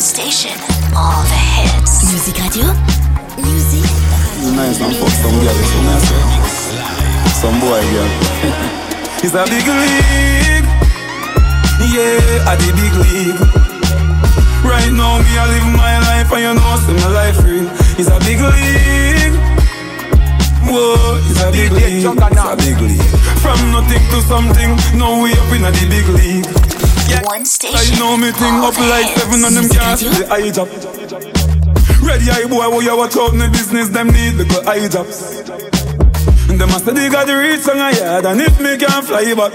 station, 0.00 0.56
all 0.96 1.20
the 1.28 1.40
hits. 1.60 2.08
Music 2.08 2.36
Radio. 2.40 2.72
Music. 3.36 3.84
It's 3.84 4.48
nice 4.56 4.80
and 4.80 4.96
fuck 4.96 5.12
some 5.12 5.36
girl, 5.44 5.52
so 5.52 5.78
nice. 5.84 7.36
Some 7.36 7.60
boy 7.60 7.84
girl. 7.92 8.08
it's 9.24 9.36
a 9.36 9.44
big 9.44 9.68
league. 9.68 10.68
Yeah, 11.92 12.48
at 12.48 12.56
the 12.64 12.72
big 12.72 12.94
league. 12.96 13.40
Right 14.64 14.88
now, 14.88 15.20
me 15.20 15.36
I 15.36 15.44
live 15.52 15.68
my 15.76 15.98
life, 16.08 16.32
and 16.32 16.48
you 16.48 16.54
know, 16.56 16.76
see 16.80 16.96
my 16.96 17.08
life 17.12 17.44
real. 17.44 17.68
It's 18.00 18.08
a 18.08 18.16
big 18.24 18.40
league. 18.40 19.36
Whoa, 20.64 21.20
it's 21.28 21.44
a 21.44 21.52
big 21.52 21.72
league. 21.72 22.04
It's 22.04 22.40
a 22.40 22.56
big 22.56 22.80
league. 22.80 23.20
From 23.44 23.60
nothing 23.70 24.00
to 24.16 24.22
something, 24.24 24.70
now 24.96 25.22
we 25.22 25.32
up 25.32 25.52
in 25.52 25.64
a 25.64 25.70
the 25.70 25.86
big 25.92 26.08
league. 26.08 26.89
Yeah. 27.10 27.22
One 27.26 27.44
station. 27.44 27.74
I 27.74 27.98
know 27.98 28.16
me 28.16 28.30
thing 28.30 28.62
up 28.62 28.78
like 28.78 29.10
seven 29.18 29.42
and 29.42 29.56
them 29.56 29.66
see 29.98 30.06
the 30.06 30.30
eye 30.30 30.50
drop. 30.54 30.70
Ready 32.06 32.30
eye 32.30 32.46
boy, 32.46 32.70
what 32.70 32.84
you 32.84 32.96
watch 32.96 33.16
out 33.16 33.32
in 33.32 33.38
the 33.40 33.48
business, 33.50 33.88
them 33.90 34.08
need 34.08 34.38
the 34.38 34.44
good 34.44 34.64
eye 34.66 34.86
drops. 34.86 35.42
And 36.48 36.60
them 36.60 36.70
a 36.70 36.78
say 36.78 36.94
they 36.94 37.08
got 37.10 37.26
the 37.26 37.34
reach 37.36 37.66
on 37.68 37.82
a 37.82 37.90
yard, 37.90 38.26
and 38.26 38.40
if 38.40 38.60
me 38.60 38.78
can't 38.78 39.04
fly 39.04 39.34
back. 39.34 39.52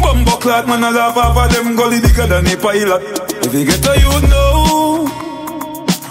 Bumbo 0.00 0.36
clock 0.38 0.66
man 0.66 0.82
a 0.84 0.90
laugh 0.90 1.16
off 1.16 1.36
of 1.36 1.52
them 1.52 1.76
gully 1.76 2.00
bigger 2.00 2.26
than 2.26 2.46
a 2.46 2.56
pilot. 2.56 3.02
If 3.44 3.52
you 3.52 3.64
get 3.66 3.84
a 3.86 3.98
you 3.98 4.28
know, 4.30 5.10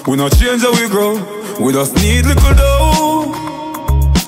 we 0.06 0.16
not 0.16 0.36
change 0.38 0.62
how 0.62 0.74
we 0.74 0.88
grow. 0.90 1.16
We 1.60 1.74
just 1.74 1.96
need 1.96 2.26
little 2.26 2.54
dough. 2.54 3.32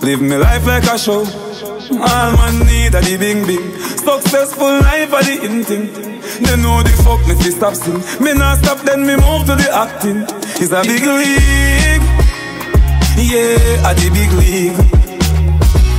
Live 0.02 0.22
me 0.22 0.38
life 0.38 0.66
like 0.66 0.84
a 0.84 0.98
show. 0.98 1.51
All 2.00 2.32
man 2.38 2.60
need 2.68 2.96
a 2.96 3.02
the 3.02 3.18
bing 3.20 3.46
bing. 3.46 3.76
Successful 4.00 4.80
life 4.80 5.12
are 5.12 5.24
the 5.24 5.44
in 5.44 5.64
thing. 5.64 5.92
They 6.40 6.56
know 6.56 6.82
the 6.84 6.94
fuck 7.04 7.20
me 7.28 7.36
fi 7.36 7.52
stop 7.52 7.76
sing. 7.76 8.00
Me 8.24 8.34
not 8.34 8.60
stop 8.64 8.80
then 8.88 9.06
me 9.06 9.16
move 9.20 9.44
to 9.48 9.56
the 9.60 9.68
acting. 9.72 10.24
It's 10.62 10.72
a 10.72 10.82
big 10.88 11.04
league. 11.04 12.06
Yeah, 13.20 13.90
a 13.90 13.92
the 13.94 14.08
big 14.10 14.32
league. 14.40 14.80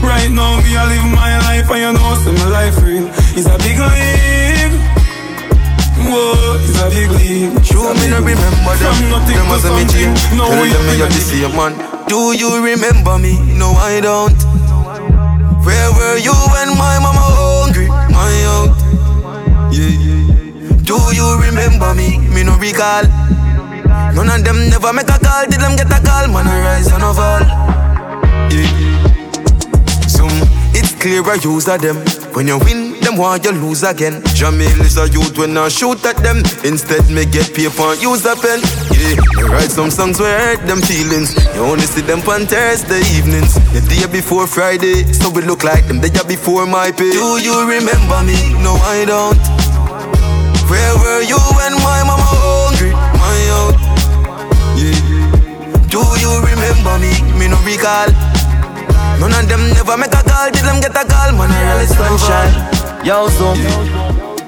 Right 0.02 0.30
now 0.32 0.58
me 0.64 0.72
I 0.74 0.88
live 0.88 1.06
my 1.12 1.38
life 1.46 1.70
and 1.70 1.80
you 1.84 1.92
know 1.92 2.14
see 2.24 2.32
my 2.40 2.48
life 2.48 2.76
real. 2.82 3.06
It's 3.36 3.46
a 3.46 3.56
big 3.60 3.76
league. 3.76 4.74
Whoa, 6.08 6.58
it's 6.58 6.80
a 6.80 6.88
big 6.88 7.10
league. 7.20 7.64
Sure, 7.64 7.92
me 8.00 8.08
no 8.08 8.18
remember 8.18 8.74
them. 8.80 8.96
From 8.96 9.10
nothing 9.12 9.36
them 9.36 9.46
to 9.46 9.54
a 9.54 9.58
something. 9.60 10.10
No 10.40 10.48
Tell 10.48 10.64
them 10.64 10.82
me 10.88 11.00
a 11.00 11.06
in 11.06 11.12
the 11.12 11.20
same 11.20 11.54
man. 11.54 11.76
Do 12.08 12.32
you 12.32 12.64
remember 12.64 13.18
me? 13.18 13.38
No, 13.56 13.72
I 13.76 14.00
don't. 14.00 14.51
Where 15.64 15.90
were 15.92 16.18
you 16.18 16.34
when 16.52 16.76
my 16.76 16.98
mama 16.98 17.22
hungry? 17.22 17.88
My 17.88 18.34
out. 18.54 18.74
Yeah. 19.72 20.82
Do 20.82 20.98
you 21.14 21.26
remember 21.40 21.94
me? 21.94 22.18
Me 22.34 22.42
no 22.42 22.58
recall. 22.58 23.04
None 24.14 24.28
of 24.28 24.44
them 24.44 24.68
never 24.68 24.92
make 24.92 25.08
a 25.08 25.18
call. 25.18 25.46
Did 25.46 25.60
them 25.60 25.76
get 25.76 25.86
a 25.86 26.00
call? 26.04 26.28
Man, 26.28 26.46
I 26.46 26.60
rise 26.66 26.90
and 26.90 27.02
fall. 27.14 27.42
Yeah. 28.50 28.68
Some 30.08 30.34
it's 30.74 30.92
clear 31.00 31.22
I 31.24 31.34
use 31.42 31.68
of 31.68 31.80
them. 31.80 31.96
When 32.34 32.48
you 32.48 32.58
win, 32.58 32.91
them 33.12 33.20
want 33.20 33.44
you 33.44 33.52
lose 33.52 33.82
again. 33.82 34.22
Jamil 34.36 34.80
is 34.80 34.96
a 34.96 35.08
youth 35.08 35.36
when 35.38 35.56
I 35.56 35.68
shoot 35.68 36.04
at 36.04 36.16
them. 36.18 36.38
Instead, 36.64 37.08
me 37.10 37.24
get 37.26 37.54
paper 37.54 37.94
use 38.00 38.24
a 38.24 38.34
pen. 38.36 38.60
Yeah, 38.92 39.16
me 39.36 39.42
write 39.48 39.70
some 39.70 39.90
songs 39.90 40.18
where 40.20 40.38
hurt 40.38 40.66
them 40.66 40.80
feelings. 40.80 41.34
You 41.54 41.62
only 41.62 41.86
see 41.86 42.02
them 42.02 42.20
on 42.28 42.46
Thursday 42.46 43.02
evenings. 43.16 43.54
The 43.72 43.80
day 43.88 44.06
before 44.10 44.46
Friday, 44.46 45.04
so 45.12 45.30
we 45.30 45.42
look 45.42 45.64
like 45.64 45.86
them 45.86 46.00
the 46.00 46.08
day 46.08 46.24
before 46.26 46.66
my 46.66 46.90
pay. 46.92 47.12
Do 47.12 47.38
you 47.40 47.68
remember 47.68 48.22
me? 48.24 48.38
No, 48.62 48.76
I 48.80 49.04
don't. 49.04 49.38
Where 50.70 50.94
were 50.96 51.22
you 51.22 51.40
when 51.58 51.74
my 51.84 52.00
mama 52.04 52.28
hungry? 52.32 52.92
My 52.92 53.40
out. 53.60 53.76
Yeah. 54.78 54.96
Do 55.88 56.00
you 56.20 56.32
remember 56.40 56.94
me? 56.98 57.12
Me 57.38 57.48
no 57.48 57.58
recall. 57.64 58.08
None 59.20 59.32
of 59.32 59.48
them 59.48 59.68
never 59.74 59.96
make 59.96 60.14
a 60.14 60.22
call, 60.24 60.50
did 60.50 60.64
them 60.64 60.80
get 60.80 60.96
a 60.96 61.04
call, 61.06 61.32
man. 61.36 61.50
I 61.50 61.76
really 61.76 61.86
sunshine. 61.86 62.81
Yo, 63.04 63.26
so 63.28 63.52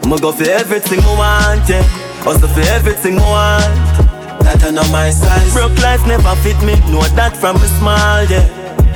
I'ma 0.04 0.16
go 0.18 0.30
for 0.30 0.44
everything 0.44 1.00
I 1.02 1.18
want, 1.18 1.68
yeah. 1.68 1.82
Hustle 2.22 2.48
for 2.48 2.60
everything 2.60 3.18
I 3.18 3.26
want. 3.26 4.44
That 4.44 4.62
I 4.62 4.70
know 4.70 4.86
my 4.92 5.10
size. 5.10 5.52
Broke 5.52 5.74
life 5.82 6.06
never 6.06 6.36
fit 6.46 6.54
me, 6.62 6.78
know 6.92 7.02
that 7.18 7.36
from 7.36 7.56
a 7.56 7.68
small, 7.82 8.22
yeah. 8.30 8.46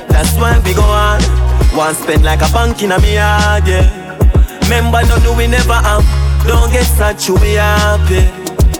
That's 0.06 0.32
why 0.38 0.62
we 0.64 0.74
go 0.74 0.82
on. 0.82 1.18
Want 1.76 1.96
spend 1.96 2.22
like 2.22 2.40
a 2.40 2.48
bank 2.52 2.82
in 2.84 2.92
a 2.92 3.00
me 3.00 3.14
yard, 3.14 3.66
yeah. 3.66 3.90
Remember, 4.62 5.02
no, 5.11 5.16
no, 5.26 5.34
we 5.36 5.48
never 5.48 5.74
have. 5.74 6.06
Don't 6.46 6.70
get 6.70 6.86
sad, 6.86 7.18
you 7.26 7.34
be 7.38 7.59
happy. 7.59 8.22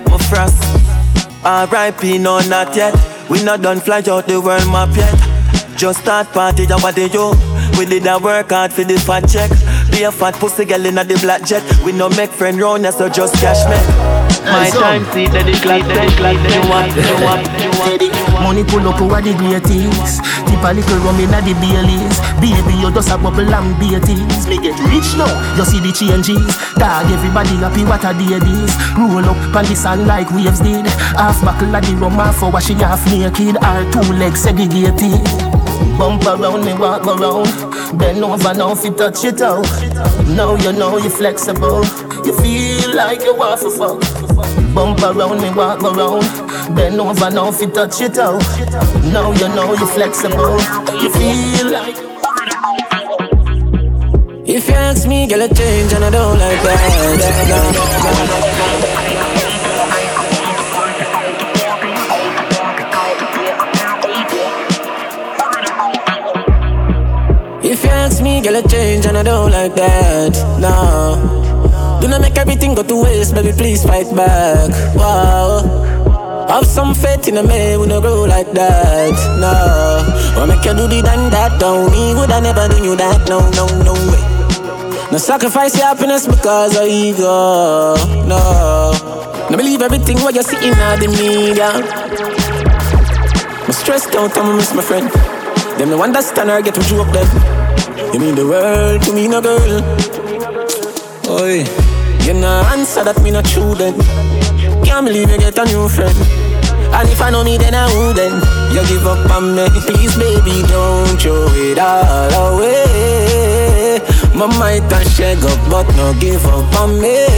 My 0.09 0.19
frost. 0.31 0.63
R.I.P. 1.45 2.19
No, 2.19 2.39
not 2.47 2.77
yet. 2.77 2.95
We 3.29 3.43
not 3.43 3.63
done 3.63 3.81
fly 3.81 4.03
out 4.07 4.27
the 4.27 4.41
world 4.41 4.67
map 4.71 4.95
yet. 4.95 5.15
Just 5.77 6.03
start 6.03 6.29
party, 6.29 6.65
at 6.65 6.95
the 6.95 7.11
yo. 7.13 7.35
We 7.79 7.87
did 7.87 8.07
a 8.07 8.19
work 8.19 8.51
hard 8.51 8.73
for 8.73 8.85
the 8.85 8.99
fat 8.99 9.29
check. 9.29 9.51
Be 9.99 10.05
a 10.05 10.13
fat 10.13 10.39
pussy 10.39 10.65
girl 10.65 10.87
in 10.87 10.97
a 10.97 11.03
the 11.03 11.19
black 11.19 11.43
jet. 11.43 11.59
We 11.83 11.91
no 11.91 12.07
make 12.15 12.31
friend 12.31 12.55
round 12.63 12.87
ya, 12.87 12.95
so 12.95 13.11
just 13.11 13.35
cash 13.43 13.67
me. 13.67 13.75
My 14.47 14.71
time, 14.71 15.03
see 15.11 15.27
that 15.27 15.43
the 15.43 15.59
clock, 15.59 15.83
that 15.91 16.07
the 16.07 16.15
clock, 16.15 16.39
you 16.39 16.63
up, 16.71 16.87
you 16.95 17.19
up, 17.27 17.43
you 17.59 18.07
up. 18.07 18.47
Money 18.47 18.63
pull 18.63 18.87
up 18.87 19.03
over 19.03 19.19
the 19.19 19.35
greatest. 19.35 20.23
Tip 20.47 20.63
a 20.63 20.71
little 20.71 21.03
rum 21.03 21.19
inna 21.19 21.43
the 21.43 21.51
Baileys. 21.59 22.15
Baby, 22.39 22.79
you 22.79 22.95
just 22.95 23.11
a 23.11 23.19
bubble 23.19 23.43
and 23.43 23.75
beaties. 23.83 24.47
Me 24.47 24.63
get 24.63 24.79
rich 24.87 25.19
now, 25.19 25.35
you 25.59 25.67
see 25.67 25.83
the 25.83 25.91
changes. 25.91 26.47
Dog, 26.79 27.11
everybody 27.11 27.59
happy, 27.59 27.83
what 27.83 28.07
a 28.07 28.15
day 28.15 28.39
this. 28.39 28.71
Roll 28.95 29.27
up 29.27 29.51
on 29.51 29.67
the 29.67 29.75
sun 29.75 30.07
like 30.07 30.31
waves 30.31 30.63
did. 30.63 30.87
Half 31.19 31.43
buckle 31.43 31.75
of 31.75 31.83
the 31.83 31.99
rum, 31.99 32.23
half 32.23 32.39
for 32.39 32.55
washing 32.55 32.79
half 32.79 33.03
naked. 33.11 33.59
Our 33.67 33.83
two 33.91 34.07
legs 34.15 34.47
segregated. 34.47 35.48
Bump 35.99 36.25
around 36.27 36.65
me, 36.65 36.73
walk 36.75 37.05
around. 37.07 37.49
Bend 37.99 38.23
over 38.23 38.55
now, 38.55 38.75
you 38.83 38.93
touch 38.93 39.25
it 39.25 39.43
out. 39.43 39.67
Now 40.29 40.55
you 40.55 40.73
know 40.73 40.97
you're 40.97 41.11
flexible. 41.11 41.85
You 42.25 42.33
feel 42.41 42.95
like 42.95 43.23
you 43.23 43.35
want 43.35 43.61
to 43.63 43.71
fuck. 43.71 44.01
Bump 44.75 45.03
around 45.03 45.43
me, 45.43 45.51
walk 45.51 45.83
around. 45.83 46.23
Bend 46.77 47.01
over 47.01 47.31
now, 47.31 47.49
if 47.49 47.61
you 47.61 47.69
touch 47.69 48.01
it 48.01 48.17
out. 48.17 48.41
Now 49.13 49.33
you 49.33 49.49
know 49.49 49.75
you're 49.75 49.89
flexible. 49.89 50.61
You 51.03 51.11
feel 51.11 51.73
like. 51.73 51.97
If 54.47 54.69
you 54.69 54.75
ask 54.75 55.09
me, 55.09 55.27
girl, 55.27 55.43
a 55.43 55.49
change 55.53 55.93
and 55.95 56.05
I 56.05 56.11
don't 56.11 56.39
like 56.39 56.63
that. 56.63 57.99
Girl, 68.51 68.65
a 68.65 68.69
change 68.69 69.07
and 69.07 69.17
I 69.17 69.23
don't 69.23 69.51
like 69.51 69.75
that. 69.75 70.33
No. 70.61 72.01
Do 72.01 72.09
not 72.09 72.21
make 72.21 72.37
everything 72.39 72.75
go 72.75 72.83
to 72.83 73.03
waste, 73.03 73.35
baby, 73.35 73.53
please 73.53 73.85
fight 73.85 74.15
back. 74.15 74.71
Wow. 74.97 76.47
Have 76.49 76.67
some 76.67 76.95
faith 76.95 77.29
in 77.29 77.37
a 77.37 77.43
man, 77.43 77.81
we 77.81 77.87
no 77.87 78.01
grow 78.01 78.25
like 78.25 78.51
that. 78.53 79.13
No. 79.41 80.41
Or 80.41 80.47
make 80.47 80.65
you 80.65 80.73
do 80.73 80.89
the 80.89 81.03
done 81.03 81.31
that, 81.31 81.61
don't 81.61 81.91
me, 81.91 82.15
would 82.15 82.31
I 82.31 82.41
never 82.41 82.69
do 82.69 82.83
you 82.83 82.97
that? 82.97 83.29
No, 83.29 83.41
no, 83.51 83.67
no 83.83 83.93
way. 83.93 85.13
No 85.13 85.19
sacrifice 85.19 85.77
your 85.77 85.87
happiness 85.87 86.27
because 86.27 86.77
of 86.77 86.87
ego. 86.87 87.97
No. 88.27 88.93
No 89.51 89.57
believe 89.57 89.83
everything 89.83 90.19
what 90.21 90.35
you 90.35 90.43
see 90.43 90.57
in 90.57 90.73
the 90.73 91.09
media. 91.09 91.71
I'm 93.65 93.73
stressed 93.73 94.15
out, 94.15 94.37
I'm 94.37 94.57
miss 94.57 94.73
my 94.75 94.83
friend. 94.83 95.11
Them 95.79 95.91
no 95.91 96.03
understand 96.03 96.51
or 96.51 96.63
get 96.63 96.75
to 96.75 96.81
joke 96.83 97.13
them. 97.13 97.58
You 98.13 98.21
mean 98.21 98.35
the 98.35 98.47
world 98.47 99.03
to 99.03 99.13
me, 99.13 99.29
no 99.29 99.41
girl. 99.41 99.83
Oi, 101.29 101.65
you 102.25 102.33
no 102.33 102.65
answer 102.73 103.05
that 103.05 103.21
me 103.23 103.31
not 103.31 103.45
true 103.45 103.75
then. 103.75 103.95
Can't 104.83 105.07
believe 105.07 105.31
you 105.31 105.39
get 105.39 105.59
a 105.59 105.65
new 105.67 105.89
friend. 105.89 106.17
And 106.89 107.09
if 107.11 107.21
I 107.21 107.29
know 107.31 107.45
me, 107.45 107.59
then 107.59 107.75
I 107.75 107.85
wouldn't. 107.93 108.43
You 108.73 108.81
give 108.89 109.07
up 109.07 109.31
on 109.31 109.55
me, 109.55 109.69
please, 109.85 110.17
baby, 110.17 110.65
don't 110.73 111.21
throw 111.21 111.53
it 111.53 111.79
all 111.79 112.57
away. 112.57 114.01
My 114.35 114.47
might 114.59 114.91
and 114.91 115.09
shake 115.11 115.45
up, 115.45 115.61
but 115.69 115.87
no 115.95 116.15
give 116.19 116.45
up 116.47 116.81
on 116.81 116.99
me. 116.99 117.29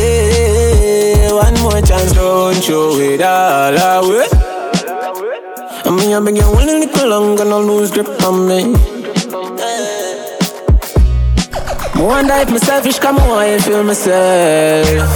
One 1.35 1.59
more 1.66 1.83
chance, 1.83 2.12
don't 2.12 2.55
throw 2.62 2.95
it 2.95 3.23
all 3.23 3.75
away. 3.75 4.29
I 5.83 5.91
mean, 5.91 6.14
I've 6.14 6.25
you, 6.25 6.33
getting 6.33 6.47
a 6.47 6.79
little 6.79 7.09
longer, 7.09 7.45
no 7.45 7.61
lose 7.61 7.91
grip 7.91 8.09
on 8.23 8.47
me. 8.47 8.89
Wonder 12.03 12.35
if 12.35 12.51
me 12.51 12.59
selfish, 12.59 12.99
come 12.99 13.19
on, 13.19 13.39
I 13.39 13.59
feel 13.59 13.85
myself. 13.85 15.11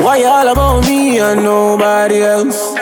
Why 0.00 0.16
you 0.18 0.26
all 0.26 0.48
about 0.48 0.84
me 0.86 1.18
and 1.20 1.42
nobody 1.42 2.22
else? 2.22 2.74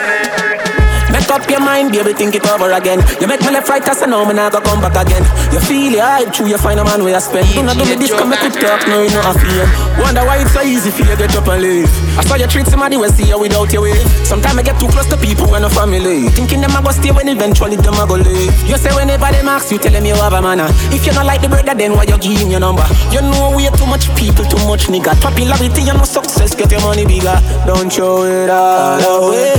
Make 1.27 1.43
up 1.43 1.49
your 1.51 1.59
mind, 1.59 1.91
baby, 1.91 2.13
think 2.13 2.35
it 2.35 2.47
over 2.47 2.71
again. 2.71 3.03
You 3.19 3.27
make 3.27 3.41
me 3.43 3.51
left 3.51 3.67
right, 3.67 3.83
I 3.83 4.05
know 4.07 4.23
me 4.23 4.31
not 4.31 4.53
go 4.53 4.61
come 4.61 4.79
back 4.79 4.95
again. 4.95 5.27
You 5.51 5.59
feel 5.59 5.91
it 5.91 5.99
hype, 5.99 6.31
true, 6.31 6.47
you 6.47 6.57
find 6.57 6.79
a 6.79 6.85
man 6.85 7.03
where 7.03 7.11
you 7.11 7.19
spend. 7.19 7.51
Do 7.51 7.67
not 7.67 7.75
do 7.75 7.83
me 7.83 7.99
this, 7.99 8.15
come 8.15 8.31
make 8.31 8.39
it 8.47 8.55
talk, 8.55 8.87
no, 8.87 9.03
you 9.03 9.11
know 9.11 9.19
I 9.19 9.35
feel. 9.35 9.67
Wonder 9.99 10.23
why 10.23 10.39
it's 10.39 10.55
so 10.55 10.63
easy 10.63 10.87
for 10.87 11.03
you 11.03 11.19
to 11.19 11.27
get 11.27 11.35
up 11.35 11.51
and 11.51 11.59
leave. 11.61 11.91
I 12.15 12.23
saw 12.23 12.39
you 12.39 12.47
treat 12.47 12.67
somebody 12.67 12.95
when 12.95 13.11
see 13.11 13.27
you 13.27 13.37
without 13.37 13.67
your 13.75 13.83
way. 13.83 13.99
Sometimes 14.23 14.55
I 14.55 14.63
get 14.63 14.79
too 14.79 14.87
close 14.87 15.03
to 15.11 15.17
people 15.19 15.51
and 15.51 15.67
no 15.67 15.69
family. 15.69 16.31
Thinking 16.31 16.63
them 16.63 16.71
I 16.71 16.79
go 16.79 16.95
stay 16.95 17.11
when 17.11 17.27
eventually 17.27 17.75
them 17.75 17.99
I 17.99 18.07
go 18.07 18.15
leave. 18.15 18.55
You 18.63 18.79
say 18.79 18.95
whenever 18.95 19.27
they 19.27 19.43
ask 19.43 19.67
you, 19.67 19.83
tell 19.83 19.91
them 19.91 20.07
you 20.07 20.15
have 20.15 20.31
a 20.31 20.39
manner. 20.39 20.71
Ah. 20.71 20.95
If 20.95 21.03
you 21.03 21.11
not 21.11 21.27
like 21.27 21.43
the 21.43 21.51
brother, 21.51 21.75
then 21.75 21.91
why 21.91 22.07
you 22.07 22.15
give 22.23 22.39
him 22.39 22.55
your 22.55 22.63
number? 22.63 22.87
You 23.11 23.19
know 23.19 23.51
we 23.51 23.67
are 23.67 23.75
too 23.75 23.85
much 23.85 24.07
people, 24.15 24.47
too 24.47 24.63
much 24.63 24.87
nigga. 24.87 25.11
Popularity, 25.19 25.83
you 25.83 25.91
know 25.91 26.07
success, 26.07 26.55
get 26.55 26.71
your 26.71 26.79
money 26.87 27.03
bigger. 27.03 27.35
Don't 27.67 27.91
show 27.91 28.23
it 28.23 28.47
all 28.47 29.27
away 29.27 29.57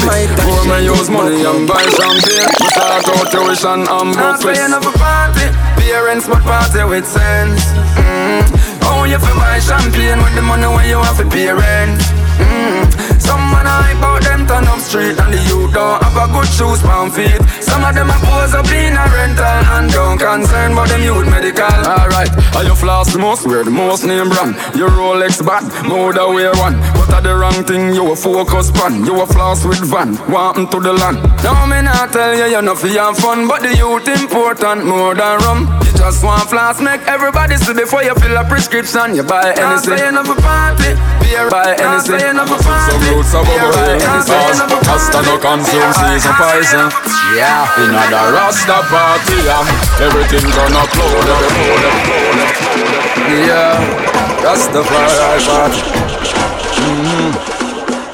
dick 0.00 0.30
Pour 0.42 0.64
me 0.66 0.84
use 0.84 1.10
money 1.10 1.44
and 1.44 1.66
buy 1.68 1.82
champagne. 1.96 2.50
We 2.60 2.68
start 2.74 3.06
out 3.08 3.26
tuition 3.30 3.80
and 3.86 4.10
book 4.14 4.36
fees 4.42 4.58
Not 4.68 4.82
paying 4.82 4.94
party. 4.98 5.46
Parents 5.80 6.26
but 6.28 6.42
party 6.42 6.82
with 6.84 7.06
sense. 7.06 7.62
Mm. 7.98 8.42
Oh, 8.88 9.04
you 9.04 9.18
fi 9.18 9.32
buy 9.36 9.58
champagne 9.60 10.18
with 10.18 10.34
the 10.34 10.42
money 10.42 10.66
when 10.66 10.88
you 10.88 10.98
have 10.98 11.16
to 11.18 11.26
pay 11.28 11.50
rent. 11.52 12.00
Mm. 12.38 12.83
Some 13.18 13.40
man 13.52 13.66
hype 13.66 14.02
out 14.02 14.22
them 14.22 14.46
turn 14.46 14.66
up 14.66 14.80
straight 14.80 15.18
And 15.18 15.32
the 15.32 15.40
youth 15.48 15.72
don't 15.72 16.02
have 16.02 16.16
a 16.16 16.26
good 16.32 16.48
shoes 16.48 16.82
on 16.84 17.10
feet. 17.10 17.40
Some 17.60 17.84
of 17.84 17.94
them 17.94 18.10
a 18.10 18.18
pose 18.22 18.54
up 18.54 18.66
in 18.70 18.94
a 18.94 19.04
rental 19.10 19.60
And 19.74 19.90
don't 19.90 20.18
concern 20.18 20.72
about 20.72 20.88
them 20.88 21.02
youth 21.02 21.28
medical. 21.28 21.64
Alright, 21.64 22.30
are 22.56 22.64
you 22.64 22.74
floss 22.74 23.12
the 23.12 23.18
most? 23.18 23.46
Wear 23.46 23.64
the 23.64 23.70
most 23.70 24.04
name 24.04 24.28
brand. 24.28 24.54
Your 24.76 24.90
Rolex 24.90 25.44
bad, 25.44 25.64
more 25.88 26.12
than 26.12 26.34
wear 26.34 26.52
one. 26.54 26.78
But 26.94 27.10
are 27.14 27.22
the 27.22 27.34
wrong 27.34 27.64
thing 27.64 27.94
you 27.94 28.12
a 28.12 28.16
focus 28.16 28.70
pan. 28.70 29.04
You 29.04 29.20
a 29.20 29.26
floss 29.26 29.64
with 29.64 29.84
van, 29.84 30.16
wanting 30.30 30.68
to 30.68 30.80
the 30.80 30.92
land. 30.92 31.18
Now 31.42 31.66
me 31.66 31.82
not 31.82 32.12
tell 32.12 32.34
you 32.36 32.46
you're 32.46 32.62
not 32.62 32.78
for 32.78 32.88
your 32.88 33.14
fun 33.14 33.48
But 33.48 33.62
the 33.62 33.76
youth 33.76 34.08
important 34.08 34.86
more 34.86 35.14
than 35.14 35.38
rum. 35.40 35.66
You 35.84 35.92
just 35.98 36.22
want 36.24 36.48
floss, 36.48 36.80
make 36.80 37.02
everybody 37.06 37.56
see 37.56 37.74
before 37.74 38.02
you 38.02 38.14
fill 38.14 38.36
a 38.36 38.44
prescription. 38.44 39.14
You 39.14 39.22
buy 39.22 39.54
anything. 39.54 39.64
Not 39.64 39.84
saying 39.84 40.16
a 40.16 40.24
party, 40.40 40.90
beer, 41.22 41.50
buy 41.50 41.74
anything 41.74 42.36
Some 42.84 43.00
roots 43.08 43.32
are 43.32 43.44
bubble 43.44 43.72
Cause 43.72 44.60
Rasta 44.84 45.22
no 45.24 45.40
consume 45.40 45.92
season 45.96 46.34
poison 46.36 46.92
Yeah, 47.32 47.64
in 47.80 47.96
the 47.96 48.20
Rasta 48.36 48.84
party 48.92 49.40
um, 49.48 49.64
Everything 50.04 50.44
gonna 50.52 50.84
upload 50.84 51.26
Yeah, 53.48 53.80
Rastafari 54.44 55.40
party 55.48 55.80
mm-hmm. 56.76 57.32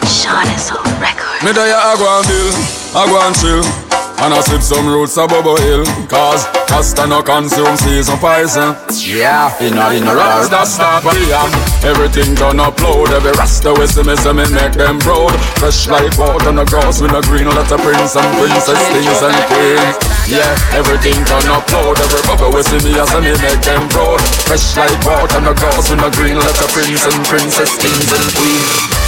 Sean 0.07 0.47
is 0.55 0.71
on 0.71 0.87
record 1.03 1.43
Me 1.43 1.51
there 1.51 1.75
I 1.75 1.97
go 1.99 2.07
and 2.07 2.27
bill, 2.31 2.55
I 2.95 3.07
go 3.11 3.19
and 3.27 3.35
chill 3.35 3.90
and 4.21 4.35
I 4.37 4.41
sip 4.45 4.61
some 4.61 4.87
roots 4.87 5.17
of 5.17 5.33
Bubble 5.33 5.57
Hill 5.57 5.85
Cause 6.05 6.45
Rasta 6.69 7.07
no 7.07 7.23
consume 7.23 7.77
season 7.77 8.19
poison 8.21 8.77
eh? 8.77 8.93
Yeah, 9.01 9.49
in 9.65 9.75
a 9.77 9.97
in 9.97 10.05
a 10.05 10.13
Rasta 10.13 10.65
stop. 10.69 11.05
Everything 11.83 12.37
done 12.37 12.61
upload 12.61 13.09
Every 13.17 13.33
Rasta 13.33 13.73
we 13.73 13.89
see 13.89 14.05
me 14.05 14.15
see 14.17 14.33
me 14.37 14.45
make 14.53 14.77
them 14.77 15.01
proud. 15.01 15.33
Fresh 15.57 15.89
like 15.89 16.13
water 16.21 16.53
on 16.53 16.61
the 16.61 16.65
grass 16.69 17.01
with 17.01 17.17
a 17.17 17.23
green 17.25 17.49
Let 17.49 17.73
a 17.73 17.79
prince 17.81 18.15
and 18.17 18.31
princess, 18.37 18.81
kings 18.93 19.21
and 19.25 19.41
queens. 19.49 19.97
Yeah, 20.29 20.53
everything 20.77 21.17
done 21.25 21.49
upload 21.49 21.97
Every 21.97 22.23
bubble 22.29 22.61
see 22.61 22.81
me 22.85 22.93
I 23.01 23.05
see 23.09 23.25
me 23.25 23.33
make 23.41 23.63
them 23.65 23.89
proud. 23.89 24.21
Fresh 24.45 24.77
like 24.77 25.01
water 25.09 25.41
on 25.41 25.49
the 25.49 25.55
grass 25.57 25.89
with 25.89 26.05
a 26.05 26.11
green 26.13 26.37
Let 26.37 26.61
a 26.61 26.69
prince 26.69 27.05
and 27.09 27.25
princess, 27.25 27.73
kings 27.81 28.13
and 28.13 28.29
queens 28.37 29.00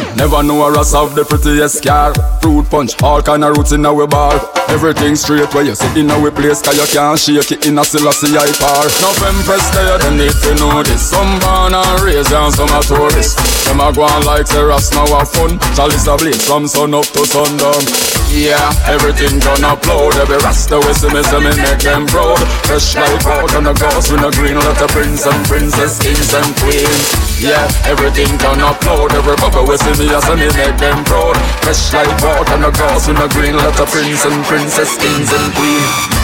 Them 0.00 0.16
never 0.16 0.42
know 0.42 0.64
a 0.64 0.72
Ross 0.72 0.94
of 0.94 1.14
the 1.14 1.24
prettiest 1.24 1.84
car. 1.84 2.14
Fruit 2.40 2.64
punch, 2.70 3.00
all 3.02 3.22
kind 3.22 3.44
of 3.44 3.56
roots 3.56 3.72
in 3.72 3.84
our 3.84 4.06
bar. 4.06 4.40
Everything 4.68 5.16
straight 5.16 5.52
where 5.54 5.64
you 5.64 5.74
sit 5.74 5.96
in 5.96 6.10
our 6.10 6.30
place, 6.30 6.62
cause 6.62 6.76
you 6.76 6.86
can't 6.88 7.18
shake 7.18 7.52
it 7.52 7.66
in 7.66 7.78
a 7.78 7.84
Selassie 7.84 8.36
I 8.36 8.48
par. 8.56 8.86
No 9.02 9.10
empress 9.28 9.66
there, 9.74 9.98
they 9.98 10.16
need 10.16 10.36
to 10.44 10.54
know 10.56 10.82
this. 10.82 11.10
Some 11.10 11.38
born 11.40 11.74
and 11.74 12.00
raised 12.00 12.32
and 12.32 12.52
some 12.54 12.70
are 12.70 12.82
tourists. 12.82 13.36
Them 13.64 13.80
a 13.80 13.92
go 13.92 14.02
on 14.02 14.24
like 14.24 14.48
Ross 14.52 14.90
now 14.92 15.06
have 15.18 15.28
fun. 15.30 15.58
Chalice 15.74 16.06
a 16.06 16.16
blaze 16.16 16.46
from 16.46 16.66
sun 16.66 16.94
up 16.94 17.04
to 17.04 17.26
sundown. 17.26 18.19
Yeah, 18.30 18.70
everything 18.86 19.40
done 19.40 19.66
upload. 19.66 20.14
Every 20.14 20.38
rasta 20.38 20.78
me, 20.78 20.94
see 20.94 21.40
me 21.42 21.50
make 21.50 21.82
them 21.82 22.06
proud. 22.06 22.38
Fresh 22.62 22.94
like 22.94 23.26
out 23.26 23.54
on 23.54 23.64
the 23.64 23.74
grass 23.74 24.10
with 24.10 24.22
a 24.22 24.30
green 24.30 24.54
lot 24.54 24.80
of 24.80 24.90
prince 24.90 25.26
and 25.26 25.44
princess, 25.46 25.98
kings 25.98 26.32
and 26.32 26.54
queens. 26.62 27.10
Yeah, 27.42 27.66
everything 27.90 28.30
done 28.38 28.62
upload. 28.62 29.10
Every 29.18 29.34
bubble 29.34 29.66
we 29.66 29.76
see 29.78 29.98
me, 29.98 30.14
I 30.14 30.20
see 30.20 30.38
me 30.38 30.46
make 30.54 30.78
them 30.78 31.04
proud. 31.04 31.34
Fresh 31.66 31.92
like 31.92 32.14
water 32.22 32.54
on 32.54 32.62
the 32.62 32.70
grass 32.70 33.08
with 33.08 33.18
a 33.18 33.28
green 33.34 33.56
lot 33.56 33.78
of 33.78 33.90
prince 33.90 34.24
and 34.24 34.44
princess, 34.46 34.94
kings 34.96 35.32
and 35.32 35.54
queens. 35.54 36.19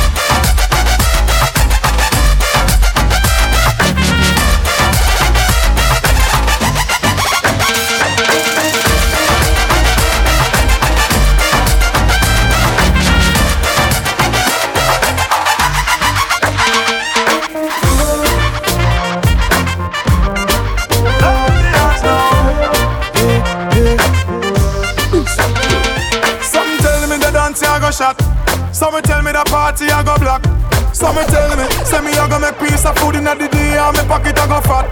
Some 31.17 31.33
tell 31.33 31.57
me, 31.57 31.65
say 31.89 32.01
me 32.05 32.13
I 32.13 32.29
go 32.29 32.37
make 32.37 32.61
piece 32.61 32.85
of 32.85 32.93
food 33.01 33.17
in 33.17 33.25
the 33.25 33.49
day 33.49 33.81
and 33.81 33.97
me 33.97 34.05
pocket 34.05 34.37
I 34.37 34.45
go 34.53 34.61
fat. 34.61 34.85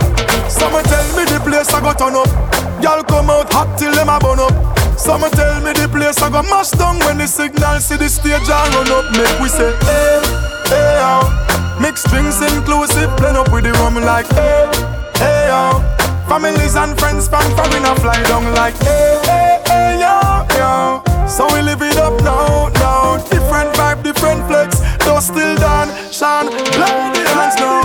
Some 0.48 0.72
tell 0.72 1.04
me 1.20 1.28
the 1.28 1.36
place 1.44 1.68
I 1.68 1.84
go 1.84 1.92
turn 1.92 2.16
up. 2.16 2.24
Y'all 2.80 3.04
come 3.04 3.28
out 3.28 3.52
hot 3.52 3.76
till 3.76 3.92
them 3.92 4.08
a 4.08 4.16
burn 4.16 4.40
up. 4.40 4.56
Some 4.96 5.20
tell 5.36 5.60
me 5.60 5.76
the 5.76 5.84
place 5.84 6.16
I 6.24 6.32
go 6.32 6.40
mash 6.48 6.72
down 6.80 6.96
when 7.04 7.20
the 7.20 7.28
signal 7.28 7.76
see 7.76 8.00
the 8.00 8.08
stage 8.08 8.48
I 8.48 8.56
run 8.72 8.88
up. 8.88 9.12
Make 9.12 9.36
we 9.36 9.52
say, 9.52 9.68
hey, 9.84 10.24
hey, 10.72 10.96
oh. 11.04 11.28
Mix 11.76 12.08
drinks 12.08 12.40
inclusive, 12.40 13.12
blend 13.20 13.36
up 13.36 13.52
with 13.52 13.68
the 13.68 13.76
rum 13.84 14.00
like, 14.00 14.24
hey, 14.32 14.64
hey, 15.20 15.52
oh. 15.52 15.84
Families 16.24 16.72
and 16.74 16.96
friends 16.96 17.28
from 17.28 17.44
foreign 17.52 17.84
a 17.84 17.92
fly 18.00 18.16
down 18.32 18.48
like, 18.56 18.72
hey, 18.80 19.20
hey, 19.28 19.60
hey, 19.68 20.00
yo, 20.00 20.16
yo. 20.56 21.04
So 21.28 21.44
we 21.52 21.60
live 21.60 21.84
it 21.84 22.00
up 22.00 22.16
now, 22.24 22.72
now. 22.80 23.20
Different 23.28 23.76
vibe, 23.76 24.02
different 24.02 24.40
flex 24.48 24.80
action. 26.22 26.48
Play 26.48 27.10
the 27.12 27.24
dance 27.24 27.60
now. 27.60 27.84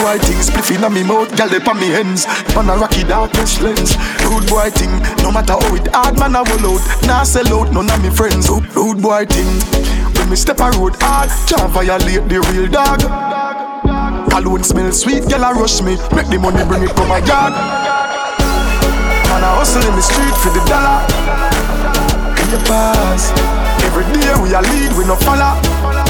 boy 0.00 0.18
thing 0.18 0.38
Spliff 0.40 0.70
inna 0.74 0.88
me 0.88 1.02
mouth, 1.02 1.34
gal 1.36 1.48
dey 1.48 1.60
pa 1.60 1.74
me 1.74 1.88
hands 1.88 2.26
On 2.56 2.68
a 2.68 2.76
rocky 2.76 3.04
darkish, 3.04 3.60
lens. 3.60 3.96
Rude 4.24 4.48
boy 4.48 4.70
thing, 4.70 4.90
no 5.22 5.30
matter 5.30 5.52
how 5.52 5.74
it 5.74 5.86
hard 5.94 6.18
Man 6.18 6.34
I 6.36 6.42
roll 6.42 6.74
out, 6.78 7.06
nah 7.06 7.22
sell 7.22 7.46
out 7.54 7.72
None 7.72 7.90
of 7.90 8.02
me 8.02 8.10
friends. 8.10 8.48
Rude 8.48 9.02
boy 9.02 9.26
thing. 9.26 9.99
When 10.20 10.28
me 10.28 10.36
step 10.36 10.60
a 10.60 10.70
road 10.76 10.96
hard, 11.00 11.30
can't 11.48 11.72
violate 11.72 12.28
the 12.28 12.44
real 12.52 12.68
dog. 12.68 13.00
Alone 14.36 14.62
smell 14.62 14.92
sweet, 14.92 15.26
girl 15.26 15.44
a 15.44 15.54
rush 15.54 15.80
me. 15.80 15.96
Make 16.14 16.28
the 16.28 16.38
money 16.38 16.62
bring 16.68 16.82
it 16.82 16.94
come 16.94 17.08
my 17.08 17.24
yard. 17.24 17.54
Man 19.24 19.42
I 19.42 19.56
hustle 19.56 19.80
in 19.80 19.96
the 19.96 20.02
street 20.02 20.36
for 20.44 20.52
the 20.52 20.60
dollar. 20.68 21.08
In 22.36 22.48
the 22.52 22.60
past, 22.68 23.32
every 23.82 24.04
day 24.12 24.36
we 24.42 24.52
a 24.52 24.60
lead, 24.60 24.92
we 24.98 25.06
no 25.06 25.16
follow. 25.16 26.09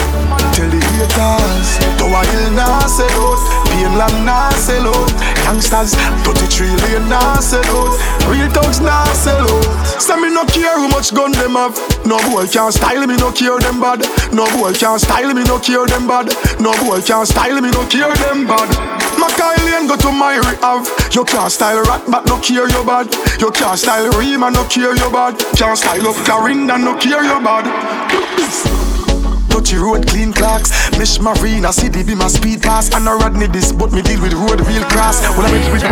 Tell 0.60 0.68
the 0.68 0.76
haters 0.76 1.68
Tower 1.96 2.20
Hill 2.20 2.52
nah 2.52 2.84
sell 2.84 3.08
out 3.08 3.40
Painland 3.64 4.26
nah 4.28 4.50
sell 4.60 4.92
out. 4.92 5.08
Youngsters 5.48 5.94
33 6.28 6.68
lane 6.68 7.08
nah 7.08 7.40
sell 7.40 7.64
out. 7.64 7.96
Real 8.28 8.44
thugs 8.52 8.80
nah 8.84 9.08
sell 9.16 9.40
out. 9.40 9.64
Say 9.96 10.20
me 10.20 10.28
no 10.28 10.44
care 10.44 10.76
how 10.76 10.86
much 10.88 11.14
gun 11.14 11.32
them 11.32 11.56
have. 11.56 11.72
No 12.04 12.20
boy 12.28 12.44
can 12.44 12.70
style 12.72 13.06
me 13.06 13.16
no 13.16 13.32
care 13.32 13.56
them 13.58 13.80
bad. 13.80 14.04
No 14.36 14.44
boy 14.52 14.76
can 14.76 14.98
style 14.98 15.32
me 15.32 15.44
no 15.44 15.58
care 15.58 15.86
them 15.86 16.06
bad. 16.06 16.28
No 16.60 16.76
boy 16.84 17.00
can 17.00 17.24
style 17.24 17.56
me 17.56 17.70
no 17.70 17.88
care 17.88 18.12
them 18.12 18.44
bad. 18.44 18.68
Mackay 19.16 19.64
Lane 19.64 19.88
go 19.88 19.96
to 19.96 20.12
my 20.12 20.36
have 20.60 20.84
You 21.16 21.24
can't 21.24 21.50
style 21.50 21.80
rat 21.88 22.04
but 22.04 22.26
no 22.26 22.36
care 22.36 22.68
your 22.68 22.84
bad. 22.84 23.08
You 23.40 23.50
can't 23.50 23.78
style 23.78 24.12
Rima 24.12 24.50
no 24.50 24.68
care 24.68 24.94
your 24.94 25.10
bad. 25.10 25.40
Can't 25.56 25.78
style 25.78 26.06
up 26.06 26.16
Clarinda 26.28 26.76
no 26.76 27.00
care 27.00 27.24
your 27.24 27.40
bad 27.40 28.79
Touchy 29.50 29.76
road, 29.76 30.06
clean 30.06 30.32
clocks. 30.32 30.70
Mesh 30.98 31.18
Marina, 31.20 31.72
city 31.72 32.02
be 32.02 32.14
my 32.14 32.28
speed 32.28 32.62
pass. 32.62 32.90
I 32.92 32.98
Rodney 33.04 33.48
this, 33.48 33.72
but 33.72 33.92
me 33.92 34.00
deal 34.02 34.22
with 34.22 34.32
road 34.32 34.60
real 34.66 34.84
class. 34.84 35.20
When 35.36 35.46
I 35.46 35.52
make 35.52 35.72
with 35.72 35.82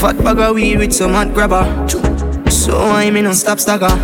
Fat 0.00 0.16
bag 0.24 0.38
of 0.38 0.54
weed 0.54 0.78
with 0.78 0.92
some 0.92 1.12
hot 1.12 1.34
grabber. 1.34 1.66
So 2.48 2.78
I 2.78 3.10
me 3.10 3.22
no 3.22 3.32
stop 3.32 3.58
stagger. 3.58 3.94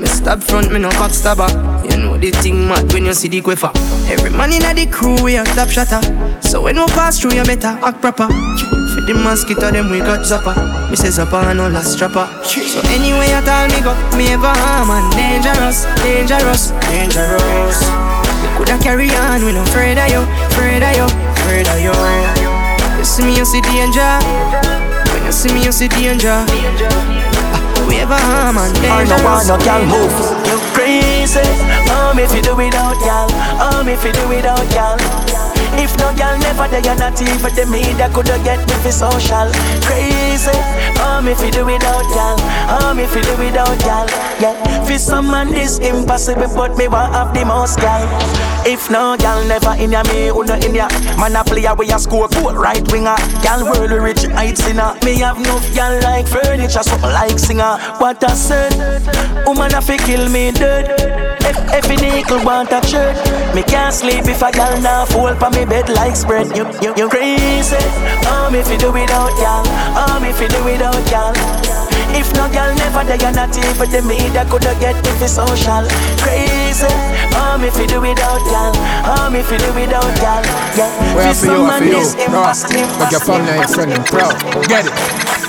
Me 0.00 0.06
stab 0.06 0.42
front, 0.42 0.72
me 0.72 0.78
no 0.78 0.90
back 0.90 1.12
stabber. 1.12 1.48
You 1.88 1.96
know 1.96 2.18
the 2.18 2.30
thing 2.30 2.66
mad 2.68 2.92
when 2.92 3.06
you 3.06 3.14
see 3.14 3.28
the 3.28 3.40
quiffer. 3.40 3.70
Every 4.10 4.30
man 4.30 4.52
in 4.52 4.62
the 4.76 4.86
crew 4.90 5.22
we 5.22 5.36
a 5.36 5.44
top 5.44 5.68
shatter. 5.68 6.00
So 6.42 6.62
when 6.62 6.76
we 6.76 6.86
pass 6.86 7.20
through, 7.20 7.34
you 7.34 7.44
better 7.44 7.78
act 7.82 8.00
proper. 8.00 8.28
The 9.06 9.14
mosquito, 9.14 9.70
them 9.70 9.90
we 9.90 9.98
got 9.98 10.20
zapper. 10.22 10.54
Me 10.90 10.96
say 10.96 11.08
zapper 11.10 11.54
no 11.56 11.68
last 11.68 11.92
strapper. 11.98 12.26
So 12.46 12.78
anyway, 12.94 13.34
I 13.34 13.42
tell 13.42 13.66
me 13.66 13.82
go, 13.82 13.92
me 14.16 14.30
ever 14.32 14.46
harm 14.62 14.90
and 14.94 15.10
dangerous, 15.12 15.84
dangerous, 16.06 16.70
dangerous. 16.86 17.78
You 17.82 18.48
coulda 18.54 18.78
carry 18.78 19.10
on, 19.10 19.42
we 19.44 19.52
no 19.52 19.62
afraid 19.62 19.98
of 19.98 20.06
you, 20.06 20.22
afraid 20.54 20.82
of 20.86 20.94
you, 20.94 21.06
afraid 21.34 21.66
of 21.66 21.78
you. 21.82 21.94
You 22.98 23.04
see 23.04 23.24
me, 23.26 23.34
you 23.36 23.44
see 23.44 23.60
danger. 23.60 24.06
When 25.10 25.26
you 25.26 25.32
see 25.32 25.50
me, 25.52 25.64
you 25.66 25.72
see 25.72 25.88
danger. 25.88 26.46
Ah, 26.46 27.84
We 27.88 27.98
ever 27.98 28.14
harm 28.14 28.56
and 28.58 28.70
I 28.86 29.02
no 29.02 29.18
want 29.26 29.50
no 29.50 29.58
girl 29.58 29.82
move. 29.82 30.14
You 30.46 30.58
crazy? 30.78 31.42
Oh, 31.90 32.14
me 32.14 32.22
you 32.30 32.42
do 32.42 32.54
without 32.54 32.94
girl. 33.02 33.26
Oh, 33.58 33.82
me 33.82 33.96
fi 33.98 34.12
do 34.14 34.22
without 34.30 34.62
girl. 34.70 34.94
If 35.74 35.96
no 35.98 36.12
girl 36.16 36.38
never 36.38 36.68
there, 36.68 36.84
you're 36.84 36.96
not 36.96 37.20
even 37.20 37.54
the 37.54 37.66
media 37.66 38.08
coulda 38.10 38.38
get 38.44 38.60
me 38.68 38.74
fi 38.84 38.90
social. 38.90 39.48
Crazy? 39.82 40.52
Oh, 41.00 41.20
me 41.24 41.34
fi 41.34 41.50
do 41.50 41.64
without 41.64 42.04
girl. 42.12 42.36
Oh, 42.68 42.94
me 42.94 43.06
fi 43.06 43.20
do 43.20 43.36
without 43.36 43.78
girl. 43.80 44.06
Yeah, 44.40 44.54
fi 44.84 44.96
some 44.96 45.30
man 45.30 45.50
this 45.50 45.78
impossible, 45.78 46.48
but 46.54 46.76
me 46.76 46.88
want 46.88 47.12
have 47.14 47.34
the 47.34 47.44
most 47.44 47.80
girl. 47.80 48.06
If 48.64 48.90
no 48.90 49.16
girl 49.16 49.44
never 49.46 49.74
in 49.82 49.90
ya, 49.90 50.02
me 50.04 50.30
no 50.30 50.54
in 50.54 50.74
ya. 50.74 50.88
Man 51.18 51.34
a 51.34 51.42
player 51.42 51.74
we 51.74 51.90
a 51.90 51.98
score 51.98 52.28
goal 52.28 52.54
right 52.54 52.84
winger. 52.92 53.16
Girl 53.42 53.64
world 53.64 53.90
rich 53.90 54.24
heights 54.36 54.66
in 54.68 54.76
her. 54.76 54.96
Me 55.04 55.18
have 55.18 55.40
no 55.40 55.58
girl 55.74 56.00
like 56.02 56.28
furniture, 56.28 56.82
something 56.82 57.10
like 57.10 57.38
singer. 57.38 57.76
What 57.98 58.22
I 58.22 58.34
said, 58.34 58.72
woman 59.46 59.74
a 59.74 59.80
fi 59.80 59.96
kill 59.96 60.28
me 60.28 60.52
dead. 60.52 61.32
If 61.42 61.58
every 61.74 61.96
nickel 61.96 62.44
want 62.44 62.70
a 62.70 62.80
shirt, 62.86 63.18
me 63.54 63.62
can't 63.64 63.92
sleep 63.92 64.26
if 64.26 64.42
a 64.42 64.52
girl 64.52 64.80
now 64.80 65.06
fall 65.06 65.34
pa 65.34 65.50
me 65.50 65.61
bed 65.64 65.88
like 65.88 66.16
spread. 66.16 66.56
You 66.56 66.64
you 66.80 66.94
you 66.96 67.08
crazy? 67.08 67.76
Oh 68.26 68.48
me 68.52 68.62
fi 68.62 68.76
do 68.76 68.92
without 68.92 69.32
girl. 69.36 69.64
Oh 69.96 70.18
me 70.20 70.32
fi 70.32 70.48
do 70.48 70.62
without 70.64 70.98
girl. 71.10 71.32
If 72.14 72.28
no 72.36 72.44
girl 72.52 72.74
never 72.76 73.04
there, 73.04 73.16
you're 73.16 73.32
not 73.32 73.56
even 73.56 73.88
the 73.90 74.02
media 74.02 74.44
coulda 74.44 74.76
get 74.80 74.96
me 75.04 75.12
fi 75.18 75.26
social. 75.26 75.84
Crazy? 76.20 76.90
Oh 77.34 77.56
me 77.60 77.70
fi 77.70 77.86
do 77.86 78.00
without 78.00 78.40
girl. 78.44 78.72
Oh 79.08 79.30
me 79.32 79.42
fi 79.42 79.56
do 79.56 79.72
without 79.72 80.12
girl. 80.20 80.42
Yeah. 80.76 80.90
Where 81.16 81.32
Fi 81.32 81.46
for 81.46 81.52
you, 81.52 81.70
for 81.70 81.84
you. 81.84 82.28
No, 82.28 82.44
impossible, 82.44 82.86
make 82.98 83.10
your 83.10 83.20
family 83.20 83.50
and 83.50 83.60
your 83.60 83.68
friend 83.68 83.92
them 83.92 84.04
proud. 84.04 84.36
Get 84.68 84.86
it. 84.86 85.41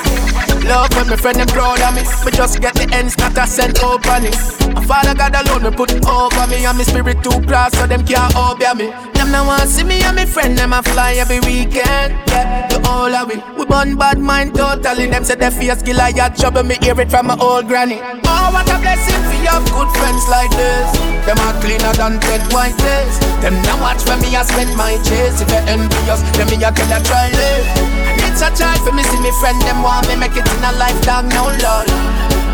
Love 0.64 0.95
when 0.95 1.07
my 1.07 1.16
friend 1.16 1.39
them 1.39 1.47
proud 1.47 1.82
of 1.82 1.93
me. 1.95 2.03
Me 2.26 2.32
just 2.32 2.61
get 2.61 2.74
the 2.76 2.88
ends 2.95 3.16
that 3.18 3.38
I 3.38 3.45
sent 3.45 3.84
over 3.84 4.20
me. 4.24 4.32
My 4.74 4.84
father 4.86 5.14
God 5.14 5.36
alone 5.36 5.64
me 5.64 5.72
put 5.76 5.91
it 5.91 6.05
over 6.07 6.47
me, 6.47 6.66
and 6.66 6.78
my 6.78 6.84
spirit 6.84 7.20
too 7.24 7.36
proud 7.43 7.76
so 7.76 7.86
them 7.86 8.05
can't 8.05 8.36
obey 8.36 8.74
me. 8.74 8.88
Them 9.14 9.32
now 9.32 9.45
want 9.45 9.68
see 9.70 9.84
me 9.84 10.01
and 10.01 10.16
my 10.16 10.26
friend 10.26 10.57
them 10.57 10.72
a 10.72 10.82
fly 10.82 11.20
every 11.20 11.39
weekend. 11.41 12.16
Yeah, 12.32 12.68
the 12.72 12.80
all 12.88 13.11
of 13.11 13.28
we 13.28 13.43
we 13.59 13.66
burn 13.66 13.95
bad 13.95 14.20
mind 14.20 14.55
totally. 14.55 15.07
Them 15.07 15.24
say 15.24 15.36
they 15.36 15.51
face 15.51 15.84
Goliath 15.84 16.39
trouble 16.39 16.64
me 16.64 16.76
hear 16.82 16.99
it 16.99 17.11
from 17.11 17.28
my 17.28 17.38
old 17.39 17.68
granny. 17.68 17.99
Oh 18.24 18.47
what 18.55 18.68
a 18.72 18.80
blessing 18.80 19.20
for 19.28 19.38
you 19.43 19.51
have 19.51 19.68
good 19.68 19.91
friends 19.99 20.24
like 20.32 20.51
this. 20.55 20.88
Them 21.28 21.39
are 21.43 21.55
cleaner 21.59 21.93
than 21.99 22.20
dead 22.20 22.43
white 22.53 22.78
days. 22.80 23.20
Them 23.43 23.59
now 23.68 23.80
watch 23.84 24.07
when 24.07 24.20
me 24.24 24.36
I 24.36 24.43
spend 24.43 24.76
my 24.76 24.95
chase. 25.03 25.43
If 25.43 25.51
you 25.51 25.64
envious, 25.68 26.24
then 26.39 26.47
me 26.47 26.64
I 26.64 26.72
tell 26.72 26.88
you 26.88 27.03
try 27.03 27.28
live. 27.36 28.03
A 28.44 28.52
joy 28.52 28.76
for 28.84 28.91
me 28.91 29.04
see 29.04 29.22
me 29.22 29.32
friend 29.39 29.56
them 29.62 29.82
want 29.82 30.06
me 30.10 30.18
make 30.18 30.36
it 30.36 30.44
in 30.44 30.64
a 30.68 30.72
life 30.76 31.00
dog 31.04 31.24
no 31.32 31.48
lord. 31.64 31.88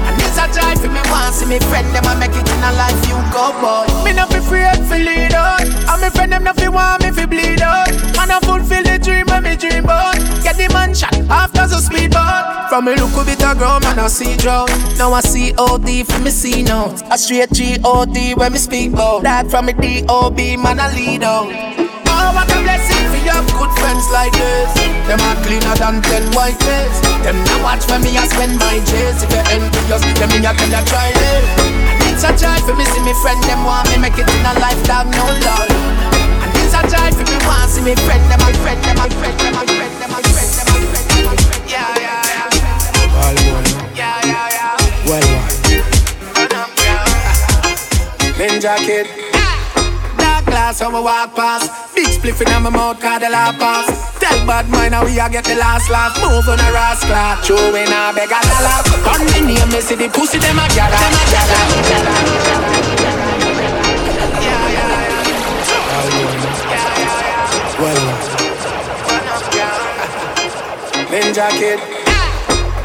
And 0.06 0.22
it's 0.22 0.38
a 0.38 0.46
joy 0.54 0.78
for 0.78 0.88
me 0.88 1.02
want 1.10 1.34
see 1.34 1.48
me 1.50 1.58
friend 1.66 1.90
them 1.96 2.06
and 2.06 2.20
make 2.20 2.30
it 2.30 2.46
in 2.46 2.62
a 2.62 2.72
life 2.78 3.02
you 3.10 3.18
go 3.34 3.50
boy. 3.58 3.90
Me 4.06 4.14
no 4.14 4.30
be 4.30 4.38
afraid 4.38 4.78
for 4.86 5.02
lead 5.02 5.34
out. 5.34 5.66
And 5.66 6.02
me 6.02 6.10
friend 6.14 6.32
them 6.32 6.44
no 6.44 6.54
fi 6.54 6.70
want 6.70 7.02
me 7.02 7.10
fi 7.10 7.26
bleed 7.26 7.64
out. 7.64 7.90
Man 8.16 8.30
I 8.30 8.40
fulfill 8.46 8.84
the 8.84 9.00
dream 9.02 9.26
when 9.34 9.42
me 9.42 9.56
dream 9.56 9.86
about. 9.86 10.14
Get 10.44 10.58
the 10.58 10.70
man 10.72 10.94
shot 10.94 11.18
after 11.26 11.66
the 11.66 11.82
speedboat. 11.82 12.70
From 12.70 12.86
me 12.86 12.94
look 12.94 13.18
a 13.18 13.26
bit 13.26 13.42
of 13.44 13.58
ground 13.58 13.84
man 13.84 13.98
I 13.98 14.08
see 14.10 14.38
drown. 14.38 14.70
Now 15.00 15.14
I 15.14 15.22
see 15.22 15.56
OD 15.58 16.06
for 16.06 16.20
me 16.20 16.30
see 16.30 16.62
now. 16.62 16.94
A 17.10 17.18
straight 17.18 17.52
G-O-D 17.52 18.36
when 18.36 18.52
me 18.54 18.60
speak 18.60 18.94
about. 18.94 19.24
That 19.24 19.50
from 19.50 19.66
me 19.66 19.74
D-O-B 19.74 20.58
man 20.58 20.80
I 20.80 20.94
lead 20.94 21.24
out. 21.24 21.89
Oh, 22.30 22.34
what 22.38 22.46
a 22.46 22.62
blessing 22.62 23.10
for 23.10 23.18
you 23.26 23.34
have 23.34 23.50
good 23.58 23.74
friends 23.82 24.06
like 24.14 24.30
this. 24.38 24.70
Them 25.10 25.18
are 25.18 25.34
cleaner 25.42 25.74
than 25.82 25.98
ten 26.06 26.22
white 26.38 26.62
days. 26.62 26.94
Them 27.26 27.42
now 27.42 27.66
watch 27.66 27.82
when 27.90 28.06
me 28.06 28.14
I 28.14 28.30
spend 28.30 28.54
my 28.62 28.78
days. 28.86 29.18
If 29.26 29.34
you're 29.34 29.50
envious, 29.50 30.06
them 30.14 30.30
me 30.30 30.38
I 30.46 30.54
tell 30.54 30.70
you 30.70 30.84
try 30.86 31.10
it. 31.10 31.44
And 31.90 31.98
it's 32.06 32.22
a 32.22 32.30
joy 32.38 32.54
for 32.70 32.78
me 32.78 32.86
see 32.86 33.02
me 33.02 33.18
friend 33.26 33.42
them 33.50 33.66
want 33.66 33.90
me 33.90 33.98
make 33.98 34.14
it 34.14 34.30
in 34.30 34.46
a 34.46 34.54
life 34.62 34.78
dog 34.86 35.10
no 35.10 35.26
lord. 35.26 35.74
And 35.74 36.54
it's 36.62 36.78
a 36.78 36.86
joy 36.86 37.10
for 37.18 37.26
me 37.26 37.38
want 37.50 37.66
see 37.66 37.82
me 37.82 37.98
friend 38.06 38.22
them 38.30 38.38
my 38.46 38.54
friend 38.62 38.78
them 38.86 38.94
my 39.02 39.10
friend 39.10 39.34
them 39.42 39.54
my 39.58 39.66
friend 39.66 39.94
them 39.98 40.10
my 40.14 40.22
friend 40.22 40.54
them 40.54 40.70
my 40.70 40.86
friend 40.86 41.10
them 41.10 41.26
my 41.26 41.34
friend. 41.34 41.66
Yeah 41.66 41.82
yeah 41.98 42.30
yeah. 42.30 43.10
Well, 43.10 43.42
Yeah 43.98 44.22
yeah 44.30 44.54
yeah. 44.54 44.78
well, 45.10 45.26
um, 46.46 46.70
well. 46.78 47.10
Ninja 48.38 48.78
kid. 48.86 49.29
Glass 50.50 50.80
how 50.80 50.90
we 50.90 51.00
walk 51.04 51.36
past. 51.36 51.70
Big 51.94 52.08
spliff 52.08 52.42
in 52.42 52.64
my 52.64 52.70
mouth, 52.70 53.00
cause 53.00 53.22
the 53.22 53.30
law 53.30 53.52
pass. 53.54 53.86
Tell 54.20 54.46
bad 54.48 54.68
mind 54.70 54.96
how 54.96 55.06
we 55.06 55.20
a 55.20 55.30
get 55.30 55.46
the 55.46 55.56
last 55.56 55.90
laugh. 55.90 56.18
Move 56.18 56.50
on 56.50 56.60
a 56.60 56.74
rascal. 56.74 57.38
Chewing 57.46 57.86
a 57.86 58.12
beg 58.18 58.34
a 58.34 58.40
dollar. 58.42 58.82
On 59.14 59.22
me 59.30 59.54
name, 59.54 59.70
me 59.70 59.80
see 59.80 59.96
the 59.96 60.10
pussy, 60.10 60.40
them 60.40 60.58
a 60.58 60.66
gather. 60.74 60.98
Them 60.98 61.14
a 61.14 61.24
gather. 61.30 61.62
Well. 67.80 68.04
Ninja 71.14 71.50
kid. 71.52 71.80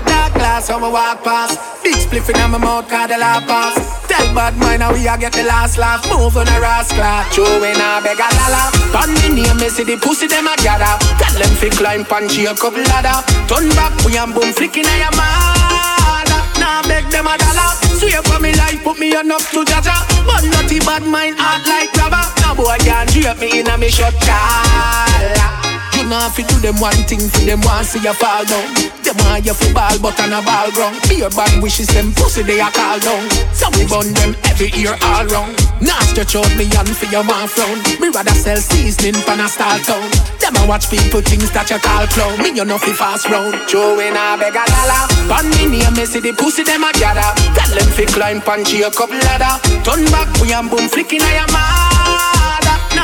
Dark 0.04 0.32
glass 0.34 0.68
how 0.68 0.78
we 0.84 0.92
walk 0.92 1.24
past. 1.24 1.82
Big 1.82 1.96
spliff 1.96 2.28
in 2.28 2.50
my 2.50 2.58
mouth, 2.58 2.88
cause 2.88 3.08
the 3.08 3.16
law 3.16 3.40
pass. 3.40 3.93
Tell 4.14 4.30
bad 4.30 4.54
mind 4.58 4.82
how 4.82 4.92
we 4.92 5.08
a 5.08 5.18
get 5.18 5.32
the 5.32 5.42
last 5.42 5.76
laugh. 5.76 6.06
Move 6.06 6.36
on 6.36 6.46
a 6.46 6.60
rascal. 6.60 7.02
Chewing 7.34 7.74
a 7.74 7.98
beg 7.98 8.22
a 8.22 8.28
dollar. 8.30 8.70
On 8.94 9.10
me 9.10 9.42
name, 9.42 9.58
me 9.58 9.68
see 9.68 9.82
the 9.82 9.98
pussy, 9.98 10.28
them 10.28 10.46
a 10.46 10.54
gather. 10.62 10.94
Tell 11.18 11.34
them 11.34 11.50
fi 11.58 11.68
climb 11.70 12.04
punchy 12.04 12.46
a 12.46 12.54
couple 12.54 12.86
ladder. 12.94 13.26
Turn 13.50 13.68
back, 13.74 13.90
we 14.06 14.16
am 14.16 14.30
boom 14.32 14.52
flicking 14.54 14.86
a 14.86 14.94
your 15.02 15.14
mother. 15.18 16.38
Now 16.62 16.86
beg 16.86 17.10
them 17.10 17.26
a 17.26 17.34
dollar. 17.34 17.74
Swear 17.98 18.22
for 18.22 18.38
me 18.38 18.54
life, 18.54 18.84
put 18.84 19.00
me 19.00 19.10
on 19.16 19.32
up 19.34 19.42
to 19.50 19.66
Jaja. 19.66 20.06
But 20.22 20.46
naughty 20.46 20.78
bad 20.78 21.02
mind, 21.02 21.34
heart 21.34 21.66
like 21.66 21.90
rubber. 21.98 22.22
Now 22.38 22.54
boy 22.54 22.78
can't 22.86 23.10
drape 23.10 23.42
me 23.42 23.58
in 23.58 23.66
a 23.66 23.74
me 23.76 23.90
shot 23.90 24.14
collar. 24.22 25.63
You 26.04 26.10
know 26.10 26.28
fi 26.28 26.44
do 26.44 26.60
them 26.60 26.76
one 26.84 27.00
thing, 27.08 27.16
fi 27.32 27.48
them 27.48 27.64
want 27.64 27.88
see 27.88 27.96
you 27.96 28.12
fall 28.12 28.44
down. 28.44 28.68
Them 29.00 29.16
want 29.24 29.40
want 29.40 29.46
you 29.48 29.56
football, 29.56 29.96
but 30.04 30.20
on 30.20 30.36
a 30.36 30.44
ball 30.44 30.68
ground. 30.76 31.00
Be 31.08 31.24
your 31.24 31.32
bad 31.32 31.48
wishes, 31.64 31.88
them 31.96 32.12
pussy 32.12 32.44
they 32.44 32.60
a 32.60 32.68
call 32.68 33.00
down. 33.00 33.24
So 33.56 33.72
we 33.72 33.88
bun 33.88 34.12
them 34.12 34.36
every 34.44 34.68
year 34.76 35.00
all 35.00 35.24
round. 35.32 35.56
Now 35.80 35.96
stretch 36.12 36.36
out 36.36 36.52
me 36.60 36.68
hand 36.68 36.92
for 36.92 37.08
your 37.08 37.24
man 37.24 37.48
frown. 37.48 37.80
Me 38.04 38.12
rather 38.12 38.36
sell 38.36 38.60
seasoning 38.60 39.16
pan 39.24 39.40
a 39.40 39.48
stall 39.48 39.80
town. 39.80 40.04
Them 40.44 40.60
a 40.60 40.68
watch 40.68 40.92
people 40.92 41.24
things 41.24 41.48
that 41.56 41.72
you 41.72 41.80
call 41.80 42.04
clown. 42.12 42.36
Me 42.36 42.52
you 42.52 42.68
know 42.68 42.76
fi 42.76 42.92
fast 42.92 43.24
round. 43.32 43.56
Joe 43.64 43.96
in 43.96 44.12
a 44.12 44.36
beg 44.36 44.60
a 44.60 44.60
dollar. 44.60 45.08
Pan 45.24 45.48
me 45.56 45.72
name, 45.72 45.96
me 45.96 46.04
see 46.04 46.20
the 46.20 46.36
pussy 46.36 46.68
them 46.68 46.84
a 46.84 46.92
gather. 47.00 47.32
Tell 47.56 47.72
them 47.72 47.88
fi 47.96 48.04
climb 48.04 48.44
pan 48.44 48.60
a 48.60 48.92
couple 48.92 49.16
ladder. 49.24 49.56
Turn 49.80 50.04
back, 50.12 50.28
we 50.36 50.52
and 50.52 50.68
boom 50.68 50.84
flicking 50.84 51.24
a 51.24 51.32
your 51.32 51.48
mother. 51.48 51.83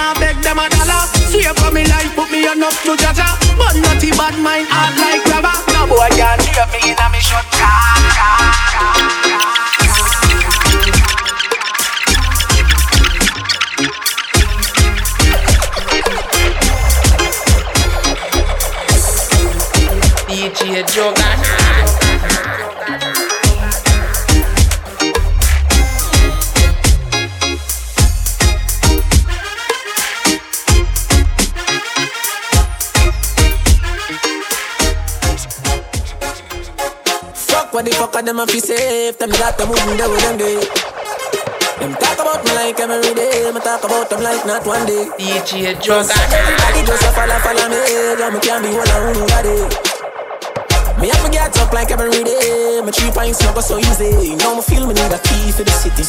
Now 0.00 0.14
beg 0.14 0.40
them 0.40 0.58
a 0.58 0.66
dollar. 0.70 1.04
You 1.28 1.52
for 1.60 1.70
me 1.70 1.84
life, 1.84 2.14
put 2.16 2.30
me 2.32 2.48
on 2.48 2.62
up 2.62 2.72
to 2.88 2.96
jaja. 2.96 3.28
But 3.58 3.76
not 3.84 4.00
bad 4.00 4.34
mind, 4.40 4.66
hard 4.70 4.96
like 4.96 5.22
grabber. 5.28 5.52
No 5.74 5.86
boy 5.86 6.08
can't 6.16 6.40
hear 6.40 6.64
me 6.72 6.80
in 6.90 6.96
a 6.96 7.06
me 7.12 7.20
shot. 7.20 7.44
DJ 20.26 20.82
Juggernaut 20.88 21.29
Fuck 37.70 37.74
what 37.74 37.84
the 37.84 37.92
fuck 37.92 38.16
are 38.16 38.22
them 38.22 38.40
a 38.40 38.46
fi 38.48 38.58
safe 38.58 39.16
Them 39.16 39.30
that 39.30 39.56
them 39.56 39.68
wouldn't 39.68 39.96
do 39.96 40.10
with 40.10 40.20
them 40.22 40.38
day. 40.38 40.58
Them 41.78 41.94
talk 41.94 42.18
about 42.18 42.44
me 42.44 42.50
like 42.50 42.80
every 42.80 43.14
day. 43.14 43.48
Me 43.54 43.60
talk 43.60 43.84
about 43.84 44.10
them 44.10 44.22
like 44.24 44.44
not 44.44 44.66
one 44.66 44.84
day. 44.86 45.06
DJ 45.16 45.80
Just 45.80 46.10
Everybody 46.10 46.84
just 46.84 47.04
a 47.04 47.12
follow 47.12 47.38
follow 47.38 47.68
me. 47.68 47.78
Yeah, 48.18 48.30
me 48.30 48.40
can't 48.40 48.64
be 48.64 48.70
one 48.74 48.90
on 48.90 49.12
nobody 49.14 49.89
me 51.00 51.08
have 51.08 51.24
to 51.24 51.30
get 51.32 51.56
up 51.58 51.72
like 51.72 51.90
every 51.90 52.10
day. 52.24 52.80
My 52.84 52.92
three 52.92 53.10
pints 53.10 53.40
not 53.42 53.54
go 53.54 53.60
so 53.60 53.78
easy. 53.78 54.36
Now 54.36 54.54
me 54.54 54.62
feel 54.62 54.86
me 54.86 54.94
need 54.94 55.12
a 55.12 55.18
key 55.18 55.50
for 55.52 55.64
the 55.64 55.72
city. 55.72 56.04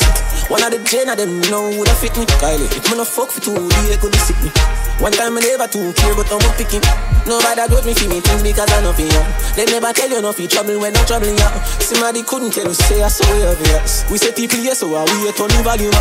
One 0.52 0.64
of 0.64 0.72
the 0.72 0.80
gen 0.84 1.08
of 1.08 1.18
them 1.18 1.40
know 1.48 1.72
would 1.80 1.88
have 1.88 1.98
fit 1.98 2.16
me. 2.20 2.26
Kylie, 2.44 2.68
if 2.76 2.84
me 2.92 2.98
no 2.98 3.06
fuck 3.06 3.32
for 3.32 3.40
two 3.40 3.56
days, 3.56 3.98
could 3.98 4.16
sick 4.16 4.36
me. 4.44 4.52
One 5.00 5.12
time 5.16 5.38
I 5.38 5.42
never 5.42 5.68
too 5.68 5.94
care, 5.96 6.14
but 6.16 6.28
I'm 6.28 6.44
picking. 6.60 6.84
Nobody 7.24 7.64
got 7.72 7.86
me 7.86 7.94
for 7.96 8.08
me 8.12 8.20
things 8.20 8.44
because 8.44 8.68
I 8.68 8.82
know 8.84 8.92
for 8.92 9.08
you. 9.08 9.24
They 9.56 9.66
never 9.72 9.94
tell 9.94 10.10
you 10.10 10.22
nothing 10.22 10.48
trouble 10.48 10.80
when 10.80 10.96
I'm 10.96 11.06
troubling 11.06 11.40
you. 11.40 11.50
Somebody 11.80 12.24
couldn't 12.24 12.52
tell 12.52 12.68
you 12.68 12.74
say 12.76 13.02
I 13.02 13.08
saw 13.08 13.26
you 13.32 13.48
obvious. 13.48 14.04
We 14.12 14.18
say 14.18 14.34
people 14.36 14.60
yes, 14.60 14.80
so 14.80 14.92
I 14.92 15.08
wait 15.24 15.40
on 15.40 15.50
the 15.50 15.62
value. 15.64 15.92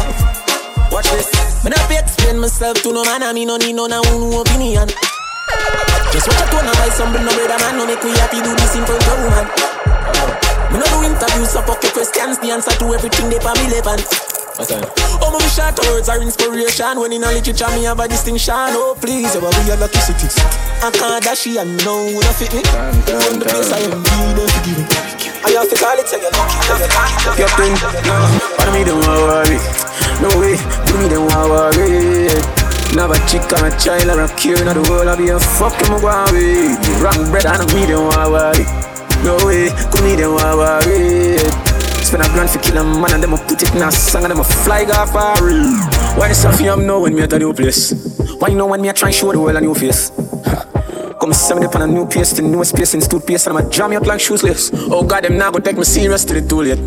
Watch 0.90 1.06
this. 1.14 1.30
Me 1.62 1.70
not 1.70 1.88
be 1.88 1.94
explain 1.94 2.38
myself 2.40 2.82
to 2.82 2.92
no 2.92 3.04
man, 3.04 3.22
I 3.22 3.32
mean 3.32 3.46
no 3.46 3.56
need 3.56 3.74
no 3.74 3.86
no 3.86 4.00
opinion. 4.40 4.88
Just 6.12 6.26
watch 6.26 6.42
a 6.42 6.46
tone 6.50 6.66
and 6.66 6.76
buy 6.78 6.90
some 6.90 7.12
no 7.12 7.32
better 7.32 7.58
man. 7.62 7.78
No 7.78 7.86
make 7.86 8.02
we 8.02 8.10
happy 8.18 8.42
do 8.42 8.50
this 8.54 8.74
in 8.74 8.84
front 8.84 9.06
of 9.06 9.18
woman. 9.22 9.46
Me 10.72 10.78
no 10.78 10.86
do 10.90 11.06
interviews 11.06 11.50
so 11.50 11.62
fuck 11.62 11.82
your 11.82 11.92
questions. 11.92 12.38
The 12.38 12.50
answer 12.50 12.74
to 12.74 12.86
everything 12.94 13.30
they 13.30 13.38
for 13.38 13.54
me 13.58 13.70
relevant. 13.70 14.04
Oh, 14.60 15.30
my 15.32 15.40
short 15.48 15.78
words 15.88 16.08
are 16.08 16.20
inspiration. 16.20 17.00
When 17.00 17.12
in 17.12 17.24
a 17.24 17.32
literature 17.32 17.68
me 17.70 17.84
have 17.84 18.00
a 18.00 18.08
distinction. 18.08 18.54
Oh, 18.76 18.96
please, 19.00 19.34
yeah, 19.34 19.40
we 19.40 19.70
are 19.72 19.76
lucky 19.76 19.98
cities 19.98 20.36
I 20.82 20.90
can't 20.92 21.24
dash 21.24 21.46
and 21.46 21.78
know 21.84 22.08
who 22.08 22.20
don't 22.20 22.36
fit 22.36 22.52
me. 22.52 22.62
From 22.62 23.38
the 23.38 23.46
place 23.48 23.72
I 23.72 23.80
am, 23.88 24.02
be 24.02 24.10
there 24.36 24.48
to 24.48 24.60
give 24.66 24.76
me. 24.76 24.84
I 25.42 25.56
have 25.56 25.70
to 25.70 25.76
call 25.76 25.96
it, 25.96 26.08
say 26.08 26.20
you're 26.20 26.30
lucky 26.36 26.60
Captain, 27.40 27.72
no, 28.04 28.14
follow 28.58 28.72
me, 28.76 28.84
don't 28.84 29.00
worry. 29.00 29.56
No 30.20 30.28
way, 30.38 30.60
do 30.84 30.98
me, 30.98 31.08
don't 31.08 31.26
worry 31.48 32.59
Never 32.94 33.14
chick 33.30 33.46
or 33.54 33.66
a 33.66 33.70
child 33.78 34.10
or 34.10 34.24
a 34.24 34.28
cure 34.36 34.64
Not 34.64 34.74
the 34.74 34.82
world 34.90 35.08
I'll 35.08 35.16
be 35.16 35.28
a 35.28 35.38
fucking 35.38 35.88
Mugwawi 35.88 36.74
Wrong 37.00 37.30
bread 37.30 37.46
and 37.46 37.66
me 37.72 37.86
don't 37.86 38.08
worry? 38.08 38.64
No 39.22 39.36
way, 39.46 39.68
could 39.92 40.02
me 40.02 40.16
don't 40.16 40.34
worry? 40.34 41.38
Spend 42.02 42.22
a 42.22 42.28
grand 42.32 42.50
for 42.50 42.58
kill 42.58 42.78
a 42.78 42.84
man 42.84 43.12
and 43.14 43.22
them 43.22 43.34
a 43.34 43.38
put 43.38 43.62
it 43.62 43.74
in 43.74 43.82
a 43.82 43.92
song 43.92 44.24
and 44.24 44.32
them 44.32 44.40
a 44.40 44.44
fly 44.44 44.82
off 44.84 45.14
a 45.14 45.44
reel. 45.44 45.70
Why 46.18 46.28
the 46.28 46.34
stuff 46.34 46.60
you 46.60 46.74
know 46.74 47.00
when 47.00 47.14
me 47.14 47.22
at 47.22 47.32
a 47.32 47.38
new 47.38 47.52
place? 47.52 47.92
Why 48.40 48.48
you 48.48 48.56
know 48.56 48.66
when 48.66 48.80
me 48.80 48.88
a 48.88 48.92
try 48.92 49.10
show 49.10 49.30
the 49.30 49.38
world 49.38 49.56
a 49.56 49.60
new 49.60 49.74
face? 49.74 50.10
Send 51.28 51.60
me 51.60 51.66
up 51.66 51.74
on 51.76 51.82
a 51.82 51.86
new 51.86 52.06
pace, 52.06 52.32
the 52.32 52.42
newest 52.42 52.74
place 52.74 52.94
in 52.94 53.00
toothpaste 53.00 53.46
and 53.46 53.58
I'ma 53.58 53.68
jam 53.68 53.92
up 53.92 54.06
like 54.06 54.20
shoeless. 54.20 54.70
Oh 54.72 55.04
god, 55.04 55.24
them 55.24 55.36
now 55.36 55.50
go 55.50 55.58
take 55.58 55.76
me 55.76 55.84
serious 55.84 56.24
to 56.24 56.34
the 56.34 56.40
too 56.40 56.62
late. 56.62 56.80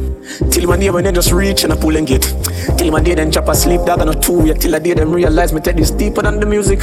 Till 0.52 0.68
my 0.68 0.78
day 0.78 0.90
when 0.90 1.04
they 1.04 1.12
just 1.12 1.32
reach 1.32 1.64
and 1.64 1.72
I 1.72 1.76
pull 1.76 1.96
and 1.96 2.08
get. 2.08 2.24
Till 2.78 2.92
my 2.92 3.00
day 3.02 3.14
then 3.16 3.30
drop 3.30 3.48
asleep, 3.48 3.82
dog 3.86 4.02
on 4.02 4.10
a 4.10 4.20
two 4.20 4.42
way. 4.42 4.54
Till 4.54 4.76
I 4.76 4.80
day 4.80 4.94
them 4.96 5.12
realize 5.12 5.54
me 5.54 5.62
take 5.62 5.76
this 5.76 5.92
deeper 5.92 6.24
than 6.24 6.40
the 6.40 6.46
music. 6.46 6.82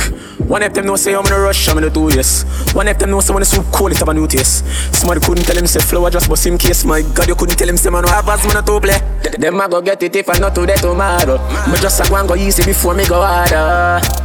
One 0.48 0.62
of 0.62 0.72
them 0.74 0.86
know 0.86 0.96
say 0.96 1.14
I'm 1.14 1.26
in 1.26 1.32
a 1.32 1.40
rush, 1.40 1.68
I'm 1.68 1.78
in 1.78 1.84
a 1.84 1.90
two 1.90 2.12
years. 2.14 2.42
One 2.72 2.86
of 2.88 2.98
them 2.98 3.10
know 3.10 3.20
say 3.20 3.34
when 3.34 3.40
the 3.40 3.46
soup 3.46 3.66
cold, 3.72 3.92
it's 3.92 4.02
a 4.02 4.14
new 4.14 4.28
taste. 4.28 4.64
Somebody 4.94 5.20
couldn't 5.20 5.44
tell 5.44 5.56
him 5.56 5.66
say 5.66 5.80
flow, 5.80 6.06
I 6.06 6.10
just 6.10 6.28
bust 6.28 6.46
him 6.46 6.56
case. 6.56 6.84
My 6.84 7.02
god, 7.02 7.26
you 7.28 7.34
couldn't 7.34 7.56
tell 7.56 7.68
him 7.68 7.76
say 7.76 7.90
man, 7.90 8.02
no 8.02 8.08
have 8.08 8.28
as 8.28 8.44
man 8.46 8.62
to 8.62 8.80
play. 8.80 9.00
Them 9.38 9.60
I 9.60 9.68
go 9.68 9.80
get 9.80 10.02
it 10.02 10.14
if 10.14 10.28
I 10.30 10.38
not 10.38 10.54
today 10.54 10.76
tomorrow. 10.76 11.38
Me 11.66 11.78
just 11.80 12.00
a 12.00 12.08
go 12.08 12.16
and 12.16 12.28
go 12.28 12.36
easy 12.36 12.64
before 12.64 12.94
me 12.94 13.06
go 13.06 13.20
harder. 13.22 14.19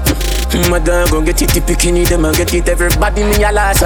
Mm, 0.55 0.71
my 0.71 0.79
dog 0.79 1.11
gon' 1.11 1.25
get 1.25 1.41
it, 1.41 1.49
the 1.51 1.59
bikini, 1.59 2.07
them 2.07 2.23
I 2.23 2.31
get 2.31 2.53
it, 2.53 2.69
everybody 2.69 3.23
me 3.25 3.43
a 3.43 3.51
loss 3.51 3.83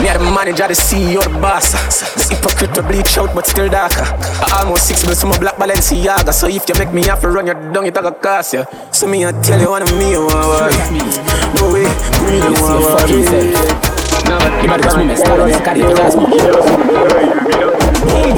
Me 0.00 0.08
a 0.08 0.16
the 0.16 0.24
manager, 0.24 0.66
the 0.66 0.72
CEO, 0.72 1.20
the 1.22 1.28
boss 1.28 1.72
The 2.16 2.34
hypocrite 2.34 2.72
to 2.72 2.82
bleach 2.82 3.18
out, 3.18 3.34
but 3.34 3.46
still 3.46 3.68
darker 3.68 4.00
I 4.00 4.62
Almost 4.64 4.88
six 4.88 5.04
months, 5.04 5.22
my 5.24 5.36
black 5.36 5.56
Balenciaga. 5.56 6.32
So 6.32 6.48
if 6.48 6.66
you 6.70 6.74
make 6.78 6.94
me 6.94 7.04
have 7.04 7.20
to 7.20 7.28
run 7.28 7.44
your 7.44 7.54
down, 7.70 7.84
it 7.84 7.98
a 7.98 8.12
cost 8.12 8.54
you 8.54 8.64
So 8.92 9.06
me 9.06 9.26
I 9.26 9.32
tell 9.42 9.60
you 9.60 9.68
one 9.68 9.82
of 9.82 9.92
me, 9.92 10.16
want 10.16 10.32
worry 10.32 10.72
No 11.52 11.68
way, 11.68 11.84
me 11.84 12.40
want 12.64 12.80
worry 12.80 13.20
You 14.64 14.68
better 14.72 14.84
just 14.84 14.96
me 14.96 15.04
mess, 15.04 15.20
tell 15.20 15.36
them 15.36 15.50
you 15.52 15.60
carry 15.60 15.80
it 15.84 16.00
as 16.00 16.16
Boom, 16.16 16.32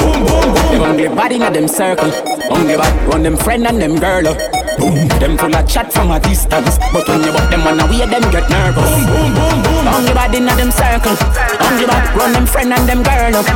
boom, 0.03 0.27
boom, 0.27 0.27
boom 0.27 0.55
Them 0.75 0.83
ugly 0.83 1.07
body 1.15 1.37
in 1.37 1.53
them 1.53 1.69
circle. 1.69 2.11
Ugly 2.11 2.75
bad, 2.75 3.07
run 3.07 3.23
them 3.23 3.37
friend 3.37 3.69
and 3.69 3.81
them 3.81 4.01
girl 4.01 4.27
up 4.27 4.58
Boom, 4.79 5.09
them 5.19 5.37
full 5.37 5.55
of 5.55 5.69
chat 5.69 5.93
from 5.93 6.11
a 6.11 6.21
distance 6.21 6.79
But 6.93 7.07
when 7.09 7.23
you 7.23 7.33
butt 7.33 7.51
them 7.51 7.67
on 7.67 7.77
the 7.79 7.87
way, 7.87 8.07
them 8.07 8.25
get 8.31 8.49
nervous 8.49 8.89
Boom, 8.89 9.05
boom, 9.07 9.31
boom, 9.35 9.57
boom 9.63 9.89
Ugly 9.89 10.15
body 10.15 10.39
in 10.39 10.47
them 10.47 10.71
circle 10.71 11.17
Ugly 11.19 11.87
bad, 11.87 12.17
run 12.17 12.33
them 12.33 12.47
friend 12.47 12.73
and 12.73 12.89
them 12.89 13.03
girl 13.03 13.37
up 13.37 13.47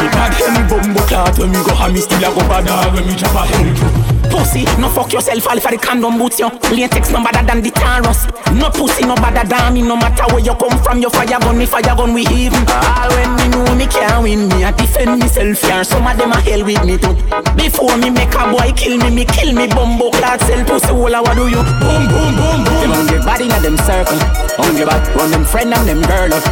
Me 0.00 0.08
bad 0.10 0.32
hem 0.32 0.68
bumbo 0.68 1.00
clat 1.06 1.38
When 1.38 1.52
me 1.52 1.60
go 1.64 1.74
ham, 1.74 1.92
me 1.92 2.00
still 2.00 2.24
a 2.24 2.28
go 2.34 2.40
bad 2.48 2.94
When 2.94 3.06
me 3.06 3.14
chop 3.14 3.34
a 3.36 3.46
hem 3.46 4.01
Pussy, 4.32 4.64
no 4.80 4.88
fuck 4.88 5.12
yourself, 5.12 5.46
all 5.46 5.60
for 5.60 5.70
the 5.70 5.76
condom 5.76 6.16
boots 6.16 6.40
yo. 6.40 6.48
Latex 6.72 7.10
no 7.10 7.22
better 7.22 7.44
than 7.44 7.60
the 7.60 7.70
Taurus. 7.70 8.24
No 8.56 8.68
pussy 8.70 9.04
no 9.04 9.14
better 9.16 9.46
than 9.48 9.74
me 9.74 9.82
No 9.82 9.96
matter 9.96 10.24
where 10.32 10.44
you 10.44 10.54
come 10.54 10.76
from, 10.82 11.00
your 11.00 11.10
fire 11.10 11.38
gun, 11.40 11.56
me 11.56 11.66
fire 11.66 11.82
gun, 11.82 12.12
we 12.12 12.22
even. 12.28 12.64
All 12.68 13.08
when 13.12 13.36
me 13.36 13.48
know 13.48 13.74
me 13.74 13.86
can't 13.86 14.22
win 14.22 14.48
Me 14.48 14.64
I 14.64 14.72
defend 14.72 15.20
myself 15.20 15.60
here, 15.60 15.84
some 15.84 16.06
of 16.06 16.16
them 16.16 16.32
a 16.32 16.40
hell 16.40 16.64
with 16.64 16.84
me 16.84 16.96
too. 16.98 17.16
Before 17.56 17.96
me 17.96 18.10
make 18.10 18.34
a 18.34 18.48
boy 18.52 18.72
kill 18.76 18.98
me, 18.98 19.10
me 19.10 19.24
kill 19.24 19.52
me 19.52 19.68
bumbo 19.68 20.10
clat 20.10 20.40
Sell 20.42 20.64
pussy, 20.64 20.88
all 20.88 21.12
what 21.12 21.36
do 21.36 21.48
you? 21.48 21.62
Boom, 21.80 22.08
boom, 22.08 22.32
boom, 22.36 22.58
boom. 22.64 22.80
Them 22.80 22.92
hungry 22.92 23.20
body 23.24 23.44
in 23.48 23.62
them 23.62 23.76
circle. 23.84 24.20
Hungry 24.60 24.84
bad, 24.84 25.00
run 25.16 25.30
them 25.30 25.44
friend 25.44 25.72
and 25.72 25.88
them 25.88 26.00
girl 26.04 26.32
up 26.32 26.44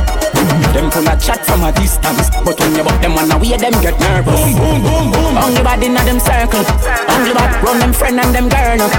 Them 0.73 0.89
full 0.91 1.09
of 1.09 1.21
chat 1.21 1.45
from 1.45 1.65
a 1.65 1.73
distance. 1.73 2.33
But 2.45 2.57
when 2.61 2.77
you 2.77 2.85
butt 2.85 3.01
them 3.03 3.19
on 3.19 3.29
the 3.29 3.37
way, 3.37 3.57
them 3.61 3.77
get 3.85 3.97
nervous. 4.01 4.41
Boom, 4.41 4.57
boom, 4.57 4.81
boom, 4.81 5.05
boom. 5.13 5.33
Hungry 5.37 5.63
body 5.63 5.87
in 5.87 5.95
them 5.95 6.21
circle. 6.21 6.65
On 6.65 7.21
Hungry 7.21 7.35
bad, 7.37 7.53
run 7.71 7.79
them 7.79 7.93
friend 7.93 8.19
and 8.19 8.35
them 8.35 8.49
girl 8.49 8.83
up 8.83 8.91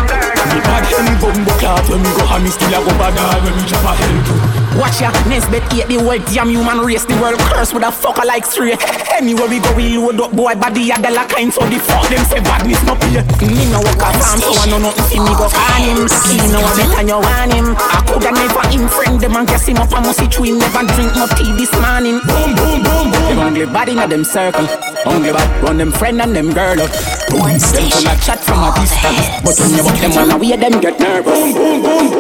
Me 0.56 0.60
bad 0.64 0.88
hem 0.88 1.20
bumbo 1.20 1.52
clat 1.60 1.84
When 1.90 2.00
me 2.00 2.10
go 2.16 2.24
ham, 2.26 2.44
me 2.44 2.50
still 2.50 2.72
a 2.72 2.80
go 2.80 2.92
bad 2.96 3.16
dog 3.16 3.44
When 3.44 3.56
me 3.56 3.64
chop 3.68 3.84
a 3.84 3.92
hem 4.00 4.18
too 4.24 4.80
Watch 4.80 5.02
ya, 5.04 5.12
Nesbet 5.28 5.68
eat 5.76 5.88
the 5.92 6.00
world 6.00 6.24
damn 6.32 6.50
human 6.50 6.80
race 6.80 7.04
The 7.04 7.20
world 7.20 7.40
curse 7.52 7.74
with 7.74 7.84
a 7.84 7.92
fucker 7.92 8.26
like 8.26 8.46
straight 8.46 8.80
Anywhere 9.12 9.50
we 9.50 9.60
go 9.60 9.76
we 9.76 9.98
load 9.98 10.22
up 10.22 10.32
boy 10.32 10.56
body 10.56 10.92
a 10.92 10.98
dollar 10.98 11.28
kind 11.28 11.52
So 11.52 11.68
the 11.68 11.78
fuck 11.80 12.08
them 12.08 12.24
say 12.26 12.40
badness 12.40 12.82
no 12.88 12.96
pay. 12.96 13.20
Me 13.44 13.68
no 13.68 13.84
work 13.84 14.00
a 14.00 14.10
farm 14.16 14.40
so 14.40 14.56
I 14.56 14.72
know 14.72 14.80
nothing 14.80 15.04
see 15.12 15.20
me 15.20 15.34
go 15.36 15.52
find 15.52 15.84
him. 15.84 16.08
He 16.32 16.40
know 16.48 16.64
a 16.64 16.72
better 16.80 17.04
you 17.04 17.20
want 17.20 17.52
him. 17.52 17.76
I 17.76 18.00
coulda 18.08 18.32
never 18.32 18.64
him 18.72 18.88
friend 18.88 19.20
them 19.20 19.36
and 19.36 19.48
guess 19.48 19.68
him 19.68 19.78
up 19.78 19.92
and 19.92 20.08
must 20.08 20.20
see 20.20 20.28
tree 20.32 20.52
Never 20.56 20.88
drink 20.96 21.12
no 21.20 21.28
tea 21.36 21.52
this 21.60 21.74
morning. 21.84 22.24
Boom 22.24 22.56
boom 22.56 22.80
boom 22.82 23.06
boom. 23.12 23.24
Them 23.28 23.40
ugly 23.44 23.66
body 23.68 23.92
in 24.00 24.10
them 24.10 24.24
circle. 24.24 24.68
Ugly 25.06 25.36
bad 25.36 25.50
run 25.64 25.78
them 25.78 25.92
friend 25.92 26.22
and 26.22 26.36
them 26.36 26.54
girl 26.54 26.80
up. 26.80 26.92
Them 27.30 27.60
full 27.60 28.08
of 28.08 28.18
chat 28.24 28.40
from 28.40 28.61
a 28.64 28.72
distance 28.80 29.28
But 29.44 29.60
when 29.60 29.72
you 29.78 29.84
buck 29.84 29.98
them 30.00 30.12
on 30.18 30.28
the 30.30 30.38
way 30.38 30.56
them 30.56 30.80
get 30.82 31.00
nervous. 31.00 31.54
Boom 31.54 31.82
boom 31.82 32.12